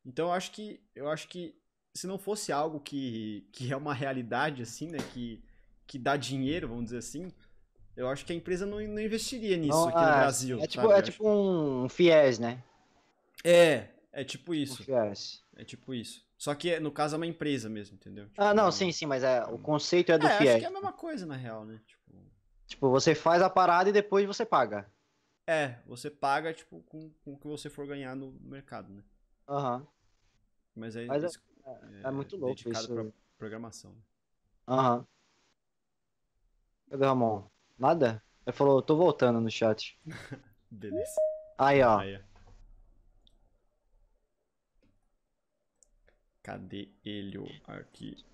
[0.06, 1.54] Então, eu acho que, eu acho que
[1.94, 5.42] se não fosse algo que, que é uma realidade, assim, né, que,
[5.86, 7.32] que dá dinheiro, vamos dizer assim,
[7.96, 10.60] eu acho que a empresa não, não investiria nisso Não, aqui no ah, Brasil.
[10.60, 11.00] É tipo, sabe?
[11.00, 12.62] é tipo um FIES, né?
[13.44, 14.84] acho- é, é tipo Um isso.
[14.84, 15.42] FIES.
[15.56, 16.24] É tipo isso.
[16.38, 18.28] Só que no caso é uma empresa mesmo, entendeu?
[18.36, 20.58] Ah, Tipo, não, sim, sim, mas é, o conceito é do É, acho FIES.
[20.58, 21.80] que é a mesma coisa na real, né?
[21.86, 22.12] Tipo,
[22.68, 24.88] Tipo, você faz a parada e depois você paga.
[25.46, 29.02] é, você paga tipo com, com o que você for ganhar no mercado, né?
[29.48, 29.86] Aham.
[30.76, 31.40] Mas é, Mas é- isso-
[32.04, 32.94] É muito louco dedicado isso.
[32.94, 33.04] pra
[33.38, 33.90] programação.
[33.90, 33.96] né?
[34.68, 35.06] Aham.
[36.90, 37.48] Cadê o Ramon?
[37.78, 38.22] Nada?
[38.46, 39.98] Ele falou, tô voltando no chat.
[40.70, 41.16] Beleza.
[41.58, 41.98] Aí, ó.
[41.98, 42.20] Aí, ó.
[46.42, 47.60] Cadê ele?
[47.66, 48.24] Aqui.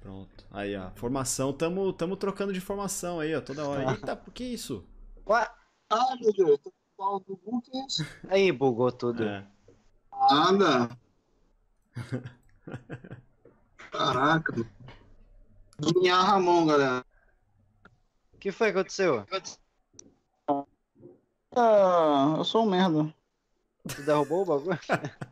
[0.00, 0.46] Pronto.
[0.50, 0.90] Aí, ó.
[0.92, 1.52] Formação.
[1.52, 3.40] Tamo, tamo trocando de formação aí, ó.
[3.40, 3.92] Toda hora.
[3.92, 4.84] Eita, por que isso?
[5.26, 5.48] Ué,
[5.88, 6.60] Ah, meu Deus.
[8.28, 9.24] Aí, bugou tudo.
[9.24, 9.46] É.
[10.30, 10.96] Nada.
[13.90, 14.54] Caraca.
[15.96, 17.04] Minha Ramon, galera.
[18.32, 19.26] O que foi que aconteceu?
[21.56, 23.12] Ah, eu sou um merda.
[23.88, 24.78] Tu derrubou o bagulho?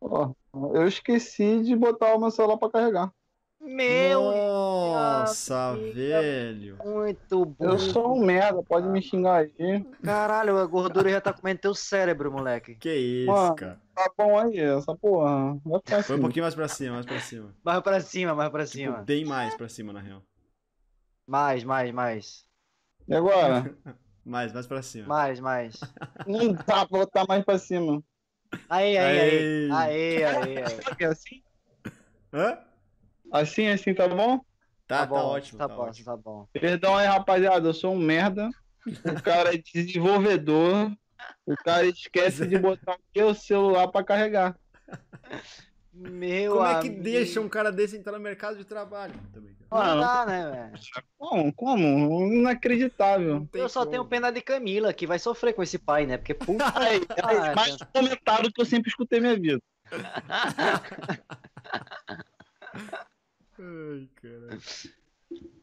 [0.00, 0.34] Ó,
[0.74, 3.14] eu esqueci de botar o meu celular pra carregar.
[3.66, 5.94] Meu, Nossa, amiga.
[6.20, 6.78] velho.
[6.84, 7.64] muito bom.
[7.64, 9.84] Eu sou um merda, pode me xingar aí.
[10.04, 12.76] Caralho, a gordura já tá comendo teu cérebro, moleque.
[12.76, 13.56] Que isso, Mano.
[13.56, 13.80] cara.
[13.94, 15.54] Tá bom aí, essa porra.
[15.64, 16.20] Vai Foi um assim.
[16.20, 17.54] pouquinho mais pra cima, mais pra cima.
[17.64, 18.98] Mais pra cima, mais pra Tipo, cima.
[19.02, 20.22] bem mais pra cima, na real.
[21.26, 22.46] Mais, mais, mais.
[23.08, 23.74] E agora?
[24.24, 25.06] Mais, mais pra cima.
[25.06, 25.78] Mais, mais.
[26.26, 28.02] Não dá pra botar mais pra cima.
[28.68, 29.70] Aí, aí, aí.
[29.70, 29.70] Aí.
[29.72, 30.58] Aí, aí,
[30.98, 31.06] aí.
[31.06, 31.42] Assim?
[32.32, 32.58] Hã?
[33.32, 34.38] Assim, assim, tá bom?
[34.86, 36.04] Tá, tá, bom, ótimo, Tá tá bom, ótimo.
[36.04, 36.46] tá bom.
[36.52, 38.48] Perdão aí, rapaziada, eu sou um merda.
[38.86, 40.92] O cara é desenvolvedor.
[41.44, 44.56] O cara esquece de botar o meu celular pra carregar.
[45.92, 47.02] Meu Como é que amigo.
[47.02, 49.14] deixa um cara desse entrar no mercado de trabalho?
[49.32, 49.56] Também.
[49.68, 50.72] Não Mano, dá, né, velho?
[51.18, 51.52] como?
[51.52, 52.32] Como?
[52.32, 53.48] Inacreditável.
[53.52, 53.90] Eu só como.
[53.90, 56.16] tenho pena de Camila, que vai sofrer com esse pai, né?
[56.18, 56.64] Porque puta.
[56.78, 59.60] Aí, Ah, mais comentário que eu sempre escutei minha vida.
[63.58, 64.60] Ai, caralho.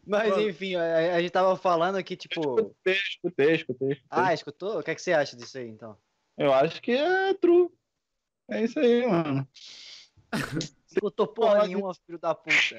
[0.05, 0.49] Mas Mano.
[0.49, 2.39] enfim, a, a gente tava falando que, tipo.
[2.39, 3.91] Escutei, escutei, escutei.
[3.91, 4.03] escutei.
[4.09, 4.79] Ah, escutou?
[4.79, 5.97] O que, é que você acha disso aí, então?
[6.37, 7.69] Eu acho que é true.
[8.49, 9.47] É isso aí, mano.
[10.87, 12.75] Escutou porra nenhuma, filho da puta.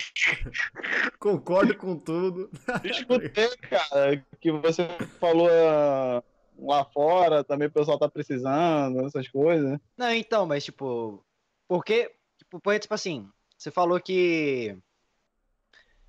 [1.18, 2.50] Concordo com tudo.
[2.84, 4.86] Escutei, cara, que você
[5.18, 6.22] falou ah,
[6.58, 9.78] lá fora, também o pessoal tá precisando, essas coisas.
[9.96, 11.24] Não, então, mas tipo,
[11.66, 14.76] porque, tipo, porque, tipo assim, você falou que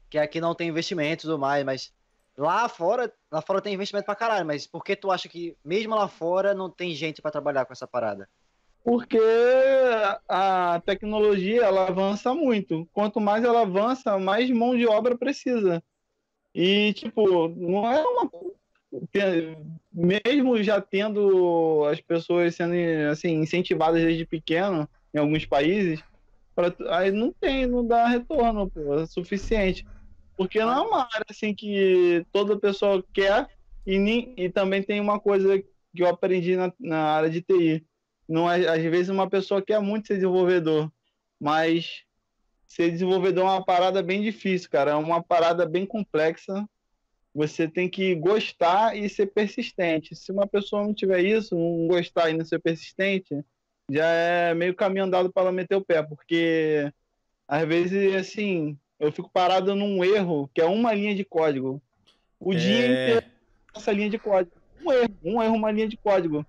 [0.09, 1.93] que aqui não tem investimento e tudo mais, mas
[2.37, 5.95] lá fora, lá fora tem investimento pra caralho, mas por que tu acha que mesmo
[5.95, 8.27] lá fora não tem gente pra trabalhar com essa parada?
[8.83, 9.19] Porque
[10.29, 12.87] a tecnologia ela avança muito.
[12.93, 15.83] Quanto mais ela avança, mais mão de obra precisa.
[16.53, 18.31] E, tipo, não é uma.
[19.91, 22.75] Mesmo já tendo as pessoas sendo
[23.11, 26.03] assim, incentivadas desde pequeno em alguns países,
[26.55, 29.83] pra, aí não tem, não dá retorno pô, é suficiente.
[30.37, 33.47] Porque não é uma área assim que toda pessoa quer,
[33.85, 37.85] e, nem, e também tem uma coisa que eu aprendi na, na área de TI
[38.27, 40.91] não é, às vezes uma pessoa quer muito ser desenvolvedor,
[41.39, 42.03] mas
[42.67, 46.67] ser desenvolvedor é uma parada bem difícil, cara, é uma parada bem complexa.
[47.33, 50.15] Você tem que gostar e ser persistente.
[50.15, 53.35] Se uma pessoa não tiver isso, não gostar e não ser persistente,
[53.89, 56.91] já é meio caminho andado para ela meter o pé, porque
[57.47, 61.81] às vezes assim, eu fico parado num erro que é uma linha de código.
[62.39, 63.77] O dia inteiro É...
[63.77, 64.55] essa linha de código.
[64.81, 66.45] Um erro, um erro, uma linha de código.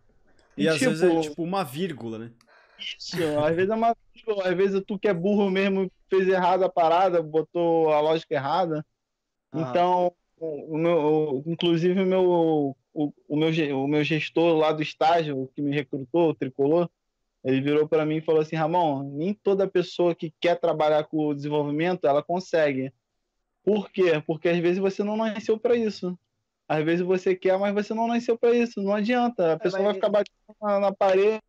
[0.56, 2.31] E às vezes é tipo uma vírgula, né?
[2.78, 3.97] Isso, às vezes é uma
[4.44, 8.85] às vezes tu que é burro mesmo fez errado a parada, botou a lógica errada.
[9.52, 9.60] Ah.
[9.60, 15.51] Então, o meu, inclusive o meu, o, o meu, o meu gestor lá do estágio,
[15.55, 16.90] que me recrutou, o tricolor,
[17.44, 21.26] ele virou para mim e falou assim: Ramon, nem toda pessoa que quer trabalhar com
[21.28, 22.92] o desenvolvimento ela consegue.
[23.64, 24.22] Por quê?
[24.26, 26.16] Porque às vezes você não nasceu para isso.
[26.68, 28.80] Às vezes você quer, mas você não nasceu para isso.
[28.82, 29.52] Não adianta.
[29.52, 31.40] A pessoa mas- vai ficar batendo na, na parede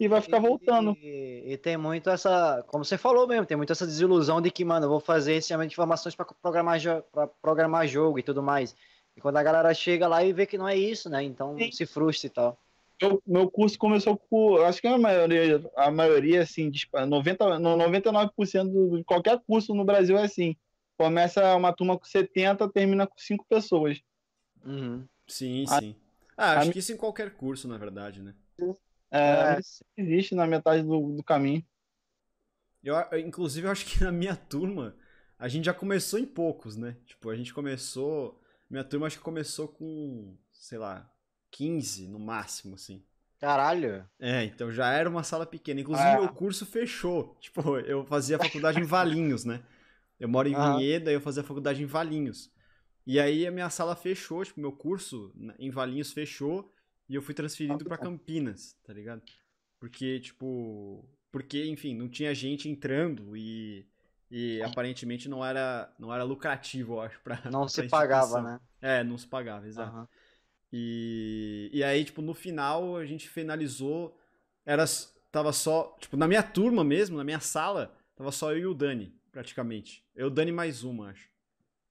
[0.00, 0.96] e vai ficar E- voltando.
[1.00, 4.64] E, e tem muito essa, como você falou mesmo, tem muito essa desilusão de que,
[4.64, 6.80] mano, eu vou fazer esse sistema de informações para programar,
[7.12, 8.74] pra programar jogo e tudo mais.
[9.16, 11.22] E quando a galera chega lá e vê que não é isso, né?
[11.22, 11.70] Então Sim.
[11.70, 12.58] se frustra e tal.
[13.02, 17.76] Meu, meu curso começou com, acho que a maioria, a maioria assim, dispa- 90, no-
[17.76, 20.56] 99% do- de qualquer curso no Brasil é assim.
[20.96, 24.00] Começa uma turma com 70, termina com 5 pessoas.
[24.64, 25.06] Uhum.
[25.26, 25.96] Sim, A- sim.
[26.36, 28.34] Ah, acho a- que isso em qualquer curso, na verdade, né?
[29.10, 31.64] É, É, isso existe na metade do, do caminho.
[32.82, 34.96] Eu, eu, inclusive, eu acho que na minha turma,
[35.38, 36.96] a gente já começou em poucos, né?
[37.06, 38.40] Tipo, a gente começou.
[38.70, 41.11] Minha turma acho que começou com, sei lá,
[41.52, 43.04] 15 no máximo, assim.
[43.38, 44.08] caralho.
[44.20, 45.80] É, então já era uma sala pequena.
[45.80, 46.20] Inclusive, Ah.
[46.20, 47.36] meu curso fechou.
[47.40, 49.62] Tipo, eu fazia faculdade em Valinhos, né?
[50.18, 50.76] Eu moro em Aham.
[50.78, 52.50] Vinheda e eu fazia faculdade em Valinhos.
[53.04, 56.72] E aí a minha sala fechou, tipo, meu curso em Valinhos fechou
[57.08, 59.22] e eu fui transferido pra Campinas, tá ligado?
[59.80, 61.04] Porque, tipo.
[61.32, 63.84] Porque, enfim, não tinha gente entrando e.
[64.30, 67.42] E aparentemente não era, não era lucrativo, eu acho, pra.
[67.50, 68.60] Não pra se pagava, né?
[68.80, 69.90] É, não se pagava, exato.
[69.90, 70.08] Aham.
[70.72, 74.16] E, e aí, tipo, no final a gente finalizou.
[74.64, 74.84] Era,
[75.30, 75.94] tava só.
[76.00, 80.02] Tipo, na minha turma mesmo, na minha sala, tava só eu e o Dani, praticamente.
[80.14, 81.28] Eu, o Dani mais uma, acho.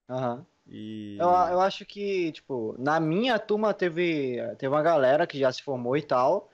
[0.08, 0.44] Aham.
[0.66, 1.16] E.
[1.20, 5.62] Eu, eu acho que, tipo, na minha turma teve, teve uma galera que já se
[5.62, 6.50] formou e tal.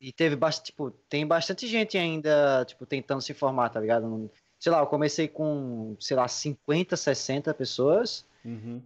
[0.00, 4.30] E teve bastante, tipo, tem bastante gente ainda, tipo, tentando se formar, tá ligado?
[4.56, 8.24] Sei lá, eu comecei com, sei lá, 50, 60 pessoas.
[8.44, 8.80] Uhum.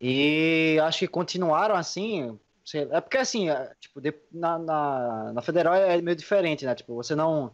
[0.00, 2.38] E acho que continuaram assim.
[2.74, 4.00] é porque assim, é, tipo,
[4.32, 6.74] na, na, na federal é meio diferente, né?
[6.74, 7.52] Tipo, você não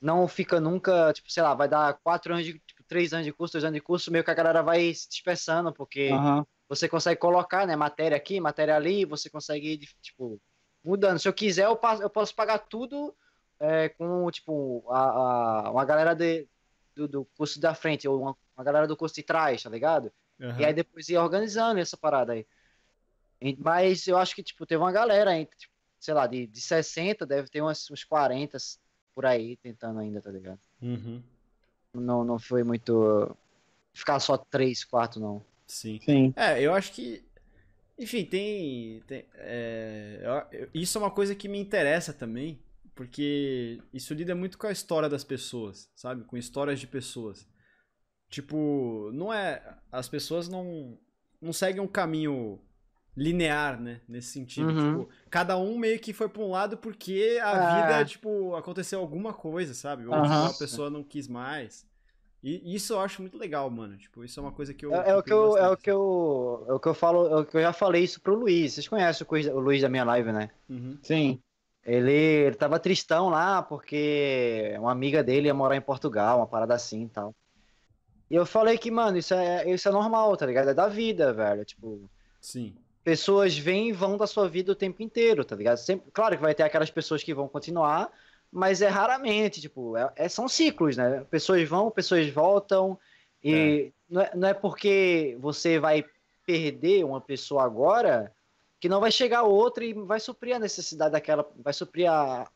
[0.00, 3.32] não fica nunca, tipo, sei lá, vai dar quatro anos de, tipo, três anos de
[3.32, 6.46] curso, dois anos de curso, meio que a galera vai se dispersando, porque Aham.
[6.68, 10.40] você consegue colocar, né, matéria aqui, matéria ali, você consegue tipo,
[10.84, 11.18] mudando.
[11.18, 13.14] Se eu quiser, eu, passo, eu posso pagar tudo
[13.58, 16.48] é, com, tipo, a, a- uma galera de,
[16.94, 20.12] do, do curso da frente, ou uma, uma galera do curso de trás, tá ligado?
[20.40, 20.60] Aham.
[20.60, 22.46] E aí depois ia organizando essa parada aí.
[23.58, 27.24] Mas eu acho que, tipo, teve uma galera, entre, tipo, sei lá, de, de 60,
[27.26, 28.56] deve ter uns, uns 40
[29.14, 30.58] por aí tentando ainda, tá ligado?
[30.82, 31.22] Uhum.
[31.94, 33.36] Não, não foi muito.
[33.92, 35.44] Ficar só 3, 4, não.
[35.66, 36.00] Sim.
[36.04, 36.32] Sim.
[36.36, 37.24] É, eu acho que.
[37.98, 39.00] Enfim, tem.
[39.06, 42.58] tem- é, eu- isso é uma coisa que me interessa também,
[42.94, 46.24] porque isso lida muito com a história das pessoas, sabe?
[46.24, 47.46] Com histórias de pessoas.
[48.28, 49.62] Tipo, não é.
[49.90, 50.98] As pessoas não,
[51.40, 52.58] não seguem um caminho
[53.16, 54.00] linear, né?
[54.08, 54.68] Nesse sentido.
[54.70, 54.90] Uhum.
[55.02, 57.82] Tipo, cada um meio que foi pra um lado porque a É.
[57.82, 60.06] vida, tipo, aconteceu alguma coisa, sabe?
[60.06, 61.86] Ou tipo, a pessoa não quis mais.
[62.40, 63.96] E isso eu acho muito legal, mano.
[63.96, 64.94] Tipo, isso é uma coisa que eu.
[64.94, 67.40] É, é o que eu, é o que eu, é o que eu falo, é
[67.40, 68.74] o que eu já falei isso pro Luiz.
[68.74, 70.50] Vocês conhecem o Luiz, o Luiz da minha live, né?
[70.68, 70.96] Uhum.
[71.02, 71.40] Sim.
[71.84, 76.74] Ele, ele tava tristão lá porque uma amiga dele ia morar em Portugal, uma parada
[76.74, 77.34] assim e tal.
[78.30, 80.70] E eu falei que, mano, isso é, isso é normal, tá ligado?
[80.70, 81.64] É da vida, velho.
[81.64, 82.08] Tipo,
[82.40, 82.74] Sim.
[83.02, 85.78] pessoas vêm e vão da sua vida o tempo inteiro, tá ligado?
[85.78, 88.10] Sempre, claro que vai ter aquelas pessoas que vão continuar,
[88.52, 91.24] mas é raramente, tipo, é, é- são ciclos, né?
[91.30, 92.98] Pessoas vão, pessoas voltam,
[93.42, 96.04] e não, é, não é porque você vai
[96.46, 98.32] perder uma pessoa agora
[98.80, 102.48] que não vai chegar outra e vai suprir a necessidade daquela, vai suprir a,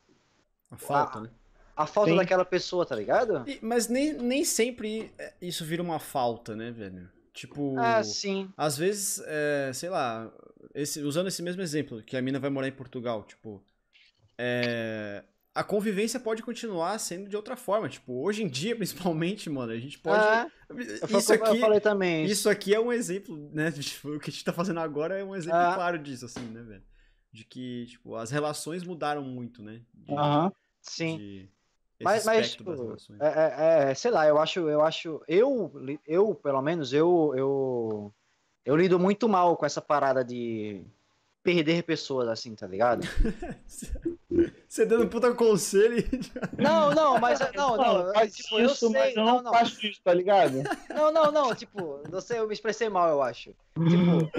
[0.71, 1.31] A falta, Ah, né?
[1.77, 3.49] A falta daquela pessoa, tá ligado?
[3.49, 7.09] E- mas nem, nem sempre isso vira uma falta, né, velho?
[7.33, 7.75] Tipo.
[7.79, 8.51] Ah, sim.
[8.57, 10.31] Às vezes, é, sei lá,
[10.75, 13.63] esse- usando esse mesmo exemplo, que a mina vai morar em Portugal, tipo,
[14.39, 15.25] é,
[15.55, 17.89] a convivência pode continuar sendo de outra forma.
[17.89, 20.23] Tipo, hoje em dia, principalmente, mano, a gente pode.
[20.23, 20.47] Ah,
[21.09, 22.25] isso como eu aqui, falei também.
[22.25, 23.71] isso aqui é um exemplo, né?
[23.73, 25.75] tipo, o que a gente tá fazendo agora é um exemplo Ah.
[25.75, 26.83] claro disso, assim, né, velho?
[27.33, 29.81] De que, tipo, as relações mudaram muito, né?
[29.95, 30.53] De, Aham.
[30.83, 31.17] Sim.
[31.17, 31.51] de-
[32.03, 35.73] Mas, mas tipo, é, é- é, sei lá, eu acho, eu acho, eu,
[36.07, 38.15] eu pelo menos, eu, eu,
[38.65, 40.83] eu lido muito mal com essa parada de
[41.43, 43.03] perder pessoas assim, tá ligado?
[44.69, 46.63] Você dando puta conselho e...
[46.63, 49.43] Não, não, mas não, não, Não, faz tipo, eu isso, mas sei, eu não, não,
[49.43, 50.63] não, faço isso, tá ligado?
[50.89, 53.55] não, não, não, tipo, não sei, eu me expressei mal, eu acho.
[53.75, 54.31] Tipo,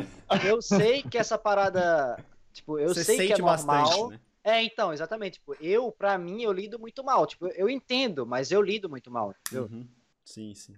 [0.44, 2.18] eu sei que essa parada,
[2.52, 3.86] tipo, eu Você sei que é normal.
[3.86, 4.20] bastante, né?
[4.44, 8.52] É, então, exatamente, tipo, eu, pra mim, eu lido muito mal, tipo, eu entendo, mas
[8.52, 9.72] eu lido muito mal, entendeu?
[9.72, 9.88] Uhum.
[10.26, 10.76] Sim, sim.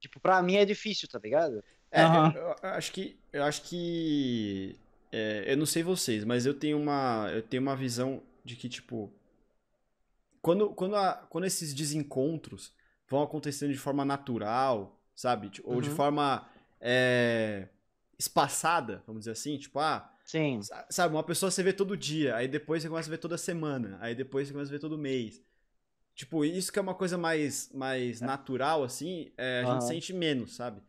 [0.00, 1.62] Tipo, pra mim é difícil, tá ligado?
[1.90, 2.34] É, Aham.
[2.34, 4.78] eu, eu acho que eu acho que
[5.10, 8.68] é, eu não sei vocês, mas eu tenho uma eu tenho uma visão de que
[8.68, 9.12] tipo
[10.40, 12.72] quando quando, a- quando esses desencontros
[13.08, 15.96] vão acontecendo de forma natural, sabe, Tipo, ou de Uhum.
[15.96, 16.48] forma
[16.80, 17.68] é,
[18.18, 20.68] espaçada, vamos dizer assim, tipo ah Sim.
[20.68, 23.38] Sa- Sabe, uma pessoa você vê todo dia, aí depois você começa a ver toda
[23.38, 25.42] semana, aí depois você começa a ver todo mês.
[26.14, 29.66] Tipo, isso que é uma coisa mais, mais natural, assim, é, a Aham.
[29.66, 30.82] gente sente menos, sabe?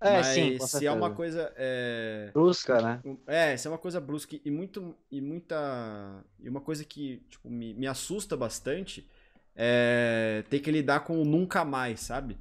[0.00, 1.52] É, Mas sim, se é uma coisa.
[1.56, 3.04] É, Brusca, né?
[3.26, 4.96] é, se é uma coisa brusca e muito.
[5.10, 6.24] E muita.
[6.40, 9.08] E uma coisa que, tipo, me, me assusta bastante
[9.56, 12.38] é ter que lidar com o nunca mais, sabe?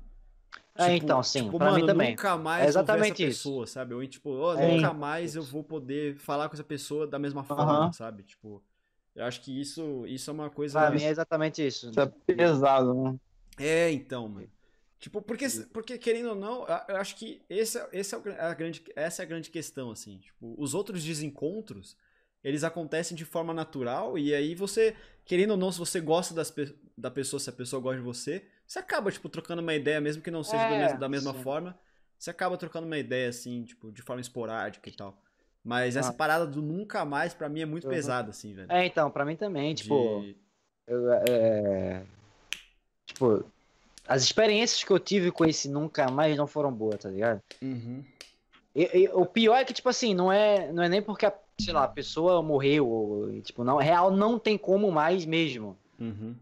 [0.79, 2.11] É, então, sim, Tipo, pra mim mano, também.
[2.11, 3.43] nunca mais É eu vou ver exatamente essa isso.
[3.43, 3.93] pessoa, sabe?
[3.93, 4.75] Ou tipo, ó, É.
[4.75, 7.91] nunca mais eu vou poder falar com essa pessoa da mesma forma, Aham.
[7.91, 8.23] sabe?
[8.23, 8.63] Tipo,
[9.15, 10.79] eu acho que isso, isso é uma coisa.
[10.79, 11.89] Pra mim é exatamente isso.
[11.89, 13.19] Isso é pesado, né?
[13.57, 14.49] É, então, mano.
[14.99, 18.83] Tipo, porque, porque querendo ou não, eu- acho que esse, é- esse é a grande,
[18.95, 20.17] essa é a grande questão, assim.
[20.19, 21.95] Tipo, os outros desencontros,
[22.43, 24.95] eles acontecem de forma natural e aí você,
[25.25, 28.03] querendo ou não, se você gosta das, pe- da pessoa, se a pessoa gosta de
[28.03, 31.33] você, você acaba, tipo, trocando uma ideia, mesmo que não seja É, mesmo- da mesma
[31.33, 31.41] sim.
[31.41, 31.75] forma,
[32.19, 35.17] você acaba trocando uma ideia, assim, tipo, de forma esporádica e tal.
[35.63, 36.13] Mas essa Ah.
[36.13, 37.89] parada do nunca mais, pra mim, é muito Uhum.
[37.93, 38.71] pesada, assim, velho.
[38.71, 40.37] É, então, pra mim também, tipo, De-
[40.87, 42.03] eu, é,
[43.07, 43.43] tipo,
[44.07, 47.41] as experiências que eu tive com esse nunca mais não foram boas, tá ligado?
[47.61, 48.03] Uhum.
[48.75, 51.33] E, e o pior é que, tipo assim, não é, não é nem porque, a,
[51.59, 55.75] sei lá, a pessoa morreu, ou, tipo, não, real não tem como mais mesmo.
[55.99, 56.35] Uhum.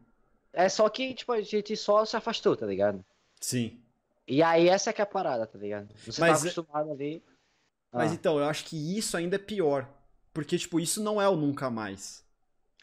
[0.54, 3.04] É só que, tipo, a gente só se afastou, tá ligado?
[3.40, 3.80] Sim.
[4.28, 5.88] E aí essa que é a parada, tá ligado?
[6.06, 7.24] Você Mas- tá acostumado ali.
[7.92, 8.14] Mas Ah.
[8.16, 9.88] então, eu acho que isso ainda é pior.
[10.34, 12.24] Porque, tipo, isso não é o nunca mais.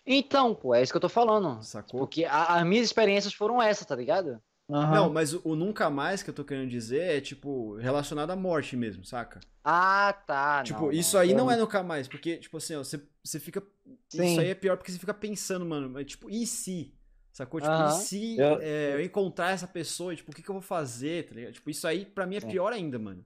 [0.07, 1.63] Então, pô, é isso que eu tô falando.
[1.63, 2.01] Sacou?
[2.01, 4.41] Porque a- as minhas experiências foram essas, tá ligado?
[4.69, 4.95] Aham.
[4.95, 8.37] Não, mas o, o nunca mais que eu tô querendo dizer é, tipo, relacionado à
[8.37, 9.41] morte mesmo, saca?
[9.63, 10.63] Ah, tá.
[10.63, 12.09] tipo, não, isso aí não é nunca mais.
[12.09, 13.63] Porque, tipo assim, ó, você, você fica.
[14.09, 14.25] Sim.
[14.33, 16.93] Isso aí é pior porque você fica pensando, mano, mas, tipo, e se?
[17.35, 17.61] Sacou?
[17.61, 20.15] Tipo, e se Eu- é, eu encontrar essa pessoa?
[20.15, 21.27] Tipo, o que, que eu vou fazer?
[21.29, 21.53] Tá ligado?
[21.53, 22.47] Tipo, isso aí pra mim é Sim.
[22.47, 23.25] pior ainda, mano.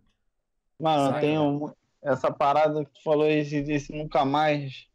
[0.81, 4.87] Mano, eu tenho essa parada que tu falou, esse, esse nunca mais.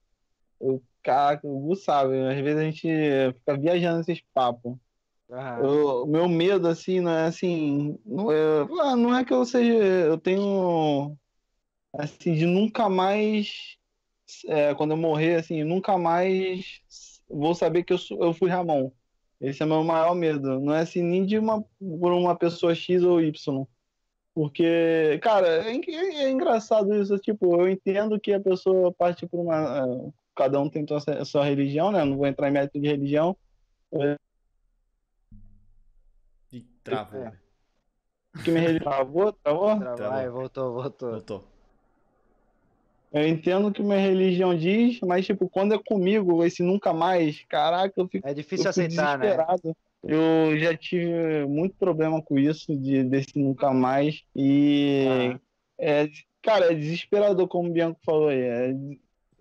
[0.59, 4.77] Eu, caraca, o Gu sabe, às vezes a gente fica viajando nesses papos.
[5.29, 7.99] Eu- O meu medo, assim, não é assim.
[8.03, 9.73] Não é, ah, não é que eu seja.
[9.73, 11.15] Eu tenho.
[11.93, 13.77] Assim, de nunca mais.
[14.47, 16.81] é, quando eu morrer, assim, nunca mais
[17.29, 18.91] vou saber que eu, sou- eu fui Ramon.
[19.43, 20.59] Esse é o meu maior medo.
[20.59, 23.65] Não é assim, nem de uma, por uma pessoa X ou Y.
[24.33, 27.17] Porque, cara, é, en- é engraçado isso.
[27.19, 29.85] Tipo, eu entendo que a pessoa parte por uma.
[29.85, 32.01] é, Cada um tem sua, sua religião, né?
[32.01, 33.37] Eu não vou entrar em mérito de religião.
[36.51, 37.23] E travou, É.
[37.29, 37.39] velho.
[38.43, 39.79] Que minha religião travou, travou?
[39.79, 41.11] Tra- Vai, voltou, voltou.
[41.11, 41.52] Voltou.
[43.13, 47.43] Eu entendo o que minha religião diz, mas, tipo, quando é comigo, esse nunca mais,
[47.47, 49.25] caraca, eu fico, É difícil fico aceitar, né?
[49.25, 49.77] desesperado.
[50.03, 54.23] Eu já tive muito problema com isso, de, desse nunca mais.
[54.35, 55.39] E, Ah.
[55.79, 56.09] é,
[56.41, 58.41] cara, é desesperador, como o Bianco falou aí.
[58.41, 58.75] É,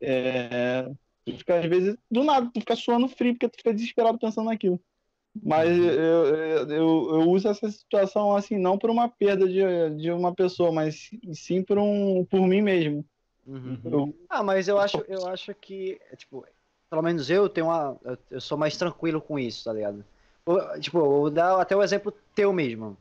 [0.03, 0.91] é,
[1.25, 4.47] Tu fica, às vezes, do nada, tu fica suando frio porque tu fica desesperado pensando
[4.47, 4.79] naquilo.
[5.43, 6.27] Mas eu, eu,
[6.69, 9.63] eu, eu uso essa situação assim, não por uma perda de,
[9.97, 13.05] de uma pessoa, mas sim por, um, por mim mesmo.
[13.47, 13.79] Uhum.
[13.85, 16.47] Eu- Ah, mas eu acho, eu acho que, tipo,
[16.89, 17.97] pelo menos eu tenho uma.
[18.05, 20.05] Eu, eu sou mais tranquilo com isso, tá ligado?
[20.47, 22.97] O- Tipo, vou dar até o exemplo teu mesmo.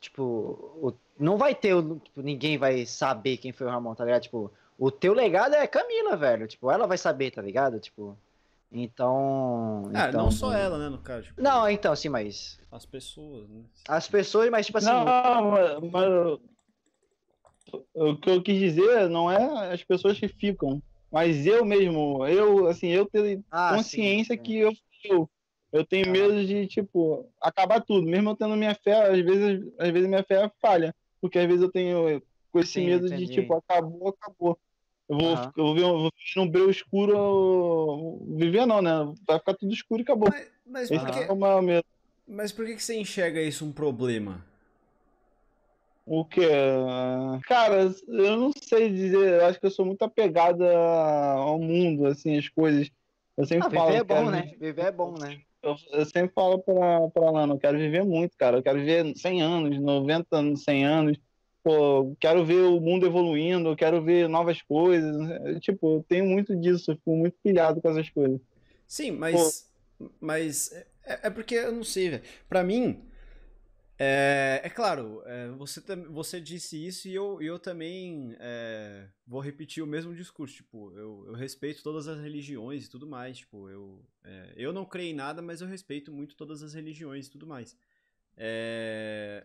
[0.00, 4.22] Tipo, o- não vai ter, tipo, ninguém vai saber quem foi o Ramon, tá ligado?
[4.22, 6.46] Tipo, o teu legado é Camila, velho.
[6.48, 7.78] Tipo, ela vai saber, tá ligado?
[7.78, 8.16] Tipo,
[8.72, 9.90] então.
[9.94, 11.24] Ah, então- não só ela, né, no caso.
[11.24, 12.58] tipo, Não, então, sim, mas.
[12.70, 13.62] As pessoas, né?
[13.88, 14.86] As pessoas, mas, tipo assim.
[14.88, 16.40] Não, mas, mas
[17.94, 22.66] o que eu quis dizer não é as pessoas que ficam, mas eu mesmo, eu,
[22.66, 24.42] assim, eu ter ah, sim, consciência sim.
[24.42, 24.72] que eu
[25.04, 25.28] eu,
[25.72, 26.10] eu tenho Ah.
[26.10, 28.06] medo de, tipo, acabar tudo.
[28.06, 30.94] Mesmo eu tendo minha fé, às vezes, às vezes minha fé falha.
[31.20, 32.22] Porque às vezes eu tenho
[32.52, 33.26] com esse Sim, medo entendi.
[33.26, 34.58] de, tipo, acabou, acabou.
[35.08, 38.90] Eu vou, eu vou, ver, eu vou viver num breu escuro, eu- viver não, né?
[39.26, 40.28] Vai ficar tudo escuro e acabou.
[40.30, 41.84] Mas, mas Esse por que, é o maior medo.
[42.26, 44.44] mas por que que você enxerga isso um problema?
[46.06, 46.40] O que?
[47.46, 49.40] Cara, eu não sei dizer.
[49.40, 52.90] Eu acho que eu sou muito apegado ao mundo, assim, as coisas.
[53.36, 53.86] Eu sempre Ah, falo.
[53.92, 54.54] viver é bom, né?
[54.58, 55.40] viver- é bom, né?
[55.62, 58.58] Eu, eu sempre falo pra, pra Lana, eu quero viver muito, cara.
[58.58, 61.18] Eu quero viver 100 anos, 90 anos, 100 anos.
[61.62, 65.14] Pô, quero ver o mundo evoluindo, eu quero ver novas coisas.
[65.44, 68.40] Eu, Tipo, eu tenho muito disso, eu fico muito pilhado com essas coisas.
[68.88, 69.70] Sim, mas.
[70.18, 70.72] Mas.
[71.04, 72.22] É, é porque eu não sei, velho.
[72.48, 73.02] Pra mim.
[74.02, 75.78] É, é claro, é, você,
[76.08, 80.54] você disse isso e eu, eu também é, vou repetir o mesmo discurso.
[80.54, 83.36] Tipo, eu, eu respeito todas as religiões e tudo mais.
[83.36, 87.26] Tipo, eu, é, eu não creio em nada, mas eu respeito muito todas as religiões
[87.26, 87.76] e tudo mais.
[88.38, 89.44] É,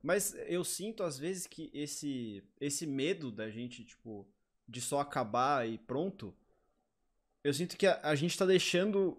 [0.00, 4.24] mas eu sinto às vezes que esse, esse medo da gente, tipo,
[4.68, 6.32] de só acabar e pronto.
[7.42, 9.18] Eu sinto que a, a gente tá deixando.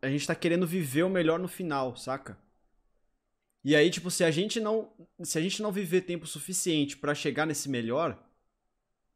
[0.00, 2.38] A gente tá querendo viver o melhor no final, saca?
[3.64, 4.92] E aí, tipo, se a gente não.
[5.22, 8.20] Se a gente não viver tempo suficiente pra chegar nesse melhor,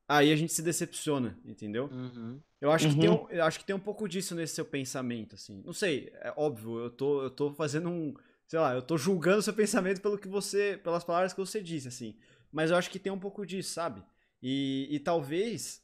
[0.09, 1.86] aí a gente se decepciona, entendeu?
[1.86, 2.40] Uhum.
[2.60, 3.01] Eu acho, que Uhum.
[3.01, 5.62] tem um, eu acho que tem um pouco disso nesse seu pensamento, assim.
[5.64, 8.14] Não sei, é óbvio, eu tô, eu tô fazendo um.
[8.47, 10.81] Sei lá, eu tô julgando seu pensamento pelo que você.
[10.82, 12.16] pelas palavras que você disse, assim.
[12.52, 14.02] Mas eu acho que tem um pouco disso, sabe?
[14.43, 15.82] E, e talvez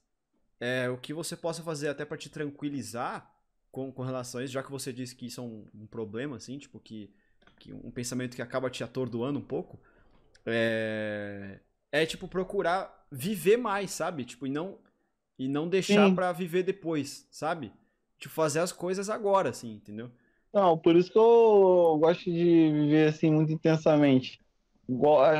[0.60, 3.28] é, o que você possa fazer até pra te tranquilizar
[3.72, 6.36] com, com relação a isso, já que você disse que isso é um, um problema,
[6.36, 7.12] assim, tipo, que,
[7.62, 9.78] que um pensamento que acaba te atordoando um pouco,
[10.44, 11.60] é,
[11.92, 14.24] é tipo procurar viver mais, sabe?
[14.24, 14.78] Tipo, e não
[15.38, 17.72] e não deixar pra viver depois, sabe?
[18.18, 20.10] Tipo, fazer as coisas agora, assim, entendeu?
[20.52, 24.40] Não, por isso que eu gosto de viver assim muito intensamente.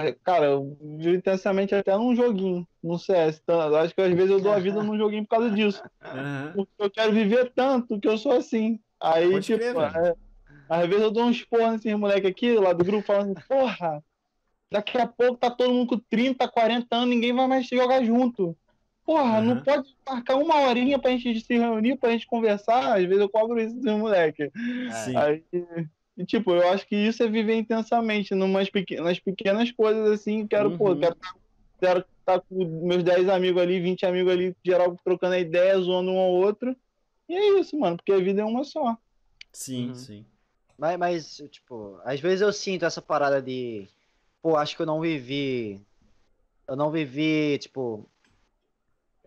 [0.04, 3.40] É, Cara, eu vivo intensamente até num joguinho, no CS.
[3.42, 5.82] Então, acho que às vezes eu dou a vida num joguinho por causa disso.
[6.02, 6.52] Aham.
[6.54, 8.80] Porque eu quero viver tanto que eu sou assim.
[9.00, 10.14] Aí, Pode tipo, crer, é,
[10.68, 14.02] às vezes eu dou uns porra nesses moleque aqui, lá do grupo, falando, porra,
[14.70, 18.56] daqui a pouco tá todo mundo com 30, 40 anos, ninguém vai mais jogar junto.
[19.04, 19.64] Porra, não Aham.
[19.64, 22.96] pode marcar uma horinha pra gente se reunir, pra gente conversar.
[22.96, 24.50] Às vezes eu cobro isso dos moleque.
[25.04, 25.16] Sim.
[25.16, 25.44] Aí,
[26.16, 29.00] e, tipo, eu acho que isso é viver intensamente, numas pequ...
[29.00, 31.00] nas pequenas coisas assim, quero, pô, Uhum.
[31.00, 31.16] quero
[31.80, 36.12] quero estar com meus 10 amigos ali, 20 amigos ali, geral trocando a ideia, zoando
[36.12, 36.76] um ao outro.
[37.28, 38.96] E é isso, mano, porque a vida é uma só.
[39.52, 39.94] Sim, Uhum.
[39.96, 40.26] sim.
[40.82, 43.86] Mas, mas, tipo, às vezes eu sinto essa parada de,
[44.42, 45.80] pô, acho que eu não vivi.
[46.66, 48.04] Eu não vivi, tipo.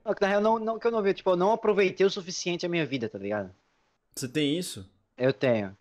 [0.03, 2.09] Não, que na real, não, não que eu não vi, tipo, eu não aproveitei o
[2.09, 3.55] suficiente a minha vida, tá ligado?
[4.13, 4.85] Você tem isso?
[5.17, 5.77] Eu tenho.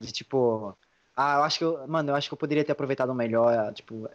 [0.00, 0.76] De tipo.
[1.14, 1.86] Ah, eu acho que eu.
[1.86, 4.10] Mano, eu acho que eu poderia ter aproveitado melhor, tipo.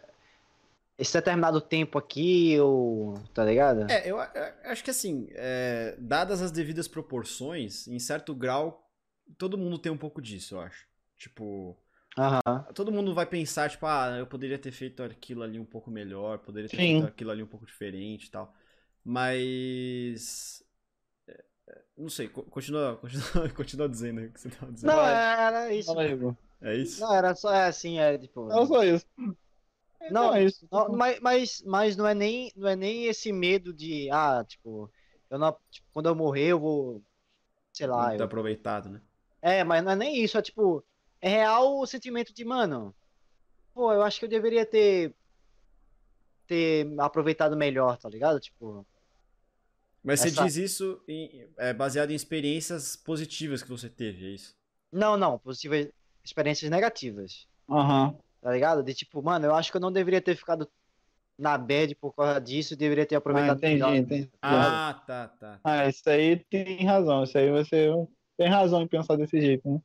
[0.98, 3.14] Esse determinado tempo aqui, eu.
[3.32, 3.90] Tá ligado?
[3.90, 8.81] É, eu, eu acho que assim, é, dadas as devidas proporções, em certo grau,
[9.38, 10.86] todo mundo tem um pouco disso, eu acho.
[11.16, 11.76] Tipo,
[12.16, 12.66] Aham.
[12.74, 16.38] todo mundo vai pensar, tipo, ah, eu poderia ter feito aquilo ali um pouco melhor,
[16.38, 16.98] poderia ter Sim.
[16.98, 18.54] feito aquilo ali um pouco diferente e tal.
[19.04, 20.64] Mas.
[21.28, 24.92] é, é, Não sei, co- continua, continua, continua dizendo aí o que você tava dizendo.
[24.92, 25.16] Não, Vai.
[25.16, 25.94] era isso.
[26.60, 27.00] É isso?
[27.00, 28.50] Não, era só é assim, é tipo.
[28.50, 29.06] Era só isso.
[30.08, 30.66] Não, Então é isso.
[30.70, 34.90] Não, mas, mas, mas não é nem não é nem esse medo de ah tipo
[35.30, 37.02] eu não tipo, quando eu morrer eu vou
[37.72, 39.00] sei lá Muito eu- aproveitado, né?
[39.42, 40.82] É mas não é nem isso é tipo
[41.20, 42.94] é real o sentimento de mano
[43.74, 45.14] pô eu acho que eu deveria ter
[46.46, 48.86] ter aproveitado melhor tá ligado tipo
[50.04, 54.30] Mas você Essa- diz isso em- é, baseado em experiências positivas que você teve, é
[54.30, 54.54] isso?
[54.90, 55.88] não não possíveis
[56.24, 58.16] experiências negativas Aham.
[58.40, 60.70] tá ligado de tipo mano eu acho que eu não deveria ter ficado
[61.38, 63.96] na bad por causa disso, deveria ter Ah, aproveitado entendi, melhor.
[63.96, 64.30] entendi.
[64.42, 65.60] Ah, tá, tá.
[65.64, 67.24] Ah, isso aí tem razão.
[67.24, 67.88] Isso aí você
[68.42, 69.80] tem razão em pensar desse jeito, né?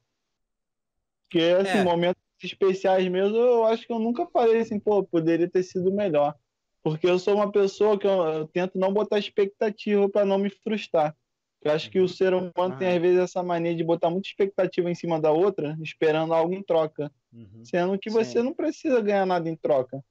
[1.23, 1.83] Porque, assim, É.
[1.83, 6.33] momentos especiais mesmo, eu acho que eu nunca falei assim, pô, poderia ter sido melhor.
[6.81, 10.49] Porque eu sou uma pessoa que eu, eu tento não botar expectativa para não me
[10.49, 11.15] frustrar.
[11.61, 12.95] Eu acho que o ser humano tem, Ah.
[12.95, 16.63] às vezes, essa mania de botar muita expectativa em cima da outra, esperando algo em
[16.63, 17.11] troca.
[17.33, 17.63] Uhum.
[17.63, 18.15] Sendo que Sim.
[18.15, 20.03] você não precisa ganhar nada em troca.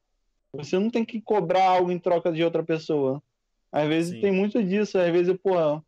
[0.53, 3.23] Você não tem que cobrar algo em troca de outra pessoa.
[3.73, 4.21] Às vezes Sim.
[4.21, 4.99] tem muito disso.
[4.99, 5.83] Às vezes, pô,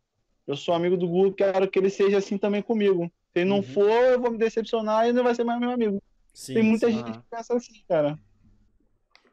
[0.49, 3.05] eu sou amigo do Guto, quero que ele seja assim também comigo.
[3.33, 3.63] Se ele não Uhum.
[3.63, 6.01] for, eu vou me decepcionar e não vai ser mais meu amigo.
[6.33, 6.91] Sim, tem muita sim.
[6.91, 8.19] gente que pensa assim, cara.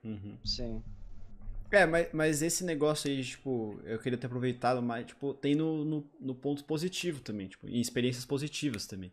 [0.05, 0.39] Uhum.
[0.45, 0.83] Sim.
[1.71, 5.85] É, mas, mas esse negócio aí, tipo, eu queria ter aproveitado, mas, tipo, tem no,
[5.85, 9.13] no, no ponto positivo também, tipo, em experiências positivas também.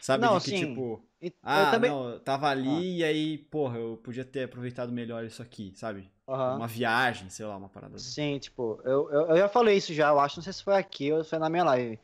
[0.00, 0.26] Sabe?
[0.26, 0.52] Não, de que, sim.
[0.52, 1.92] tipo, E- eu ah, também.
[1.92, 6.10] não, eu tava ali e aí, porra, eu podia ter aproveitado melhor isso aqui, sabe?
[6.32, 6.56] Aham.
[6.56, 8.10] Uma viagem, sei lá, uma parada assim.
[8.10, 10.74] Sim, tipo, eu, eu, eu já falei isso já, eu acho, não sei se foi
[10.74, 11.98] aqui ou se foi na minha live.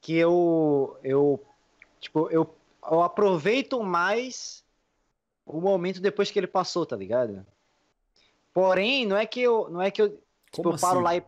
[0.00, 1.42] Que eu, eu
[1.98, 2.54] tipo, eu,
[2.90, 4.62] eu aproveito mais
[5.46, 7.46] o momento depois que ele passou, tá ligado?
[8.52, 11.04] Porém, não é que eu, não é que eu, tipo, Como eu paro assim?
[11.04, 11.24] lá e,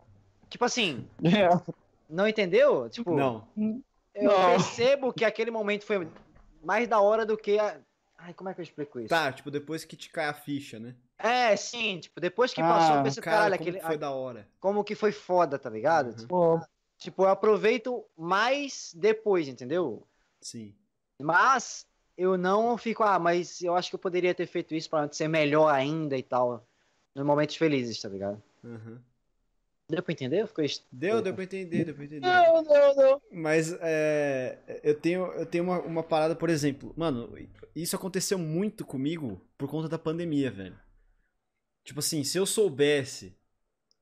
[0.47, 1.49] tipo assim, É.
[2.07, 2.87] não entendeu?
[2.89, 3.47] Tipo, Não.
[4.13, 4.45] eu Não.
[4.45, 6.07] percebo que aquele momento foi
[6.63, 7.79] mais da hora do que a...
[8.17, 9.09] Ai, como é que eu explico isso?
[9.09, 10.95] Tá, tipo, depois que te cai a ficha, né?
[11.17, 13.97] É, sim, tipo, depois que passou, Ah, eu pensei, Cara, caralho, como aquele, que foi
[13.97, 14.47] da hora.
[14.59, 16.19] como que foi foda, tá ligado?
[16.21, 16.27] Uhum.
[16.27, 16.61] Pô,
[16.97, 20.07] Tipo, eu aproveito mais depois, entendeu?
[20.41, 20.73] Sim.
[21.19, 21.85] Mas
[22.17, 25.27] eu não fico, ah, mas eu acho que eu poderia ter feito isso pra ser
[25.27, 26.65] melhor ainda e tal.
[27.13, 28.41] Nos momentos felizes, tá ligado?
[28.63, 28.97] Uhum.
[29.87, 30.47] Deu pra entender?
[30.47, 32.21] Ficou Deu, deu pra entender, deu pra entender.
[32.21, 33.21] não, não, não.
[33.31, 37.31] Mas é, eu tenho, eu tenho uma, uma parada, por exemplo, mano,
[37.75, 40.75] isso aconteceu muito comigo por conta da pandemia, velho.
[41.85, 43.37] Tipo assim, se eu soubesse.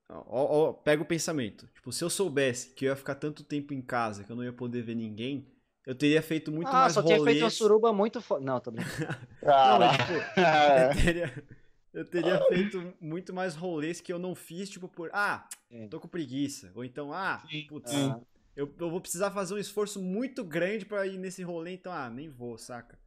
[0.10, 1.68] Ó, ó, pega o pensamento.
[1.76, 4.44] Tipo, se eu soubesse que eu ia ficar tanto tempo em casa que eu não
[4.44, 5.48] ia poder ver ninguém,
[5.86, 7.36] eu teria feito muito ah, mais só tinha rolês.
[7.36, 8.46] feito uma suruba muito foda.
[8.46, 9.04] Não, tô brincando.
[9.44, 10.14] Não, tipo,
[10.78, 11.48] eu teria,
[11.94, 15.10] eu teria feito muito mais rolês que eu não fiz, tipo, por.
[15.14, 15.88] Ah, É.
[15.88, 16.72] tô com preguiça.
[16.76, 18.20] Ou então, ah, putz, Ah,
[18.56, 22.10] eu, eu vou precisar fazer um esforço muito grande pra ir nesse rolê, então, ah,
[22.10, 22.98] nem vou, saca?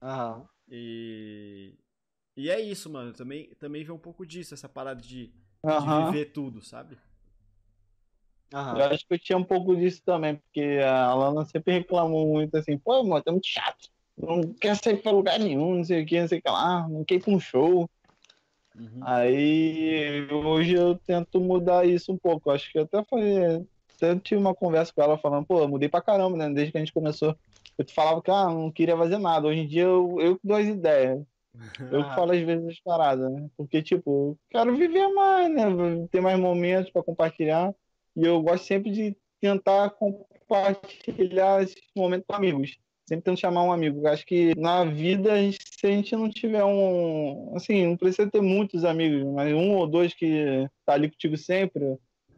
[0.00, 0.48] Aham.
[0.68, 1.74] E.
[2.36, 3.12] E é isso, mano.
[3.12, 6.96] Também, também vê um pouco disso, essa parada de, de viver tudo, sabe?
[8.52, 12.54] Eu acho que eu tinha um pouco disso também, porque a Lana sempre reclamou muito
[12.54, 13.88] assim, pô, mano, tá muito chato.
[14.16, 16.86] Não quer sair pra lugar nenhum, não sei o que, não sei o que lá,
[16.86, 17.88] não quer ir pra um show.
[18.78, 19.00] Uhum.
[19.02, 22.50] Aí hoje eu tento mudar isso um pouco.
[22.50, 26.02] Acho que até falei, até tive uma conversa com ela falando, pô, eu mudei pra
[26.02, 26.50] caramba, né?
[26.50, 27.34] Desde que a gente começou.
[27.78, 29.48] Eu te falava que ah, não queria fazer nada.
[29.48, 31.22] Hoje em dia eu, eu dou as ideias.
[31.90, 32.14] Eu Ah.
[32.14, 33.48] falo às vezes as paradas, né?
[33.56, 35.64] Porque, tipo, eu quero viver mais, né?
[36.10, 37.74] Ter mais momentos pra compartilhar.
[38.16, 42.76] E eu gosto sempre de tentar compartilhar esses momentos com amigos.
[43.08, 44.00] Sempre tento chamar um amigo.
[44.06, 47.52] Eu acho que na vida, a gente- se a gente não tiver um.
[47.56, 51.84] Assim, não precisa ter muitos amigos, mas um ou dois que tá ali contigo sempre.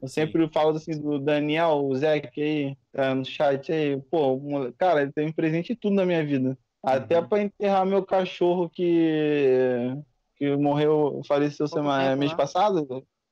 [0.03, 4.01] Eu sempre falo assim do Daniel, o Zé que aí, tá no chat aí.
[4.11, 4.41] Pô,
[4.79, 6.59] cara, ele tem presente em tudo na minha vida.
[6.85, 7.29] Até Uhum.
[7.29, 9.97] pra enterrar meu cachorro que,
[10.37, 12.37] que morreu, faleceu semana, mês né?
[12.37, 12.87] passado.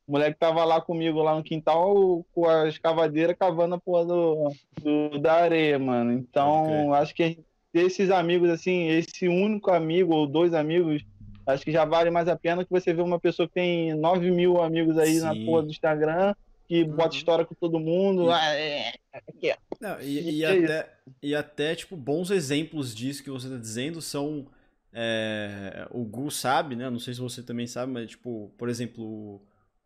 [0.07, 4.53] O moleque tava lá comigo lá no quintal com a escavadeira cavando a porra do,
[4.83, 6.13] do- da areia, mano.
[6.13, 6.93] Então, crer.
[6.95, 7.39] acho que
[7.73, 11.03] esses amigos, assim, esse único amigo ou dois amigos,
[11.47, 14.31] acho que já vale mais a pena que você ver uma pessoa que tem 9
[14.31, 15.47] mil amigos aí na Sim.
[15.47, 16.35] porra do Instagram,
[16.69, 17.19] que bota Uhum.
[17.19, 18.29] história com todo mundo.
[18.29, 19.57] E- Ah, é, aqui, ó.
[19.81, 23.57] Não, e, e Que é até, e até, tipo, bons exemplos disso que você tá
[23.57, 24.47] dizendo são.
[24.95, 26.89] é, o Gu sabe, né?
[26.91, 29.03] Não sei se você também sabe, mas, tipo, por exemplo,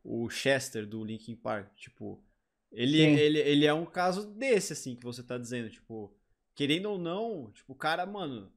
[0.05, 2.21] o, o Chester do Linkin Park, tipo.
[2.73, 3.15] Ele, Sim.
[3.17, 6.13] ele, ele é um caso desse, assim, que você tá dizendo, tipo.
[6.55, 8.53] Querendo ou não, tipo, o cara, mano.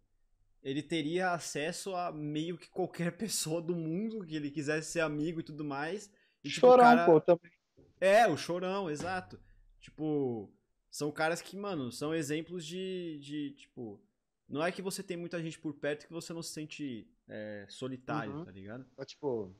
[0.61, 5.39] Ele teria acesso a meio que qualquer pessoa do mundo que ele quisesse ser amigo
[5.39, 6.11] e tudo mais.
[6.43, 7.51] E, tipo, o Chorão, cara- pô, também.
[7.99, 9.39] É, o chorão, exato.
[9.79, 10.49] Tipo,
[10.89, 13.99] são caras que, mano, são exemplos de, de tipo,
[14.47, 17.65] não é que você tem muita gente por perto que você não se sente é,
[17.69, 18.45] solitário, Uhum.
[18.45, 18.85] tá ligado?
[18.97, 19.53] É, Tipo.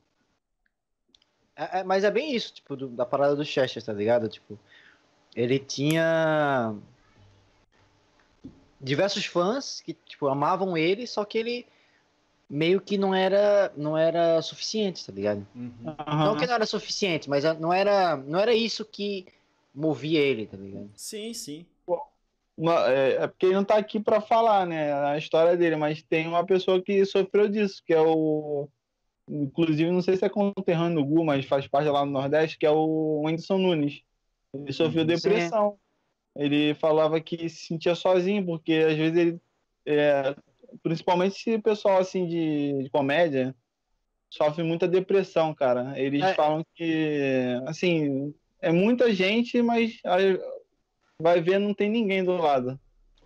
[1.56, 4.28] É, é- mas é bem isso, tipo, do- da parada do Chester, tá ligado?
[4.28, 4.58] Tipo,
[5.36, 6.74] ele tinha
[8.80, 11.66] diversos fãs que, tipo, amavam ele, só que ele
[12.50, 15.46] meio que não era, não era suficiente, tá ligado?
[15.54, 16.36] Não Aham.
[16.36, 19.26] que não era suficiente, mas não era, não era isso que
[19.74, 20.90] movia ele, tá ligado?
[20.96, 21.64] Sim, sim.
[22.88, 26.26] É, é porque ele não tá aqui pra falar, né, a história dele, mas tem
[26.28, 28.68] uma pessoa que sofreu disso, que é o,
[29.28, 32.66] inclusive não sei se é conterrâneo do Gu, mas faz parte lá no Nordeste, que
[32.66, 34.02] é o Whindersson Nunes.
[34.52, 35.78] Ele sofreu Uhum, depressão.
[36.36, 39.40] Ele falava que se sentia sozinho, porque às vezes ele.
[39.86, 40.34] é,
[40.82, 43.54] principalmente esse pessoal assim de, de comédia
[44.28, 45.98] sofre muita depressão, cara.
[45.98, 46.34] Eles É.
[46.34, 50.38] falam que assim, é muita gente, mas aí
[51.20, 52.78] vai ver não tem ninguém do lado.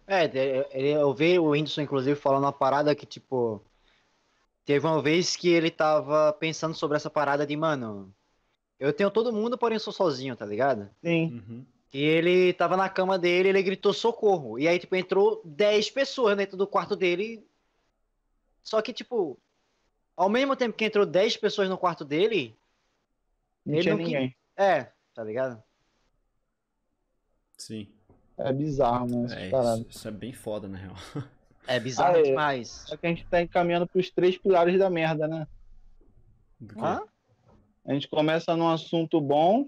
[0.07, 0.39] É, de-
[0.73, 3.63] ele- eu vi o Whindersson, inclusive, falando uma parada que, tipo.
[4.67, 8.15] Teve uma vez que ele tava pensando sobre essa parada de, mano.
[8.81, 10.89] Eu tenho todo mundo, porém eu sou sozinho, tá ligado?
[11.05, 11.43] Sim.
[11.49, 11.67] Uhum.
[11.95, 14.59] E ele tava na cama dele, ele gritou socorro.
[14.59, 17.47] E aí, tipo, entrou 10 pessoas dentro do quarto dele.
[18.65, 19.39] Só que, tipo,
[20.17, 22.57] ao mesmo tempo que entrou 10 pessoas no quarto dele,
[23.65, 24.37] Não Ele tinha não ninguém.
[24.57, 25.63] é, tá ligado?
[27.57, 27.89] Sim.
[28.37, 29.27] É bizarro, né?
[29.43, 30.97] É, isso, isso é bem foda, na real.
[31.67, 32.23] É bizarro Ah, é.
[32.25, 32.69] demais.
[32.87, 35.49] Só que a gente tá encaminhando pros três pilares da merda, né?
[36.61, 36.81] Do quê?
[36.83, 37.01] Hã?
[37.87, 39.67] A gente começa num assunto bom,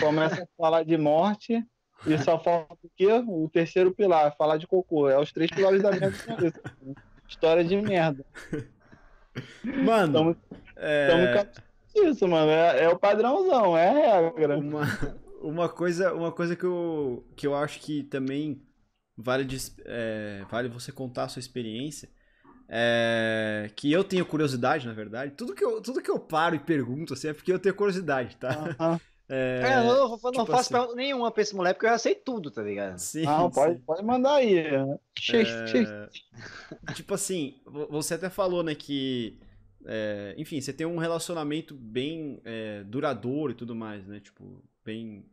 [0.00, 1.64] começa a falar de morte,
[2.06, 3.08] e só falta o quê?
[3.26, 5.08] O terceiro pilar, falar de cocô.
[5.08, 6.60] É os três pilares da são esses.
[7.28, 8.24] História de merda.
[9.64, 10.36] Mano, Tamo,
[10.76, 12.50] é, tamo caminhando isso, mano.
[12.50, 14.58] É, é o padrãozão, é a regra.
[14.58, 14.82] uma,
[15.40, 18.62] uma, coisa, uma coisa que eu, que eu acho que também
[19.16, 22.10] vale, de, é, vale você contar a sua experiência.
[22.68, 25.34] É, que eu tenho curiosidade, na verdade.
[25.36, 28.36] Tudo que, eu, tudo que eu paro e pergunto assim, é porque eu tenho curiosidade,
[28.36, 28.74] tá?
[28.78, 28.94] Aham.
[28.94, 30.74] É, É, eu não, eu não tipo faço assim.
[30.74, 32.98] pergunta nenhuma pra esse moleque, porque eu já sei tudo, tá ligado?
[32.98, 33.80] sim, Não, pode, sim.
[33.80, 34.56] pode mandar aí.
[34.58, 34.82] É,
[36.94, 39.38] tipo assim, vo- você até falou, né, que.
[39.86, 44.20] é, enfim, você tem um relacionamento bem é, duradouro e tudo mais, né?
[44.20, 45.24] Tipo, bem.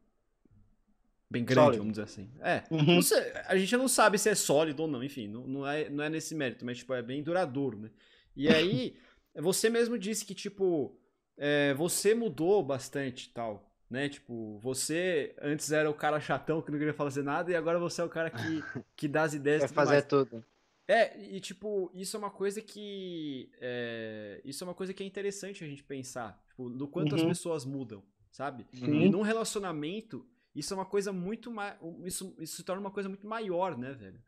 [1.31, 1.77] Bem grande, Sólido.
[1.77, 2.30] vamos dizer assim.
[2.39, 2.63] É.
[2.71, 2.95] Uhum.
[2.95, 5.88] Não sei, a gente não sabe se é sólido ou não, enfim, não, não, é,
[5.89, 7.91] não é nesse mérito, mas, tipo, é bem duradouro, né?
[8.35, 8.97] E aí,
[9.35, 10.97] você mesmo disse que, tipo,
[11.38, 14.07] é, você mudou bastante e tal, né?
[14.09, 18.01] Tipo, você antes era o cara chatão que não queria fazer nada e agora você
[18.01, 18.37] é o cara que,
[18.95, 20.05] que dá as ideias Quer fazer mais.
[20.05, 20.43] tudo.
[20.87, 23.49] É, e tipo, isso é uma coisa que.
[23.61, 26.41] é, isso é uma coisa que é interessante a gente pensar.
[26.47, 27.27] Tipo, do quanto as Uhum.
[27.29, 28.65] pessoas mudam, sabe?
[28.73, 29.03] Sim.
[29.03, 30.25] E num relacionamento,
[30.55, 31.75] isso é uma coisa muito mais.
[32.03, 34.19] Isso, isso se torna uma coisa muito maior, né, velho?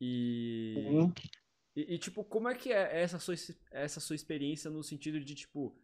[0.00, 0.74] E.
[0.74, 1.12] Sim.
[1.76, 3.34] E, e, tipo, como é que é essa sua,
[3.70, 5.76] essa sua experiência no sentido de, tipo.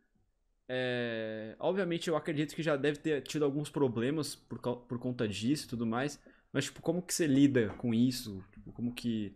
[0.69, 5.67] É, obviamente, eu acredito que já deve ter tido alguns problemas por, por conta disso
[5.67, 6.21] e tudo mais.
[6.53, 8.43] Mas, tipo, como que você lida com isso?
[8.53, 9.35] Tipo, como que.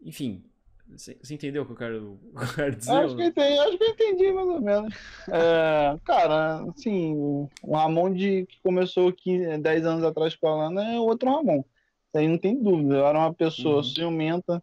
[0.00, 0.44] Enfim.
[0.88, 2.92] Você você entendeu o que eu quero, eu quero dizer?
[2.92, 4.94] Acho que, eu entendi, acho que entendi, mais ou menos.
[5.32, 10.84] É, cara, assim, o Ramon de, que começou 15, 10 anos atrás com a Lana
[10.94, 11.60] é outro Ramon.
[11.60, 12.96] Isso aí não tem dúvida.
[12.96, 13.82] Eu era uma pessoa Uhum.
[13.82, 14.62] ciumenta,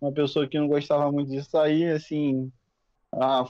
[0.00, 2.52] uma pessoa que não gostava muito de sair, assim.
[3.12, 3.44] ah,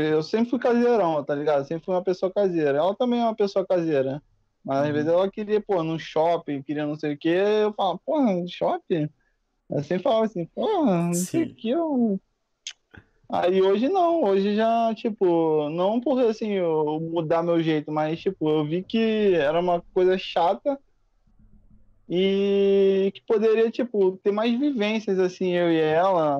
[0.00, 1.66] eu sempre fui caseirão, tá ligado?
[1.66, 2.78] Sempre fui uma pessoa caseira.
[2.78, 4.22] Ela também é uma pessoa caseira.
[4.64, 4.92] Mas às Uhum.
[4.94, 7.28] vezes ela queria, pô, num shopping, queria não sei o quê.
[7.62, 8.18] Eu falava, pô,
[8.48, 9.08] shopping?
[9.70, 11.52] Eu sempre falava assim, pô, não sei Sim.
[11.52, 12.20] o que, eu
[13.28, 18.48] Aí hoje não, hoje já, tipo, não por assim eu mudar meu jeito, mas tipo,
[18.48, 20.78] eu vi que era uma coisa chata
[22.08, 26.38] e que poderia, tipo, ter mais vivências assim, eu e ela.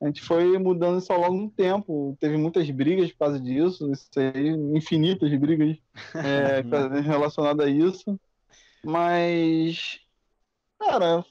[0.00, 2.16] A gente foi mudando isso ao longo do tempo.
[2.20, 5.76] Teve muitas brigas por causa disso, isso aí, infinitas brigas
[6.14, 6.62] é,
[7.02, 8.18] relacionadas a isso.
[8.84, 9.98] Mas,
[10.78, 11.24] cara,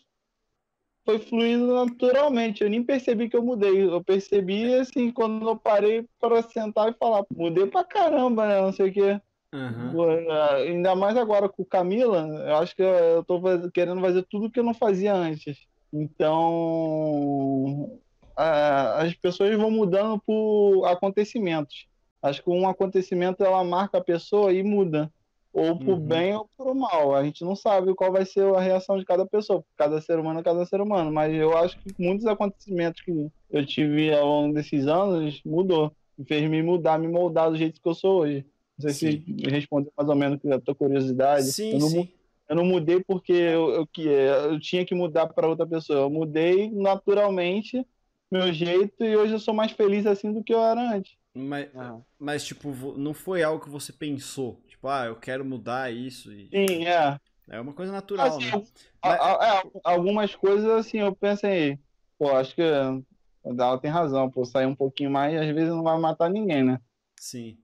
[1.05, 2.63] foi fluindo naturalmente.
[2.63, 3.83] Eu nem percebi que eu mudei.
[3.83, 8.61] Eu percebi, assim, quando eu parei para sentar e falar, mudei pra caramba, né?
[8.61, 9.21] Não sei o quê.
[9.51, 13.41] É, Ainda mais agora com Camila, eu acho que eu- tô
[13.73, 15.57] querendo fazer tudo que eu não fazia antes.
[15.93, 17.99] Então,
[18.37, 21.87] a- as pessoas vão mudando por acontecimentos.
[22.21, 25.11] Acho que um acontecimento ela marca a pessoa e muda.
[25.53, 25.99] Ou por Uhum.
[25.99, 27.15] bem ou por mal.
[27.15, 29.63] A gente não sabe qual vai ser a reação de cada pessoa.
[29.75, 31.11] Cada ser humano é cada ser humano.
[31.11, 35.91] Mas eu acho que muitos acontecimentos que eu tive ao longo desses anos mudou.
[36.27, 38.45] Fez me mudar, me moldar do jeito que eu sou hoje.
[38.77, 41.45] Não sei se respondeu mais ou menos a tua curiosidade.
[41.45, 42.09] Sim, eu, não, sim.
[42.49, 44.11] eu não mudei porque eu, eu,
[44.51, 46.01] eu tinha que mudar para outra pessoa.
[46.01, 47.83] Eu mudei naturalmente
[48.31, 51.15] meu jeito e hoje eu sou mais feliz assim do que eu era antes.
[51.33, 52.03] Mas, Aham.
[52.19, 54.59] mas, tipo, não foi algo que você pensou.
[54.67, 56.31] Tipo, ah, eu quero mudar isso.
[56.33, 56.49] E...
[56.49, 57.19] Sim, é.
[57.49, 58.63] É uma coisa natural, Assim, né?
[59.01, 61.79] a- a- é, algumas coisas assim eu pensei,
[62.17, 65.97] pô, acho que ela tem razão, pô, sair um pouquinho mais às vezes não vai
[65.97, 66.81] matar ninguém, né?
[67.19, 67.57] Sim.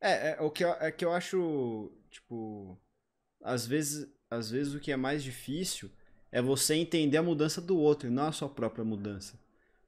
[0.00, 2.78] É, é, o que eu, é que eu acho, tipo,
[3.42, 5.90] às vezes, às vezes o que é mais difícil
[6.30, 9.38] é você entender a mudança do outro e não a sua própria mudança.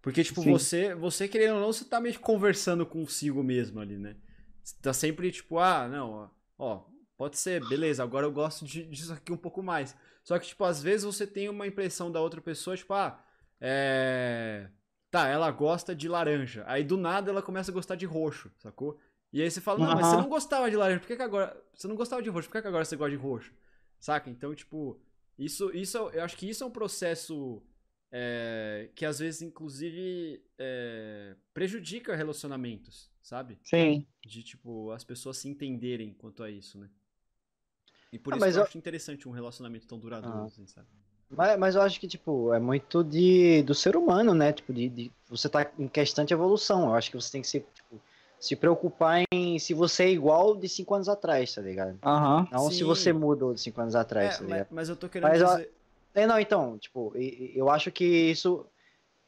[0.08, 0.50] Porque, tipo, Sim.
[0.50, 4.16] você, você, querendo ou não, você tá meio que conversando consigo mesmo ali, né?
[4.64, 6.80] Você tá sempre, tipo, ah, não, ó,
[7.14, 9.94] pode ser, beleza, agora eu gosto de- disso aqui um pouco mais.
[10.24, 13.22] Só que, tipo, às vezes você tem uma impressão da outra pessoa, tipo, ah,
[13.60, 14.70] é.
[15.10, 16.64] Tá, ela gosta de laranja.
[16.66, 18.98] Aí do nada ela começa a gostar de roxo, sacou?
[19.30, 21.54] E aí você fala, não, mas você não gostava de laranja, por que, que agora.
[21.74, 23.52] Você não gostava de roxo, por que, que agora você gosta de roxo?
[24.00, 24.30] Saca?
[24.30, 24.98] Então, tipo,
[25.38, 27.62] isso, isso eu acho que isso é um processo
[28.10, 33.58] é, que às vezes, inclusive, é, prejudica relacionamentos, sabe?
[33.64, 34.06] Sim.
[34.24, 36.88] De, tipo, as pessoas se entenderem quanto a isso, né?
[38.12, 40.46] E por Ah, isso mas que eu eu- acho interessante um relacionamento tão duradouro, Ah.
[40.46, 40.88] assim, sabe?
[41.30, 44.50] Mas, mas eu acho que, tipo, é muito de, do ser humano, né?
[44.52, 46.84] Tipo, de, de- você tá em constante evolução.
[46.88, 48.00] Eu acho que você tem que se, tipo,
[48.40, 51.98] se preocupar em se você é igual de cinco anos atrás, tá ligado?
[52.02, 52.48] Aham.
[52.50, 52.76] Não Sim.
[52.78, 54.68] se você mudou de cinco anos atrás, É, tá mas, ligado?
[54.70, 55.70] mas eu tô querendo Mas dizer.
[56.18, 58.66] É, não, então, tipo, eu acho que isso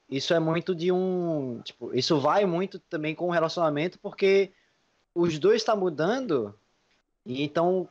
[0.09, 4.51] isso é muito de um, tipo, isso vai muito também com o relacionamento porque
[5.15, 6.53] os dois tá mudando
[7.25, 7.89] e então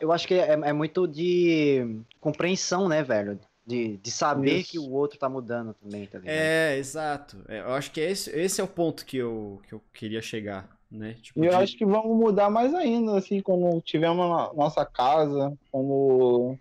[0.00, 3.38] eu acho- que é, é muito de compreensão, né, velho?
[3.66, 4.70] De, de saber Isso.
[4.72, 6.34] que o outro tá mudando também, tá ligado?
[6.34, 7.36] É, exato.
[7.46, 10.66] É, eu acho que esse, esse é o ponto que eu, que eu queria chegar,
[10.90, 11.18] né?
[11.20, 14.86] Tipo, E eu de- acho que vamos mudar mais ainda, assim, quando tivermos na nossa
[14.86, 16.56] casa, quando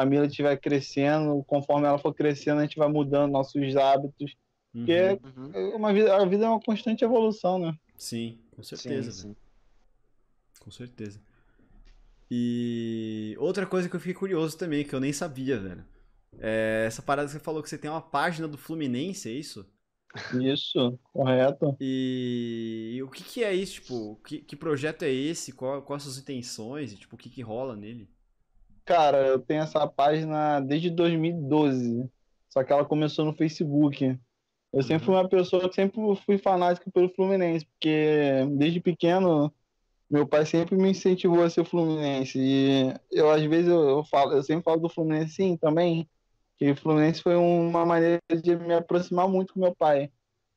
[0.00, 4.34] Camila estiver crescendo, conforme ela for crescendo, a gente vai mudando nossos hábitos.
[4.74, 5.76] Uhum, porque- Uhum.
[5.76, 7.74] Uma vida, a vida é uma constante evolução, né?
[7.96, 9.22] Sim, com Sim, certeza, sim.
[9.28, 9.36] velho.
[10.60, 11.20] Com certeza.
[12.30, 15.84] E outra coisa que eu fiquei curioso também, que eu nem sabia, velho.
[16.38, 19.66] É essa parada que você falou que você tem uma página do Fluminense, é isso?
[20.40, 21.76] Isso, correto.
[21.80, 25.52] E, e o que que é isso, tipo, que, que projeto é esse?
[25.52, 26.92] Qual, quais as suas intenções?
[26.92, 28.08] E, tipo, o que que rola nele?
[28.84, 32.08] Cara, eu tenho essa página desde 2012,
[32.48, 34.18] só que ela começou no Facebook.
[34.72, 39.52] Eu sempre fui uma pessoa que sempre fui fanático pelo Fluminense, porque desde pequeno
[40.10, 42.38] meu pai sempre me incentivou a ser Fluminense.
[42.38, 46.08] E eu às vezes eu, eu falo, eu sempre falo do Fluminense sim também,
[46.56, 50.10] que o Fluminense foi uma maneira de me aproximar muito com meu pai.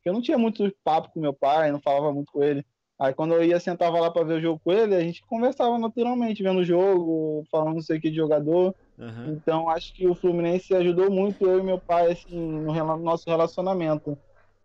[0.03, 2.65] Eu não tinha muito papo com meu pai, não falava muito com ele.
[3.03, 5.77] Aí quando eu ia sentava lá para ver o jogo com ele, a gente conversava
[5.77, 8.73] naturalmente, vendo o jogo, falando não sei o que de jogador.
[8.97, 9.27] Aham.
[9.27, 14.17] Então acho que o Fluminense ajudou muito eu e meu pai assim no nosso relacionamento.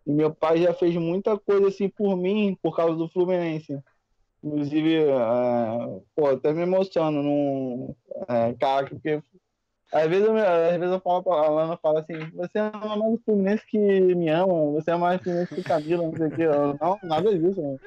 [0.07, 3.77] E meu pai já fez muita coisa assim por mim por causa do Fluminense.
[4.41, 7.93] Inclusive, é, pô, até me emociono num,
[8.29, 9.21] é, cara, porque
[9.91, 13.21] às vezes, eu, às vezes eu falo pra Alana, fala assim, você ama mais o
[13.25, 16.41] Fluminense que me ama, você é mais o Fluminense que Camila, não sei o que.
[16.43, 17.79] Eu, não, nada disso, mano.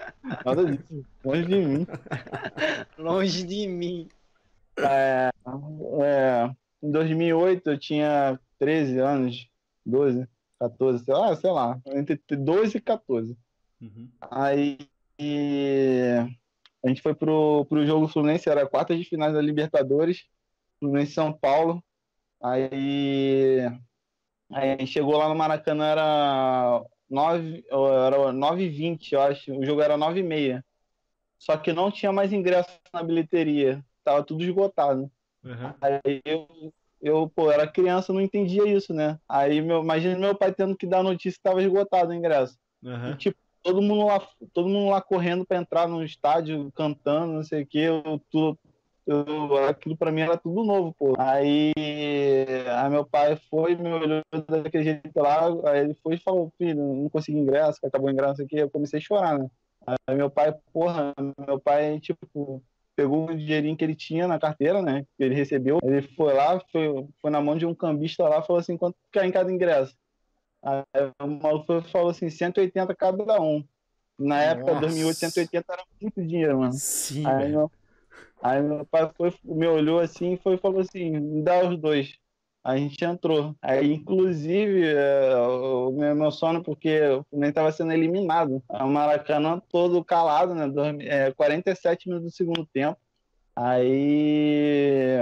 [0.45, 1.87] nada disso, longe de mim.
[2.99, 4.09] Longe de mim.
[4.79, 5.31] É,
[6.03, 6.51] é,
[6.83, 9.49] em 2008 eu tinha 13 anos,
[9.87, 10.27] 12,
[10.59, 13.37] 14, sei lá, sei lá, entre 12 e 14.
[13.81, 14.09] Uhum.
[14.31, 14.79] Aí
[16.85, 20.25] a gente foi pro, pro jogo Fluminense, era quarta de finais da Libertadores,
[20.81, 21.83] Fluminense e São Paulo.
[22.43, 23.61] Aí,
[24.53, 27.65] aí chegou lá no Maracanã, era 9,
[28.07, 30.65] era 9h20, eu acho, o jogo era 9h30.
[31.39, 35.11] Só que não tinha mais ingresso na bilheteria, tava tudo esgotado.
[35.45, 35.75] Aham.
[35.81, 36.49] Aí eu,
[37.01, 39.19] eu, pô, era criança, não entendia isso, né?
[39.29, 42.57] Aí, meu, imagina meu pai tendo que dar notícia que tava esgotado o ingresso.
[42.85, 43.11] Aham.
[43.13, 44.21] E, tipo, todo mundo lá,
[44.53, 47.79] todo mundo lá correndo pra entrar no estádio, cantando, não sei o quê.
[47.79, 48.59] Eu, tu-
[49.07, 51.15] eu- aquilo pra mim era tudo novo, pô.
[51.19, 51.73] Aí,
[52.67, 54.23] aí meu pai foi, me olhou
[54.63, 58.47] daquele jeito lá, aí ele foi e falou, filho, não consegui ingresso, acabou o ingresso,
[58.47, 58.63] quê.
[58.63, 59.49] Eu comecei a chorar, né?
[60.07, 61.13] Aí meu pai, porra,
[61.47, 62.63] meu pai, tipo,
[62.95, 65.05] pegou o dinheirinho que ele tinha na carteira, né?
[65.17, 65.79] Que ele recebeu.
[65.83, 69.25] Ele foi lá, foi, foi na mão de um cambista lá, falou assim, quanto quer
[69.25, 69.97] em cada ingresso?
[70.63, 70.85] Aí
[71.21, 73.65] o maluco falou assim, 180 cada um.
[74.19, 74.87] Na época, Nossa.
[74.87, 76.73] 2008, 180 era muito dinheiro, mano.
[76.75, 77.71] Sim, Aí meu,
[78.43, 82.15] aí meu pai foi, me olhou assim e foi, falou assim, me dá os dois.
[82.65, 83.57] A gente entrou.
[83.61, 88.63] Aí, inclusive, é, eu me emociono porque o Fluminense estava sendo eliminado.
[88.69, 90.69] O Maracanã todo calado, né?
[90.69, 92.99] Dormi- é, 47 minutos do segundo tempo.
[93.55, 95.17] Aí,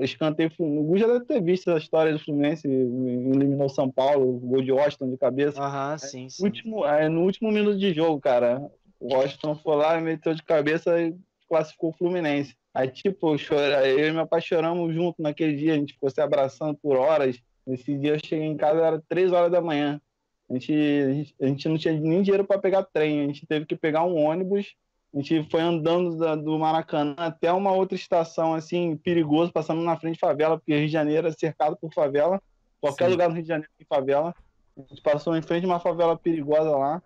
[0.00, 0.50] escanteio.
[0.58, 4.62] O Gu já deve ter visto a história do Fluminense, eliminou o São Paulo, gol
[4.62, 5.62] de Washington de cabeça.
[5.62, 6.44] Aham, sim, sim.
[6.44, 11.00] Último, aí, no último minuto de jogo, cara, o Washington foi lá, meteu de cabeça
[11.00, 11.14] e
[11.48, 12.56] classificou o Fluminense.
[12.76, 16.10] Aí, tipo, eu, chora- eu e meu pai choramos junto naquele dia, a gente ficou
[16.10, 17.40] se abraçando por horas.
[17.66, 19.98] Nesse dia eu cheguei em casa, era três horas da manhã.
[20.50, 23.46] A gente, a gente, a gente não tinha nem dinheiro para pegar trem, a gente
[23.46, 24.74] teve que pegar um ônibus.
[25.14, 29.96] A gente foi andando da- do Maracanã até uma outra estação, assim, perigoso, passando na
[29.96, 32.38] frente de favela, porque Rio de Janeiro é cercado por favela.
[32.78, 33.10] Qualquer Sim.
[33.12, 34.34] lugar no Rio de Janeiro tem favela.
[34.76, 37.02] A gente passou em frente a uma favela perigosa lá.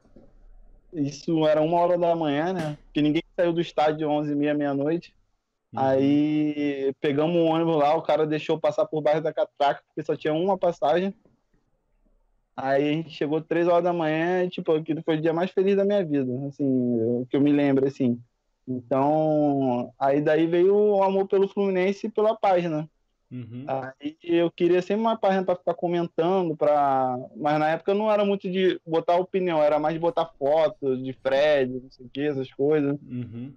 [0.93, 2.77] Isso era uma hora da manhã, né?
[2.87, 5.15] Porque ninguém saiu do estádio 11 e meia, meia-noite.
[5.73, 5.81] Uhum.
[5.81, 10.17] Aí pegamos um ônibus lá, o cara deixou passar por baixo da catraca, porque só
[10.17, 11.15] tinha uma passagem.
[12.57, 15.51] Aí a gente chegou três horas da manhã e, tipo, aquilo foi o dia mais
[15.51, 18.21] feliz da minha vida, assim, que eu me lembro, assim.
[18.69, 22.89] Então, aí daí veio o amor pelo Fluminense e pela página.
[23.31, 23.65] Uhum.
[23.67, 27.17] Aí eu queria sempre uma página para ficar comentando, pra...
[27.37, 31.13] mas na época não era muito de botar opinião, era mais de botar foto de
[31.13, 32.99] Fred, não sei o que, essas coisas.
[33.03, 33.53] Uhum.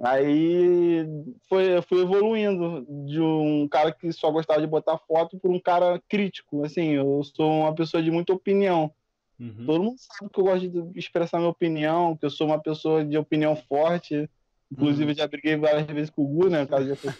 [0.00, 1.04] Aí
[1.48, 5.58] foi, eu fui evoluindo de um cara que só gostava de botar foto para um
[5.58, 6.64] cara crítico.
[6.64, 8.92] Assim, eu sou uma pessoa de muita opinião.
[9.40, 9.66] Uhum.
[9.66, 13.04] Todo mundo sabe que eu gosto de expressar minha opinião, que eu sou uma pessoa
[13.04, 14.30] de opinião forte.
[14.70, 16.66] Inclusive, eu já briguei várias vezes com o Gu, né?
[16.66, 17.18] Caso já fosse.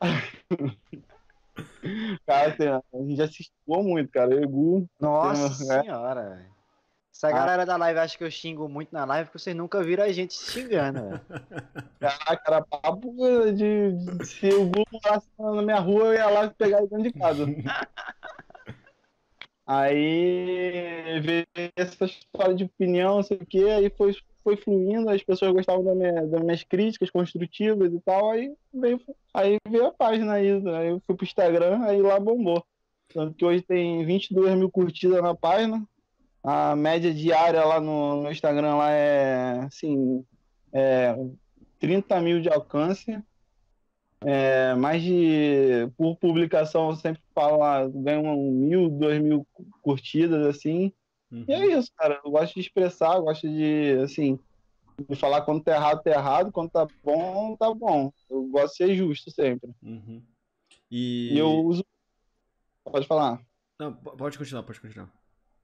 [2.26, 4.34] cara, tem- a gente já se muito, cara.
[4.34, 4.88] Eu e o Gu.
[5.00, 5.82] Nossa É.
[5.82, 6.53] senhora, velho.
[7.14, 7.32] Essa Ah.
[7.32, 10.10] galera da live acha que eu xingo muito na live porque vocês nunca viram a
[10.12, 11.20] gente xingando, velho.
[12.00, 13.14] Caraca, era papo
[13.54, 17.04] de, de- se o Gu morasse na minha rua, eu ia lá pegar ele dentro
[17.04, 17.46] de casa.
[19.66, 21.46] Aí veio
[21.76, 25.82] essa história de opinião, não sei o que, aí foi, foi fluindo, as pessoas gostavam
[25.82, 29.00] da minha- das minhas críticas construtivas e tal, aí veio,
[29.32, 32.62] aí veio a página aí, aí eu fui pro Instagram, aí lá bombou.
[33.14, 35.82] Tanto que hoje tem 22 mil curtidas na página,
[36.44, 40.22] a média diária lá no, no Instagram lá é, assim,
[40.70, 41.16] é
[41.80, 43.18] 30 mil de alcance.
[44.20, 45.88] É, mais de.
[45.96, 49.46] Por publicação, eu sempre falo lá, ganho um mil, dois mil
[49.82, 50.92] curtidas, assim.
[51.30, 51.44] Uhum.
[51.48, 52.20] E é isso, cara.
[52.24, 54.38] Eu gosto de expressar, gosto de, assim,
[55.08, 58.12] de falar quando tá errado, tá errado, quando tá bom, tá bom.
[58.30, 59.70] Eu gosto de ser justo sempre.
[59.82, 60.22] Uhum.
[60.90, 61.34] E...
[61.34, 61.84] E eu uso.
[62.84, 63.40] Pode falar.
[63.78, 65.10] Não, po- pode continuar, pode continuar.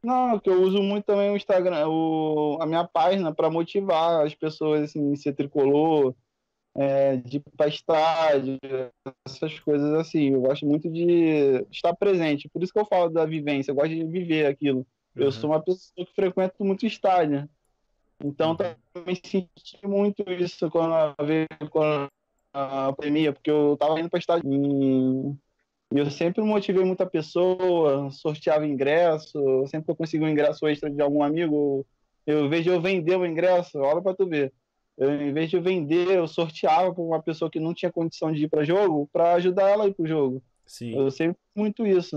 [0.03, 4.35] Não, que eu uso muito também o Instagram, o, a minha página para motivar as
[4.35, 6.15] pessoas assim, ser tricolor,
[6.75, 8.59] é, de ir para estádio,
[9.27, 10.31] essas coisas assim.
[10.33, 12.49] Eu gosto muito de estar presente.
[12.49, 14.87] Por isso que eu falo da vivência, eu gosto de viver aquilo.
[15.17, 15.33] Eu Uhum.
[15.33, 17.49] sou uma pessoa que frequento muito estádio.
[18.25, 18.57] Então Uhum.
[18.93, 19.49] também senti
[19.85, 22.09] muito isso quando veio quando
[22.53, 25.35] a pandemia, porque eu tava indo para estádio e
[25.93, 30.91] e eu sempre motivei muita pessoa, sorteava ingresso, sempre que eu consegui um ingresso extra
[30.91, 31.87] de algum amigo,
[32.27, 34.53] eu, de eu vender o ingresso, olha pra tu ver,
[34.97, 38.31] eu, em vez de eu vender, eu sorteava para uma pessoa que não tinha condição
[38.33, 40.43] de ir para jogo, para ajudar ela a ir pro jogo.
[40.67, 40.95] Sim.
[40.95, 42.17] Eu sempre muito isso.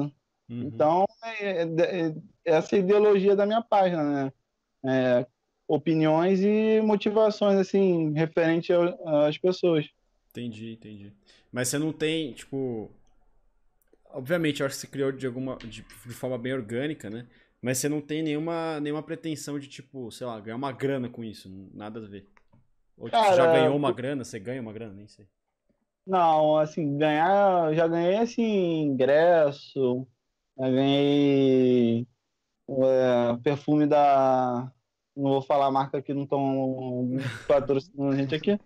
[0.49, 0.61] Uhum.
[0.63, 1.05] Então,
[1.39, 1.65] é, é-
[2.09, 2.13] é
[2.45, 4.33] essa ideologia da minha página, né?
[4.85, 5.25] É,
[5.67, 8.71] opiniões e motivações, assim, referente
[9.27, 9.87] às pessoas.
[10.29, 11.13] Entendi, entendi.
[11.51, 12.91] Mas você não tem, tipo.
[14.13, 15.57] Obviamente, eu acho que você criou de alguma.
[15.57, 17.27] de, de forma bem orgânica, né?
[17.61, 21.23] Mas você não tem nenhuma, nenhuma pretensão de, tipo, sei lá, ganhar uma grana com
[21.23, 21.49] isso.
[21.73, 22.27] Nada a ver.
[22.97, 25.27] Ou tipo, você já Cara, ganhou uma grana, você ganha uma grana, nem sei.
[26.05, 30.05] Não, assim, ganhar, já ganhei assim, ingresso,
[30.59, 32.05] já ganhei
[32.69, 34.71] é, perfume da.
[35.15, 37.09] Não vou falar a marca que não estão
[37.47, 38.59] patrocinando a gente aqui.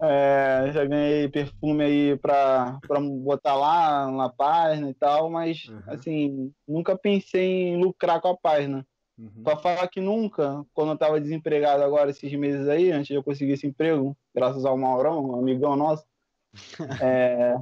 [0.00, 5.82] É, já ganhei perfume aí pra, pra botar lá na página e tal, mas Uhum.
[5.86, 8.86] assim, nunca pensei em lucrar com a página.
[9.18, 9.42] Uhum.
[9.44, 13.22] Pra falar que nunca, quando eu tava desempregado agora esses meses aí, antes de eu
[13.22, 16.04] conseguir esse emprego, graças ao Maurão, um amigão nosso,
[17.02, 17.56] é,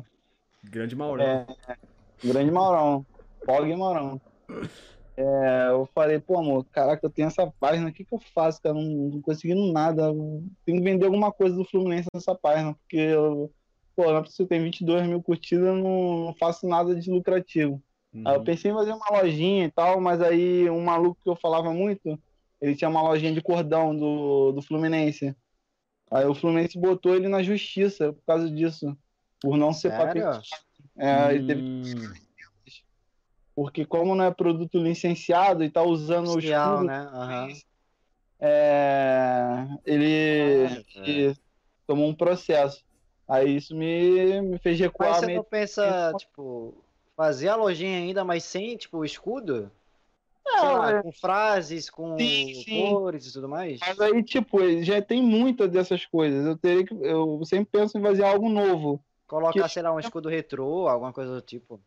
[0.64, 1.24] Grande Maurão.
[1.24, 1.46] é,
[2.22, 3.04] grande Maurão,
[3.44, 4.20] Pog Maurão.
[5.22, 8.60] É, eu falei, pô, amor, caraca, eu tenho essa página, o que que eu faço,
[8.62, 8.74] cara?
[8.74, 10.10] Não, não conseguindo nada.
[10.64, 13.52] Tem que vender alguma coisa do Fluminense nessa página, porque eu,
[13.94, 17.82] pô, não possível, tem 22 mil curtidas, eu não, não faço nada de lucrativo.
[18.24, 18.44] Aí eu Uhum.
[18.44, 22.18] pensei em fazer uma lojinha e tal, mas aí um maluco que eu falava muito,
[22.60, 25.34] ele tinha uma lojinha de cordão do, do Fluminense.
[26.10, 28.96] Aí o Fluminense botou ele na justiça por causa disso,
[29.40, 30.06] por não ser Sério?
[30.06, 30.42] patentado.
[30.96, 32.14] É, ele teve Hum,
[33.54, 36.98] porque como não é produto licenciado e tá usando o Oficial, escudo, né?
[37.12, 37.48] Aham.
[38.38, 41.10] é, ele, É.
[41.10, 41.36] ele
[41.86, 42.84] tomou um processo.
[43.28, 45.38] Aí isso me, me fez Mas recuar você meio.
[45.38, 46.74] não pensa, tipo,
[47.16, 49.70] fazer a lojinha ainda, mas sem, tipo, escudo?
[50.58, 51.02] Sei lá, é.
[51.02, 52.92] com frases, com Sim, sim.
[52.92, 53.78] cores e tudo mais?
[53.80, 56.44] Mas aí, tipo, já tem muitas dessas coisas.
[56.44, 56.92] Eu teria que.
[56.94, 59.04] Eu sempre penso em fazer algo novo.
[59.28, 61.80] Colocar, que- sei lá, um escudo retrô, alguma coisa do tipo.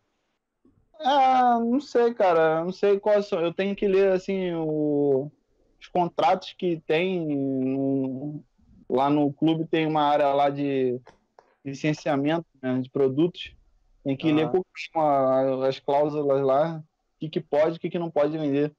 [1.03, 2.63] Ah, não sei, cara.
[2.63, 3.39] Não sei quais são.
[3.41, 5.31] Eu tenho que ler assim o-
[5.79, 8.43] os contratos que tem no-
[8.89, 10.99] lá no clube tem uma área lá de
[11.65, 13.53] licenciamento né, de produtos.
[14.03, 14.51] Tem que ler Aham.
[14.51, 14.63] com
[14.93, 16.83] calma as cláusulas lá
[17.19, 18.73] que, que pode e o que, que não pode vender.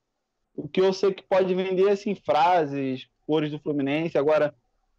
[0.57, 4.17] O que eu sei que pode vender, assim, frases, cores do Fluminense.
[4.17, 4.55] Agora,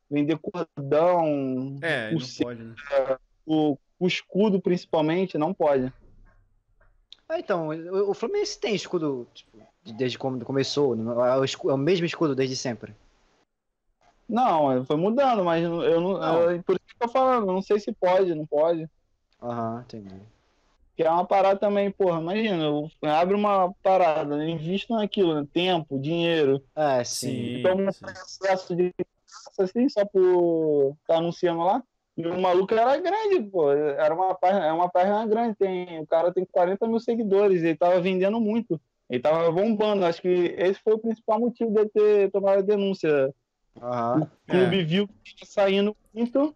[0.10, 2.76] vender cordão, É, o, pode, né?
[3.45, 5.91] o, o escudo, principalmente, não pode.
[7.27, 10.95] Ah, então, o, o Fluminense tem escudo, tipo, desde quando começou.
[10.95, 12.95] não- É o, é o mesmo escudo desde sempre.
[14.27, 16.18] Não, foi mudando, mas eu não.
[16.18, 16.52] Não.
[16.52, 18.89] eu- por isso que eu tô falando, não sei se pode, não pode.
[19.41, 20.15] Aham, entendi.
[20.95, 25.47] Que é uma parada também, porra, imagina, eu abro uma parada, eu invisto naquilo, né?
[25.52, 27.53] tempo, dinheiro, É, sim.
[27.57, 28.93] Então um processo de
[29.60, 31.84] assim, só por estar anunciando lá.
[32.17, 36.07] E o maluco era grande, pô, era uma página, é uma página grande, tem, o
[36.07, 38.79] cara tem 40 mil seguidores, ele tava vendendo muito,
[39.09, 43.33] ele tava bombando, acho que esse foi o principal motivo de ter tomado a denúncia.
[43.81, 44.21] Aham.
[44.47, 46.55] O clube viu que tava saindo muito,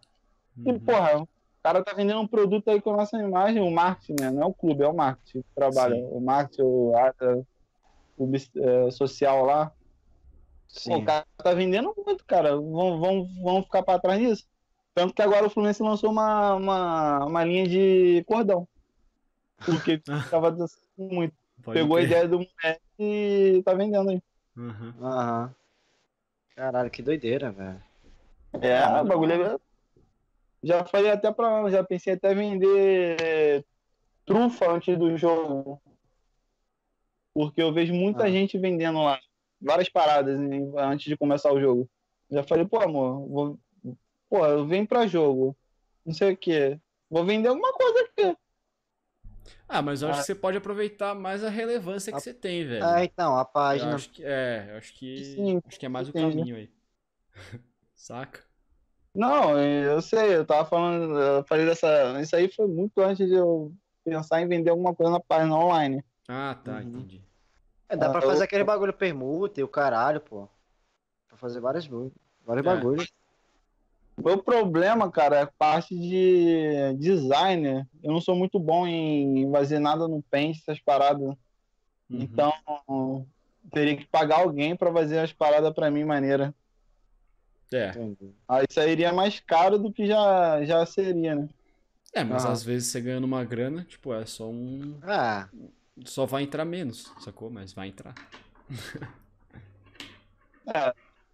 [0.64, 0.80] e, Uhum.
[0.80, 1.28] porra, o
[1.62, 4.30] cara tá vendendo um produto aí com a nossa imagem, o marketing, né?
[4.30, 5.94] Não é o clube, é o marketing que trabalha.
[5.94, 6.08] Sim.
[6.10, 7.46] O marketing, o ata,
[8.16, 9.70] publici- é, social lá.
[10.86, 12.56] Pô, o cara tá vendendo muito, cara.
[12.56, 14.44] Vamos, vamos, vamos ficar pra trás disso.
[14.94, 18.66] Tanto que agora o Fluminense lançou uma, uma, uma linha de cordão.
[19.64, 19.98] Porque
[20.30, 21.34] tava dançando muito.
[21.62, 22.10] Pode Pegou a crer.
[22.10, 24.22] ideia do moleque e tá vendendo aí.
[24.56, 24.92] Uhum.
[25.02, 25.54] Aham.
[26.56, 27.82] Caralho, que doideira, velho.
[28.60, 29.56] É, o bagulho é...
[30.62, 31.70] Já falei até pra.
[31.70, 33.64] Já pensei até vender
[34.26, 35.80] trufa antes do jogo.
[37.32, 38.30] Porque eu vejo muita Ah.
[38.30, 39.18] gente vendendo lá.
[39.60, 41.88] Várias paradas em- antes de começar o jogo.
[42.30, 43.58] Já falei, pô, amor, vou...
[44.30, 45.54] pô, eu venho pra jogo.
[46.06, 46.80] Não sei o quê.
[47.10, 48.36] Vou vender alguma coisa aqui.
[49.68, 50.20] Ah, mas eu acho Ah.
[50.22, 52.84] que você pode aproveitar mais a relevância que A- você tem, velho.
[52.84, 53.94] Ah, então, a Eu página.
[53.94, 56.38] acho que, é, eu acho que, Sim, acho que é mais o entendi.
[56.38, 56.70] caminho aí.
[57.94, 58.40] Saca?
[59.14, 62.20] Não, eu sei, eu tava falando, eu falei dessa.
[62.20, 63.72] Isso aí foi muito antes de eu
[64.04, 66.04] pensar em vender alguma coisa na página online.
[66.28, 66.80] Ah, tá, Uhum.
[66.80, 67.22] entendi.
[67.88, 70.48] É, dá Ah, pra eu- fazer aquele bagulho permuta e o caralho, pô.
[71.28, 72.14] Pra fazer várias, vários
[72.46, 72.62] É.
[72.62, 73.12] bagulhos.
[74.24, 77.86] Meu problema, cara, é parte de design.
[78.02, 81.34] Eu não sou muito bom em fazer nada no Paint, essas paradas.
[82.08, 82.20] Uhum.
[82.20, 82.52] Então,
[83.72, 86.54] teria que pagar alguém pra fazer as paradas pra mim maneira.
[87.72, 87.92] É.
[88.48, 91.48] Aí sairia mais caro do que já, já seria, né?
[92.12, 92.52] É, mas Aham.
[92.52, 94.98] às vezes você ganhando uma grana, tipo, é só um.
[95.02, 95.48] Ah,
[96.04, 97.48] Só vai entrar menos, sacou?
[97.50, 98.14] Mas vai entrar.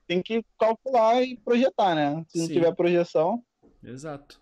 [0.07, 2.25] Tem que calcular e projetar, né?
[2.29, 2.53] Se não Sim.
[2.55, 3.43] tiver projeção,
[3.83, 4.41] Exato.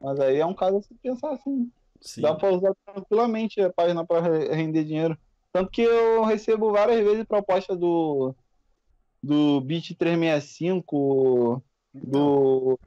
[0.00, 1.70] mas aí é um caso se pensar assim.
[2.00, 2.22] Sim.
[2.22, 5.18] Dá pra usar tranquilamente a página pra re- render dinheiro.
[5.52, 8.34] Tanto que eu recebo várias vezes proposta do
[9.22, 11.62] do Bit 365
[11.92, 12.78] do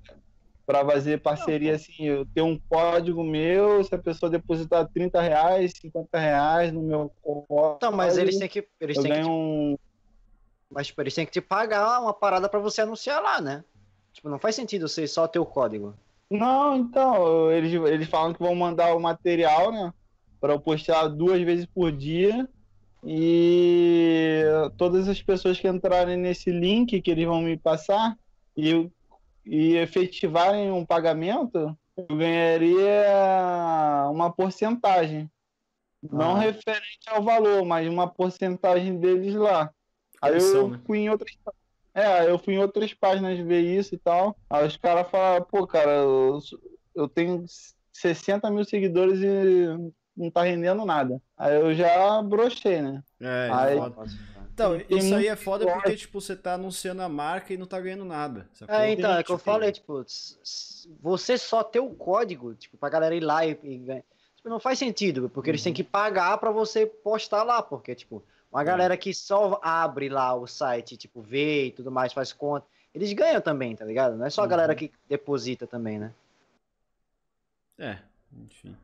[0.66, 5.74] para fazer parceria assim, eu tenho um código meu, se a pessoa depositar 30 reais,
[5.80, 8.66] 50 reais no meu código, então, mas eles têm que.
[8.80, 9.78] Eles eu têm que ganho um.
[10.74, 13.64] Mas tipo, eles têm que te pagar uma parada pra você anunciar lá, né?
[14.12, 15.94] Tipo, não faz sentido você só ter o código.
[16.30, 19.94] Não, então, eles, eles falam que vão mandar o material, né?
[20.40, 22.48] Para eu postar duas vezes por dia.
[23.06, 24.44] E
[24.78, 28.18] todas as pessoas que entrarem nesse link que eles vão me passar
[28.56, 28.90] e,
[29.46, 35.30] e efetivarem um pagamento, eu ganharia uma porcentagem.
[36.02, 36.40] Não Ah.
[36.40, 39.70] referente ao valor, mas uma porcentagem deles lá.
[40.24, 40.80] Aí eu né?
[40.86, 41.32] fui em outras
[41.96, 44.36] é, eu fui em outras páginas ver isso e tal.
[44.50, 46.40] Aí os caras falaram, pô, cara, eu,
[46.96, 47.46] eu tenho
[47.92, 49.68] 60 mil seguidores e
[50.18, 51.22] não tá rendendo nada.
[51.38, 53.04] Aí eu já brochei, né?
[53.22, 53.96] É, Aí- é foda.
[54.54, 57.80] Então, isso aí é foda porque, tipo, você tá anunciando a marca e não tá
[57.80, 58.48] ganhando nada.
[58.54, 58.76] Sacou?
[58.76, 60.04] É, então, é que eu falei, tipo,
[61.02, 64.04] você só ter o código, tipo, pra galera ir lá e, e ganhar.
[64.36, 65.66] Tipo, não faz sentido, porque eles Uhum.
[65.66, 68.66] têm que pagar pra você postar lá, porque, tipo, uma É.
[68.66, 73.12] galera que só abre lá o site, tipo, vê e tudo mais, faz conta, eles
[73.14, 74.16] ganham também, tá ligado?
[74.16, 74.50] Não é só a Uhum.
[74.50, 76.14] galera que deposita também, né?
[77.78, 77.98] É,
[78.46, 78.76] enfim.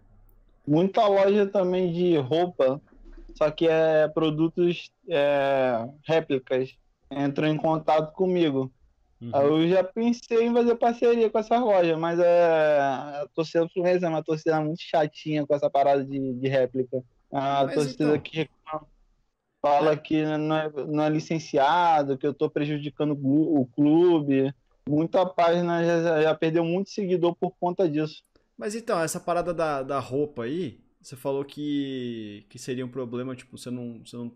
[0.67, 2.81] Muita loja também de roupa,
[3.35, 6.75] só que é produtos é, réplicas.
[7.11, 8.71] Entrou em contato comigo.
[9.21, 9.31] Uhum.
[9.33, 14.05] Aí eu já pensei em fazer parceria com essas lojas, mas é, a torcida fluminense
[14.05, 17.03] é uma torcida muito chatinha com essa parada de, de réplica.
[17.31, 18.87] A Mas torcida então- que reclama-
[19.61, 24.53] fala que não é, não é licenciado, que eu tô prejudicando o clube.
[24.87, 28.23] Muita página já, já perdeu muito seguidor por conta disso.
[28.57, 33.35] Mas então, essa parada da, da roupa aí, você falou que, que seria um problema,
[33.35, 34.31] tipo, você não, você não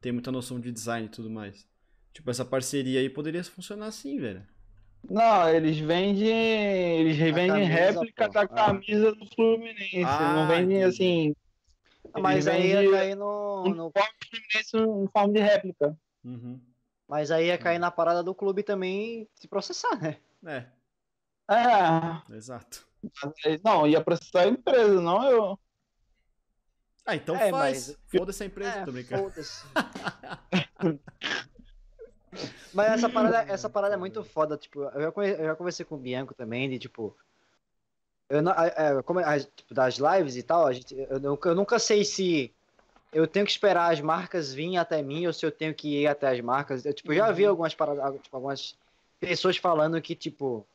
[0.00, 1.66] tem muita noção de design e tudo mais.
[2.12, 4.42] Tipo, essa parceria aí poderia funcionar assim, velho.
[5.08, 8.32] Não, eles vendem, eles revendem camisa, réplica pô.
[8.32, 8.48] da Ah.
[8.48, 10.02] camisa do Fluminense.
[10.04, 10.84] Ah, não vendem entendi.
[10.84, 11.36] assim.
[12.20, 15.96] Mas aí ia cair no, no- Fluminense em forma de réplica.
[16.24, 16.60] Uhum.
[17.08, 20.18] Mas aí ia cair na parada do clube também se processar, né?
[20.46, 20.66] É,
[21.48, 22.86] É, exato.
[23.44, 25.58] mas, não, ia processar a empresa, não eu.
[27.06, 27.88] Ah, então É, faz.
[27.88, 29.22] mas- Foda-se a empresa, É, tô brincando.
[29.24, 29.64] foda-se.
[32.72, 35.86] Mas essa parada, essa parada é muito foda, tipo, eu já, conhe- eu já conversei
[35.86, 37.16] com o Bianco também, de tipo.
[38.28, 41.48] Eu não, é, como é, a- tipo, das lives e tal, a gente, eu, nunca-
[41.50, 42.52] eu nunca sei se
[43.12, 46.06] eu tenho que esperar as marcas virem até mim ou se eu tenho que ir
[46.06, 46.84] até as marcas.
[46.84, 48.76] Eu tipo, já vi algumas paradas, tipo, algumas
[49.20, 50.66] pessoas falando que, tipo,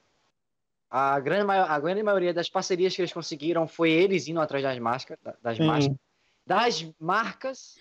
[0.89, 4.79] a grande, a grande maioria das parcerias que eles conseguiram foi eles indo atrás das
[4.79, 5.97] marcas, da- das marcas,
[6.45, 7.77] das marcas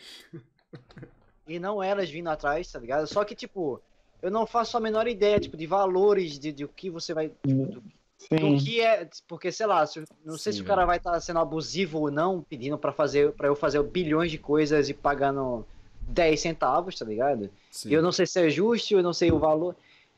[1.47, 3.07] e não elas vindo atrás, tá ligado?
[3.07, 3.81] Só que, tipo,
[4.21, 7.29] eu não faço a menor ideia, tipo, de valores, de, de o que você vai.
[7.29, 7.83] Tipo, do,
[8.31, 8.59] do Sim.
[8.59, 9.09] que é.
[9.27, 12.11] Porque, sei lá, se- não sei Sim, se o cara vai estar sendo abusivo ou
[12.11, 15.65] não, pedindo pra fazer para eu fazer bilhões de coisas e pagando
[16.03, 17.49] 10 centavos, tá ligado?
[17.71, 17.91] Sim.
[17.91, 19.77] E eu não sei se é justo, eu não sei o valor.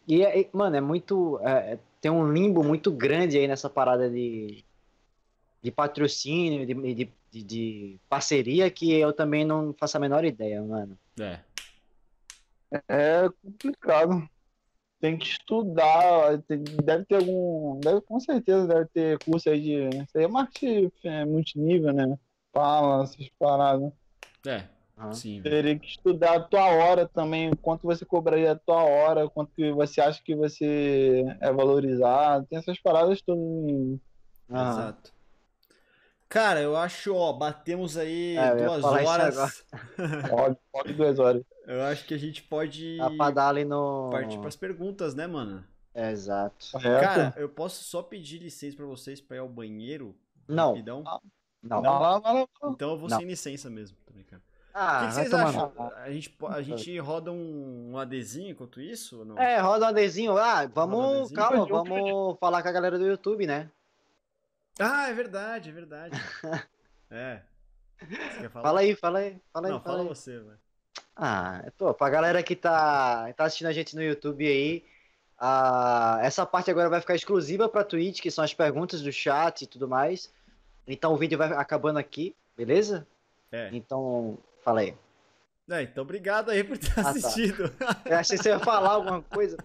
[0.09, 1.39] E, é- mano, é muito.
[1.43, 4.64] é, é- tem um limbo muito grande aí nessa parada de,
[5.62, 10.62] de patrocínio, de, de, de- de parceria, que eu também não faço a menor ideia,
[10.62, 10.98] mano.
[11.20, 11.40] É.
[12.89, 14.28] É complicado.
[15.01, 19.89] Tem que estudar, tem- deve ter algum, deve com certeza deve ter curso aí de,
[20.02, 22.18] isso aí é marketing é, multinível, né?
[22.52, 23.90] Fala, essas paradas.
[24.47, 24.64] É,
[25.14, 25.40] sim.
[25.40, 29.72] Teria que estudar a tua hora também, quanto você cobraria a tua hora, quanto que
[29.72, 33.43] você acha que você é valorizado, tem essas paradas todas.
[33.43, 33.98] em-
[34.51, 34.70] Aham.
[34.70, 35.12] Exato.
[36.28, 39.64] Cara, eu acho, ó, batemos aí É, duas horas.
[40.31, 41.43] Pode, pode duas horas.
[41.71, 44.11] Eu acho que a gente pode Dá pra dar ali no.
[44.11, 45.65] partir pras perguntas, né, mano?
[45.95, 46.67] É, exato.
[46.73, 47.01] Correto?
[47.05, 50.15] Cara, eu posso só pedir licença pra vocês pra ir ao banheiro?
[50.49, 50.71] Não.
[50.71, 51.05] Rapidão?
[51.63, 51.83] Não.
[51.83, 52.49] Vai lá.
[52.71, 53.19] Então eu vou Não.
[53.19, 54.43] sem licença mesmo, tô brincando.
[54.43, 55.73] O Ah, que, que vocês acham?
[55.97, 59.39] A gente, a gente roda um, um ADzinho enquanto isso ou não?
[59.39, 60.37] É, roda um adezinho.
[60.39, 61.17] Ah, vamos.
[61.33, 61.37] adezinho.
[61.37, 63.71] Calma, vamos falar com a galera do YouTube, né?
[64.79, 66.17] Ah, é verdade, é verdade.
[67.11, 67.43] é.
[68.01, 68.63] Você quer falar?
[68.65, 69.41] Fala aí, fala aí.
[69.53, 70.09] Fala aí, Não, fala fala aí.
[70.09, 70.59] você, velho.
[71.17, 74.85] Ah, pô, pra galera que tá, tá assistindo a gente no YouTube aí,
[75.39, 79.62] ah, essa parte agora vai ficar exclusiva pra Twitch, que são as perguntas do chat
[79.62, 80.33] e tudo mais.
[80.87, 83.07] Então o vídeo vai acabando aqui, beleza?
[83.53, 83.71] É.
[83.73, 84.95] Então, fala aí.
[85.71, 87.11] É, então obrigado aí por ter tá.
[87.11, 87.73] assistido.
[88.05, 89.57] Eu achei que você ia falar alguma coisa.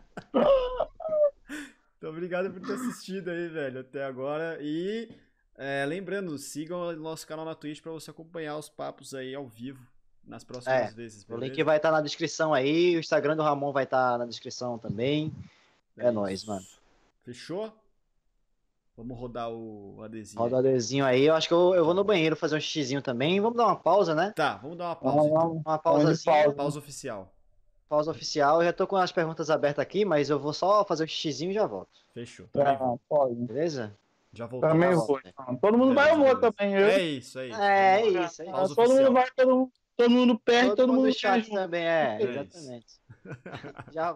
[1.97, 4.59] Então, obrigado por ter assistido aí, velho, até agora.
[4.61, 5.09] E
[5.57, 9.47] é, lembrando, sigam o nosso canal na Twitch pra você acompanhar os papos aí ao
[9.47, 9.81] vivo
[10.27, 11.23] nas próximas É, vezes.
[11.23, 11.45] O beleza?
[11.47, 15.33] link vai estar na descrição aí, o Instagram do Ramon vai estar na descrição também.
[15.97, 16.49] É nóis, isso.
[16.51, 16.65] mano.
[17.23, 17.71] Fechou?
[18.97, 20.41] Vamos rodar o adesivo.
[20.41, 21.25] Roda o adesivo aí.
[21.25, 23.41] Eu acho que eu, eu vou no banheiro fazer um xizinho também.
[23.41, 24.31] Vamos dar uma pausa, né?
[24.35, 25.27] Tá, vamos dar uma Vamos, pausa.
[25.27, 25.39] então.
[25.39, 25.55] vamos.
[25.57, 26.33] Uma Vamos de pausazinha.
[26.43, 26.55] pausa.
[26.55, 27.31] Pausa oficial.
[27.89, 28.61] Pausa oficial.
[28.61, 31.51] Eu já tô com as perguntas abertas aqui, mas eu vou só fazer o xizinho
[31.51, 31.89] e já volto.
[32.13, 32.47] Fechou.
[32.53, 32.73] Também.
[32.79, 33.35] Ah, pode.
[33.35, 33.93] Beleza?
[34.31, 34.69] Já voltou.
[34.69, 35.19] Também Tá vou.
[35.25, 35.55] então.
[35.57, 36.73] Todo mundo vai, eu vou também.
[36.73, 37.61] Eu, É isso, é isso.
[37.61, 38.25] É, lá.
[38.25, 39.05] isso, é Pausa todo oficial.
[39.11, 41.53] mundo vai, todo mundo, todo mundo perde, todo, Todo mundo mundo no chat junto.
[41.53, 42.87] também, é, É exatamente.
[43.87, 44.15] Já.